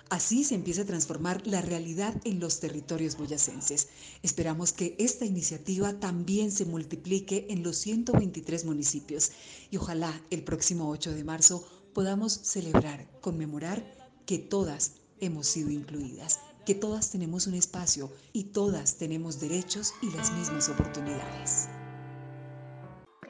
Así 0.09 0.45
se 0.45 0.55
empieza 0.55 0.83
a 0.83 0.85
transformar 0.85 1.45
la 1.45 1.61
realidad 1.61 2.15
en 2.23 2.39
los 2.39 2.61
territorios 2.61 3.17
boyacenses. 3.17 3.89
Esperamos 4.23 4.71
que 4.71 4.95
esta 4.99 5.25
iniciativa 5.25 5.99
también 5.99 6.51
se 6.51 6.63
multiplique 6.63 7.45
en 7.49 7.61
los 7.61 7.77
123 7.77 8.63
municipios 8.63 9.31
y 9.69 9.75
ojalá 9.77 10.21
el 10.29 10.43
próximo 10.43 10.89
8 10.89 11.11
de 11.11 11.23
marzo 11.25 11.67
podamos 11.93 12.31
celebrar, 12.31 13.09
conmemorar 13.19 13.83
que 14.25 14.37
todas 14.37 14.93
hemos 15.19 15.47
sido 15.47 15.71
incluidas, 15.71 16.39
que 16.65 16.75
todas 16.75 17.09
tenemos 17.09 17.47
un 17.47 17.55
espacio 17.55 18.09
y 18.31 18.45
todas 18.45 18.97
tenemos 18.97 19.41
derechos 19.41 19.93
y 20.01 20.11
las 20.11 20.31
mismas 20.31 20.69
oportunidades. 20.69 21.67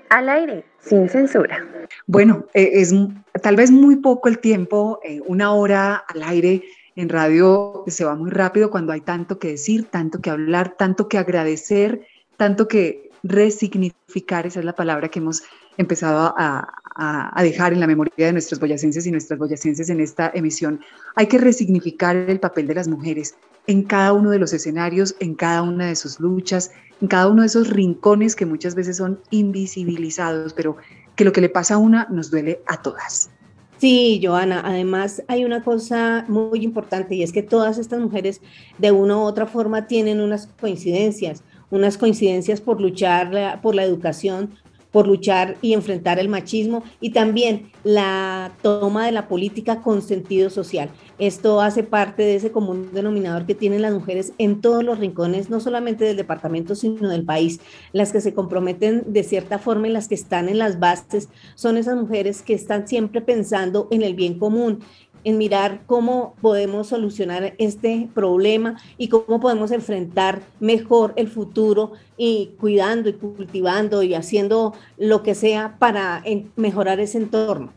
Al 0.09 0.29
aire, 0.29 0.63
sin 0.79 1.09
censura. 1.09 1.65
Bueno, 2.05 2.45
eh, 2.53 2.69
es 2.73 2.93
tal 3.41 3.55
vez 3.55 3.71
muy 3.71 3.97
poco 3.97 4.29
el 4.29 4.39
tiempo, 4.39 4.99
eh, 5.03 5.21
una 5.25 5.53
hora 5.53 5.95
al 5.95 6.23
aire 6.23 6.63
en 6.95 7.09
radio 7.09 7.83
se 7.87 8.05
va 8.05 8.15
muy 8.15 8.31
rápido 8.31 8.71
cuando 8.71 8.91
hay 8.91 9.01
tanto 9.01 9.37
que 9.37 9.49
decir, 9.49 9.85
tanto 9.85 10.19
que 10.19 10.31
hablar, 10.31 10.75
tanto 10.77 11.07
que 11.07 11.17
agradecer, 11.17 12.07
tanto 12.37 12.67
que 12.67 13.11
resignificar, 13.23 14.47
esa 14.47 14.59
es 14.59 14.65
la 14.65 14.73
palabra 14.73 15.09
que 15.09 15.19
hemos 15.19 15.43
empezado 15.77 16.33
a, 16.37 16.73
a, 16.97 17.43
dejar 17.43 17.73
en 17.73 17.79
la 17.79 17.87
memoria 17.87 18.25
de 18.25 18.33
nuestros 18.33 18.59
boyacenses 18.59 19.05
y 19.05 19.11
nuestras 19.11 19.37
boyacenses 19.37 19.89
en 19.89 19.99
esta 19.99 20.31
emisión. 20.33 20.81
Hay 21.15 21.27
que 21.27 21.37
resignificar 21.37 22.15
el 22.15 22.39
papel 22.39 22.67
de 22.67 22.75
las 22.75 22.87
mujeres 22.87 23.35
en 23.67 23.83
cada 23.83 24.13
uno 24.13 24.31
de 24.31 24.39
los 24.39 24.51
escenarios, 24.53 25.15
en 25.19 25.35
cada 25.35 25.61
una 25.61 25.87
de 25.87 25.95
sus 25.95 26.19
luchas, 26.19 26.71
en 27.01 27.07
cada 27.07 27.27
uno 27.27 27.41
de 27.41 27.47
esos 27.47 27.69
rincones 27.69 28.35
que 28.35 28.45
muchas 28.45 28.73
veces 28.73 28.97
son 28.97 29.19
invisibilizados, 29.29 30.53
pero 30.53 30.77
que 31.15 31.23
lo 31.23 31.31
que 31.31 31.41
le 31.41 31.49
pasa 31.49 31.75
a 31.75 31.77
una 31.77 32.07
nos 32.09 32.31
duele 32.31 32.61
a 32.65 32.81
todas. 32.81 33.29
Sí, 33.77 34.19
Joana, 34.23 34.63
además 34.65 35.21
hay 35.27 35.45
una 35.45 35.63
cosa 35.63 36.25
muy 36.27 36.63
importante 36.63 37.13
y 37.13 37.21
es 37.21 37.31
que 37.31 37.43
todas 37.43 37.77
estas 37.77 37.99
mujeres 37.99 38.41
de 38.79 38.91
una 38.91 39.17
u 39.17 39.19
otra 39.19 39.45
forma 39.45 39.85
tienen 39.85 40.19
unas 40.19 40.47
coincidencias, 40.59 41.43
unas 41.69 41.99
coincidencias 41.99 42.59
por 42.59 42.81
luchar 42.81 43.61
por 43.61 43.75
la 43.75 43.83
educación, 43.83 44.55
por 44.91 45.07
luchar 45.07 45.57
y 45.61 45.73
enfrentar 45.73 46.19
el 46.19 46.29
machismo 46.29 46.83
y 46.99 47.11
también 47.11 47.71
la 47.83 48.53
toma 48.61 49.05
de 49.05 49.11
la 49.11 49.27
política 49.27 49.81
con 49.81 50.01
sentido 50.01 50.49
social. 50.49 50.89
Esto 51.19 51.61
hace 51.61 51.83
parte 51.83 52.23
de 52.23 52.35
ese 52.35 52.51
común 52.51 52.89
denominador 52.93 53.45
que 53.45 53.55
tienen 53.55 53.81
las 53.81 53.93
mujeres 53.93 54.33
en 54.38 54.61
todos 54.61 54.83
los 54.83 54.99
rincones, 54.99 55.49
no 55.49 55.59
solamente 55.59 56.05
del 56.05 56.17
departamento, 56.17 56.75
sino 56.75 57.09
del 57.09 57.25
país. 57.25 57.59
Las 57.91 58.11
que 58.11 58.21
se 58.21 58.33
comprometen 58.33 59.03
de 59.07 59.23
cierta 59.23 59.57
forma 59.57 59.88
y 59.88 59.91
las 59.91 60.07
que 60.07 60.15
están 60.15 60.49
en 60.49 60.59
las 60.59 60.79
bases 60.79 61.29
son 61.55 61.77
esas 61.77 61.95
mujeres 61.95 62.41
que 62.41 62.53
están 62.53 62.88
siempre 62.88 63.21
pensando 63.21 63.88
en 63.91 64.03
el 64.03 64.13
bien 64.13 64.38
común 64.38 64.79
en 65.28 65.38
mirar 65.38 65.82
cómo 65.88 66.36
podemos 66.41 66.88
solucionar 66.88 67.53
este 67.57 68.07
problema 68.13 68.78
y 68.97 69.09
cómo 69.09 69.41
podemos 69.41 69.71
enfrentar 69.71 70.41
mejor 70.61 71.11
el 71.17 71.28
futuro 71.28 71.91
y 72.15 72.51
cuidando 72.57 73.09
y 73.09 73.13
cultivando 73.13 74.03
y 74.03 74.13
haciendo 74.13 74.73
lo 74.97 75.23
que 75.23 75.36
sea 75.36 75.75
para 75.80 76.23
mejorar 76.55 77.01
ese 77.01 77.17
entorno. 77.17 77.73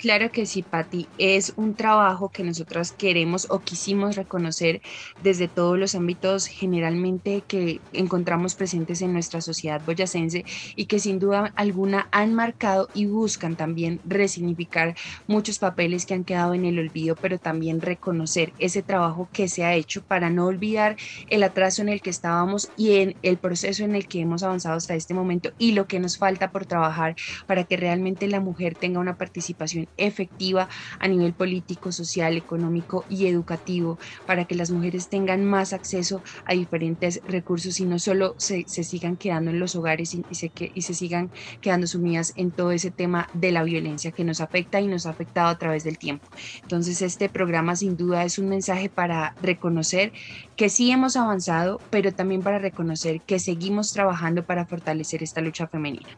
Claro 0.00 0.30
que 0.30 0.46
sí, 0.46 0.62
Patti. 0.62 1.10
Es 1.16 1.52
un 1.56 1.74
trabajo 1.74 2.30
que 2.30 2.44
nosotras 2.44 2.92
queremos 2.92 3.48
o 3.50 3.64
quisimos 3.64 4.14
reconocer 4.14 4.80
desde 5.18 5.48
todos 5.48 5.76
los 5.76 5.96
ámbitos 5.96 6.46
generalmente 6.46 7.44
que 7.48 7.82
encontramos 7.90 8.54
presentes 8.54 9.02
en 9.02 9.12
nuestra 9.12 9.40
sociedad 9.40 9.82
boyacense 9.84 10.44
y 10.76 10.86
que 10.86 11.00
sin 11.00 11.18
duda 11.18 11.52
alguna 11.56 12.08
han 12.12 12.32
marcado 12.32 12.90
y 12.92 13.06
buscan 13.06 13.56
también 13.56 14.00
resignificar 14.04 14.94
muchos 15.26 15.58
papeles 15.58 16.06
que 16.06 16.14
han 16.14 16.24
quedado 16.24 16.54
en 16.54 16.64
el 16.64 16.78
olvido, 16.78 17.18
pero 17.18 17.40
también 17.40 17.80
reconocer 17.80 18.54
ese 18.56 18.84
trabajo 18.84 19.30
que 19.32 19.48
se 19.48 19.64
ha 19.64 19.74
hecho 19.74 20.04
para 20.04 20.30
no 20.30 20.46
olvidar 20.46 20.94
el 21.26 21.42
atraso 21.42 21.82
en 21.82 21.88
el 21.88 22.02
que 22.02 22.10
estábamos 22.10 22.70
y 22.76 22.98
en 22.98 23.18
el 23.22 23.40
proceso 23.40 23.82
en 23.82 23.96
el 23.96 24.06
que 24.06 24.20
hemos 24.20 24.44
avanzado 24.44 24.76
hasta 24.76 24.94
este 24.94 25.12
momento 25.14 25.50
y 25.58 25.72
lo 25.72 25.88
que 25.88 25.98
nos 25.98 26.18
falta 26.18 26.52
por 26.52 26.66
trabajar 26.66 27.16
para 27.46 27.64
que 27.64 27.76
realmente 27.76 28.28
la 28.28 28.38
mujer 28.40 28.76
tenga 28.76 29.00
una 29.00 29.16
participación 29.16 29.87
efectiva 29.96 30.68
a 30.98 31.08
nivel 31.08 31.32
político, 31.32 31.92
social, 31.92 32.36
económico 32.36 33.04
y 33.08 33.26
educativo 33.26 33.98
para 34.26 34.44
que 34.44 34.54
las 34.54 34.70
mujeres 34.70 35.08
tengan 35.08 35.44
más 35.44 35.72
acceso 35.72 36.22
a 36.44 36.54
diferentes 36.54 37.20
recursos 37.26 37.80
y 37.80 37.84
no 37.84 37.98
solo 37.98 38.34
se, 38.38 38.64
sigan 38.66 39.16
quedando 39.16 39.50
en 39.50 39.60
los 39.60 39.74
hogares 39.76 40.14
y, 40.14 40.22
se, 40.34 40.52
y 40.74 40.82
se 40.82 40.94
sigan 40.94 41.30
quedando 41.60 41.86
sumidas 41.86 42.32
en 42.36 42.50
todo 42.50 42.72
ese 42.72 42.90
tema 42.90 43.28
de 43.34 43.52
la 43.52 43.62
violencia 43.62 44.12
que 44.12 44.24
nos 44.24 44.40
afecta 44.40 44.80
y 44.80 44.86
nos 44.86 45.06
ha 45.06 45.10
afectado 45.10 45.48
a 45.48 45.58
través 45.58 45.84
del 45.84 45.98
tiempo. 45.98 46.26
Entonces 46.62 47.02
este 47.02 47.28
programa 47.28 47.76
sin 47.76 47.96
duda 47.96 48.24
es 48.24 48.38
un 48.38 48.48
mensaje 48.48 48.88
para 48.88 49.34
reconocer 49.42 50.12
que 50.56 50.68
sí 50.68 50.90
hemos 50.90 51.16
avanzado, 51.16 51.80
pero 51.90 52.12
también 52.12 52.42
para 52.42 52.58
reconocer 52.58 53.20
que 53.22 53.38
seguimos 53.38 53.92
trabajando 53.92 54.44
para 54.44 54.66
fortalecer 54.66 55.22
esta 55.22 55.40
lucha 55.40 55.66
femenina. 55.66 56.08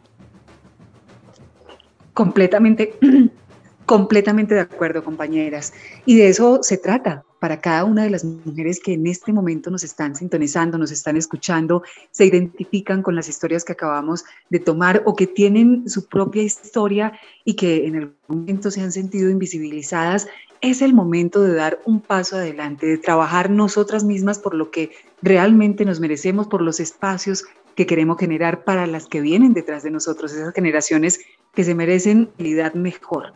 Completamente, 2.13 2.97
completamente 3.85 4.55
de 4.55 4.61
acuerdo, 4.61 5.03
compañeras. 5.03 5.73
Y 6.05 6.15
de 6.15 6.29
eso 6.29 6.63
se 6.63 6.77
trata 6.77 7.23
para 7.39 7.59
cada 7.59 7.85
una 7.85 8.03
de 8.03 8.11
las 8.11 8.23
mujeres 8.23 8.79
que 8.79 8.93
en 8.93 9.07
este 9.07 9.33
momento 9.33 9.71
nos 9.71 9.83
están 9.83 10.15
sintonizando, 10.15 10.77
nos 10.77 10.91
están 10.91 11.17
escuchando, 11.17 11.81
se 12.11 12.25
identifican 12.25 13.01
con 13.01 13.15
las 13.15 13.27
historias 13.27 13.65
que 13.65 13.73
acabamos 13.73 14.25
de 14.51 14.59
tomar 14.59 15.01
o 15.05 15.15
que 15.15 15.25
tienen 15.25 15.89
su 15.89 16.05
propia 16.07 16.43
historia 16.43 17.13
y 17.43 17.55
que 17.55 17.87
en 17.87 17.95
algún 17.95 18.15
momento 18.27 18.69
se 18.69 18.81
han 18.81 18.91
sentido 18.91 19.29
invisibilizadas. 19.29 20.27
Es 20.61 20.83
el 20.83 20.93
momento 20.93 21.41
de 21.41 21.55
dar 21.55 21.79
un 21.85 21.99
paso 21.99 22.35
adelante, 22.35 22.85
de 22.85 22.99
trabajar 22.99 23.49
nosotras 23.49 24.03
mismas 24.03 24.37
por 24.37 24.53
lo 24.53 24.69
que 24.69 24.91
realmente 25.23 25.83
nos 25.83 25.99
merecemos, 25.99 26.45
por 26.45 26.61
los 26.61 26.79
espacios 26.79 27.45
que 27.75 27.87
queremos 27.87 28.19
generar 28.19 28.63
para 28.63 28.85
las 28.85 29.07
que 29.07 29.21
vienen 29.21 29.53
detrás 29.53 29.81
de 29.81 29.89
nosotros, 29.89 30.33
esas 30.33 30.53
generaciones 30.53 31.21
que 31.55 31.63
se 31.63 31.73
merecen 31.73 32.29
realidad 32.37 32.73
mejor. 32.73 33.33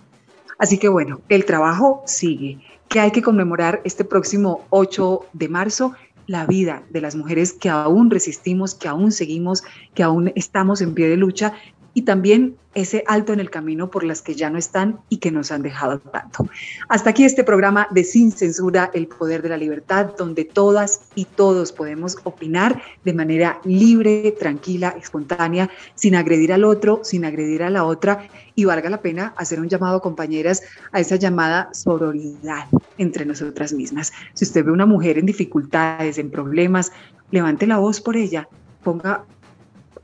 Así 0.57 0.77
que 0.77 0.87
bueno, 0.87 1.21
el 1.29 1.45
trabajo 1.45 2.03
sigue. 2.05 2.59
que 2.87 2.99
hay 2.99 3.11
que 3.11 3.23
conmemorar 3.23 3.81
este 3.83 4.05
próximo 4.05 4.65
8 4.69 5.25
de 5.33 5.49
marzo? 5.49 5.93
La 6.27 6.45
vida 6.45 6.83
de 6.89 7.01
las 7.01 7.15
mujeres 7.15 7.51
que 7.53 7.69
aún 7.69 8.09
resistimos, 8.09 8.73
que 8.73 8.87
aún 8.87 9.11
seguimos, 9.11 9.63
que 9.93 10.03
aún 10.03 10.31
estamos 10.35 10.81
en 10.81 10.93
pie 10.93 11.09
de 11.09 11.17
lucha 11.17 11.53
y 11.95 12.01
también 12.01 12.57
ese 12.75 13.05
alto 13.07 13.31
en 13.31 13.39
el 13.39 13.49
camino 13.49 13.89
por 13.89 14.03
las 14.03 14.21
que 14.21 14.35
ya 14.35 14.49
no 14.49 14.57
están 14.57 14.99
y 15.07 15.17
que 15.17 15.31
nos 15.31 15.49
han 15.53 15.61
dejado 15.61 15.99
tanto. 15.99 16.45
Hasta 16.89 17.11
aquí 17.11 17.23
este 17.23 17.45
programa 17.45 17.87
de 17.89 18.03
Sin 18.03 18.33
Censura, 18.33 18.91
el 18.93 19.07
poder 19.07 19.41
de 19.41 19.47
la 19.47 19.55
libertad, 19.55 20.13
donde 20.17 20.43
todas 20.43 21.03
y 21.15 21.23
todos 21.23 21.71
podemos 21.71 22.17
opinar 22.25 22.81
de 23.05 23.13
manera 23.13 23.61
libre, 23.63 24.35
tranquila, 24.37 24.93
espontánea, 25.01 25.69
sin 25.95 26.15
agredir 26.15 26.51
al 26.51 26.65
otro, 26.65 26.99
sin 27.03 27.23
agredir 27.23 27.63
a 27.63 27.69
la 27.69 27.85
otra 27.85 28.27
y 28.55 28.65
valga 28.65 28.89
la 28.89 29.01
pena 29.01 29.33
hacer 29.37 29.61
un 29.61 29.69
llamado, 29.69 30.01
compañeras, 30.01 30.61
a 30.91 30.99
esa 30.99 31.15
llamada 31.15 31.69
sororidad 31.73 32.67
entre 32.97 33.25
nosotras 33.25 33.71
mismas. 33.71 34.11
Si 34.33 34.43
usted 34.43 34.65
ve 34.65 34.71
una 34.71 34.85
mujer 34.85 35.17
en 35.17 35.25
dificultades, 35.25 36.17
en 36.17 36.29
problemas, 36.29 36.91
levante 37.31 37.67
la 37.67 37.77
voz 37.77 38.01
por 38.01 38.17
ella, 38.17 38.49
ponga, 38.83 39.23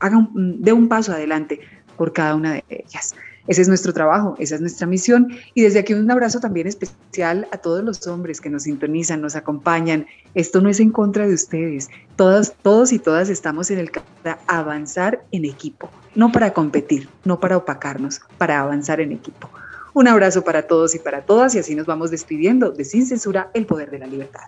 haga 0.00 0.16
un, 0.16 0.62
dé 0.62 0.72
un 0.72 0.88
paso 0.88 1.12
adelante 1.12 1.60
por 1.96 2.12
cada 2.12 2.34
una 2.34 2.52
de 2.54 2.64
ellas. 2.68 3.14
Ese 3.48 3.62
es 3.62 3.68
nuestro 3.68 3.92
trabajo, 3.92 4.36
esa 4.38 4.54
es 4.54 4.60
nuestra 4.60 4.86
misión. 4.86 5.28
Y 5.54 5.62
desde 5.62 5.80
aquí 5.80 5.94
un 5.94 6.10
abrazo 6.10 6.38
también 6.38 6.68
especial 6.68 7.48
a 7.50 7.58
todos 7.58 7.82
los 7.82 8.06
hombres 8.06 8.40
que 8.40 8.50
nos 8.50 8.64
sintonizan, 8.64 9.20
nos 9.20 9.34
acompañan. 9.34 10.06
Esto 10.34 10.60
no 10.60 10.68
es 10.68 10.78
en 10.78 10.90
contra 10.90 11.26
de 11.26 11.34
ustedes. 11.34 11.88
Todos, 12.16 12.52
todos 12.62 12.92
y 12.92 12.98
todas 12.98 13.28
estamos 13.30 13.70
en 13.70 13.78
el 13.78 13.90
para 14.22 14.38
avanzar 14.46 15.24
en 15.32 15.44
equipo, 15.44 15.90
no 16.14 16.30
para 16.30 16.52
competir, 16.52 17.08
no 17.24 17.40
para 17.40 17.56
opacarnos, 17.56 18.20
para 18.38 18.60
avanzar 18.60 19.00
en 19.00 19.10
equipo. 19.10 19.50
Un 19.94 20.08
abrazo 20.08 20.42
para 20.42 20.62
todos 20.62 20.94
y 20.94 21.00
para 21.00 21.22
todas 21.22 21.54
y 21.54 21.58
así 21.58 21.74
nos 21.74 21.86
vamos 21.86 22.10
despidiendo 22.10 22.70
de 22.70 22.84
Sin 22.84 23.06
Censura, 23.06 23.50
el 23.54 23.66
poder 23.66 23.90
de 23.90 23.98
la 23.98 24.06
libertad. 24.06 24.44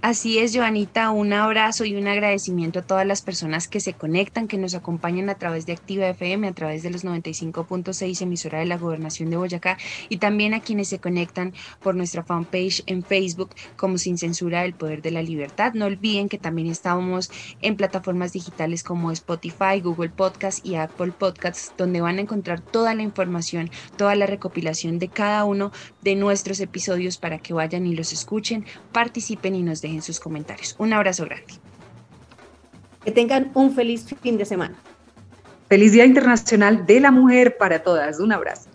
Así 0.00 0.38
es, 0.38 0.54
Joanita, 0.54 1.10
un 1.10 1.32
abrazo 1.32 1.84
y 1.84 1.96
un 1.96 2.06
agradecimiento 2.06 2.78
a 2.78 2.82
todas 2.82 3.04
las 3.04 3.20
personas 3.20 3.66
que 3.66 3.80
se 3.80 3.94
conectan, 3.94 4.46
que 4.46 4.56
nos 4.56 4.76
acompañan 4.76 5.28
a 5.28 5.34
través 5.34 5.66
de 5.66 5.72
Activa 5.72 6.06
FM, 6.06 6.46
a 6.46 6.52
través 6.52 6.84
de 6.84 6.90
los 6.90 7.04
95.6 7.04 8.22
emisora 8.22 8.60
de 8.60 8.66
la 8.66 8.78
Gobernación 8.78 9.28
de 9.28 9.36
Boyacá 9.36 9.76
y 10.08 10.18
también 10.18 10.54
a 10.54 10.60
quienes 10.60 10.86
se 10.86 11.00
conectan 11.00 11.52
por 11.82 11.96
nuestra 11.96 12.22
fanpage 12.22 12.84
en 12.86 13.02
Facebook 13.02 13.50
como 13.76 13.98
Sin 13.98 14.18
Censura 14.18 14.62
del 14.62 14.72
Poder 14.72 15.02
de 15.02 15.10
la 15.10 15.20
Libertad. 15.20 15.74
No 15.74 15.86
olviden 15.86 16.28
que 16.28 16.38
también 16.38 16.68
estamos 16.68 17.32
en 17.60 17.74
plataformas 17.74 18.32
digitales 18.32 18.84
como 18.84 19.10
Spotify, 19.10 19.80
Google 19.82 20.10
Podcast 20.10 20.64
y 20.64 20.76
Apple 20.76 21.10
Podcasts, 21.10 21.74
donde 21.76 22.00
van 22.00 22.18
a 22.18 22.22
encontrar 22.22 22.60
toda 22.60 22.94
la 22.94 23.02
información, 23.02 23.68
toda 23.96 24.14
la 24.14 24.26
recopilación 24.26 25.00
de 25.00 25.08
cada 25.08 25.44
uno 25.44 25.72
de 26.02 26.14
nuestros 26.14 26.60
episodios 26.60 27.18
para 27.18 27.40
que 27.40 27.52
vayan 27.52 27.84
y 27.84 27.96
los 27.96 28.12
escuchen, 28.12 28.64
participen 28.92 29.56
y 29.56 29.64
nos 29.64 29.82
den 29.82 29.88
en 29.98 30.02
sus 30.02 30.20
comentarios. 30.20 30.74
Un 30.78 30.92
abrazo 30.92 31.24
grande. 31.24 31.54
Que 33.04 33.10
tengan 33.10 33.50
un 33.54 33.74
feliz 33.74 34.06
fin 34.22 34.38
de 34.38 34.44
semana. 34.44 34.76
Feliz 35.68 35.92
Día 35.92 36.06
Internacional 36.06 36.86
de 36.86 37.00
la 37.00 37.10
Mujer 37.10 37.58
para 37.58 37.82
todas. 37.82 38.20
Un 38.20 38.32
abrazo. 38.32 38.70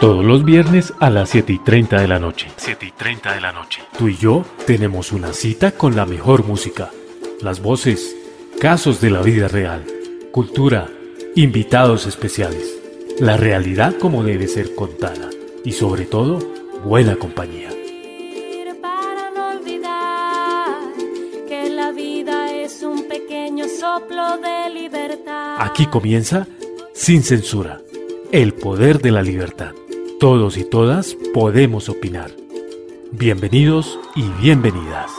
Todos 0.00 0.24
los 0.24 0.44
viernes 0.44 0.92
a 1.00 1.10
las 1.10 1.30
7 1.30 1.52
y 1.52 1.58
30 1.58 2.00
de 2.00 2.08
la 2.08 2.18
noche. 2.18 2.48
7 2.56 2.86
y 2.86 2.90
30 2.92 3.34
de 3.34 3.40
la 3.40 3.52
noche. 3.52 3.82
Tú 3.98 4.08
y 4.08 4.16
yo 4.16 4.44
tenemos 4.66 5.12
una 5.12 5.32
cita 5.32 5.72
con 5.72 5.96
la 5.96 6.06
mejor 6.06 6.44
música. 6.44 6.90
Las 7.40 7.60
voces, 7.60 8.14
casos 8.60 9.00
de 9.00 9.10
la 9.10 9.22
vida 9.22 9.48
real 9.48 9.84
cultura, 10.36 10.90
invitados 11.34 12.06
especiales, 12.06 12.78
la 13.18 13.38
realidad 13.38 13.96
como 13.96 14.22
debe 14.22 14.48
ser 14.48 14.74
contada 14.74 15.30
y 15.64 15.72
sobre 15.72 16.04
todo, 16.04 16.40
buena 16.84 17.16
compañía. 17.16 17.70
Para 18.82 19.30
no 19.30 19.58
olvidar 19.58 20.76
que 21.48 21.70
la 21.70 21.90
vida 21.90 22.52
es 22.52 22.82
un 22.82 23.08
pequeño 23.08 23.64
soplo 23.66 24.36
de 24.36 24.74
libertad. 24.74 25.56
Aquí 25.58 25.86
comienza 25.86 26.46
Sin 26.92 27.22
Censura, 27.22 27.80
el 28.30 28.52
poder 28.52 29.00
de 29.00 29.12
la 29.12 29.22
libertad. 29.22 29.72
Todos 30.20 30.58
y 30.58 30.64
todas 30.64 31.16
podemos 31.32 31.88
opinar. 31.88 32.30
Bienvenidos 33.10 33.98
y 34.14 34.28
bienvenidas. 34.42 35.10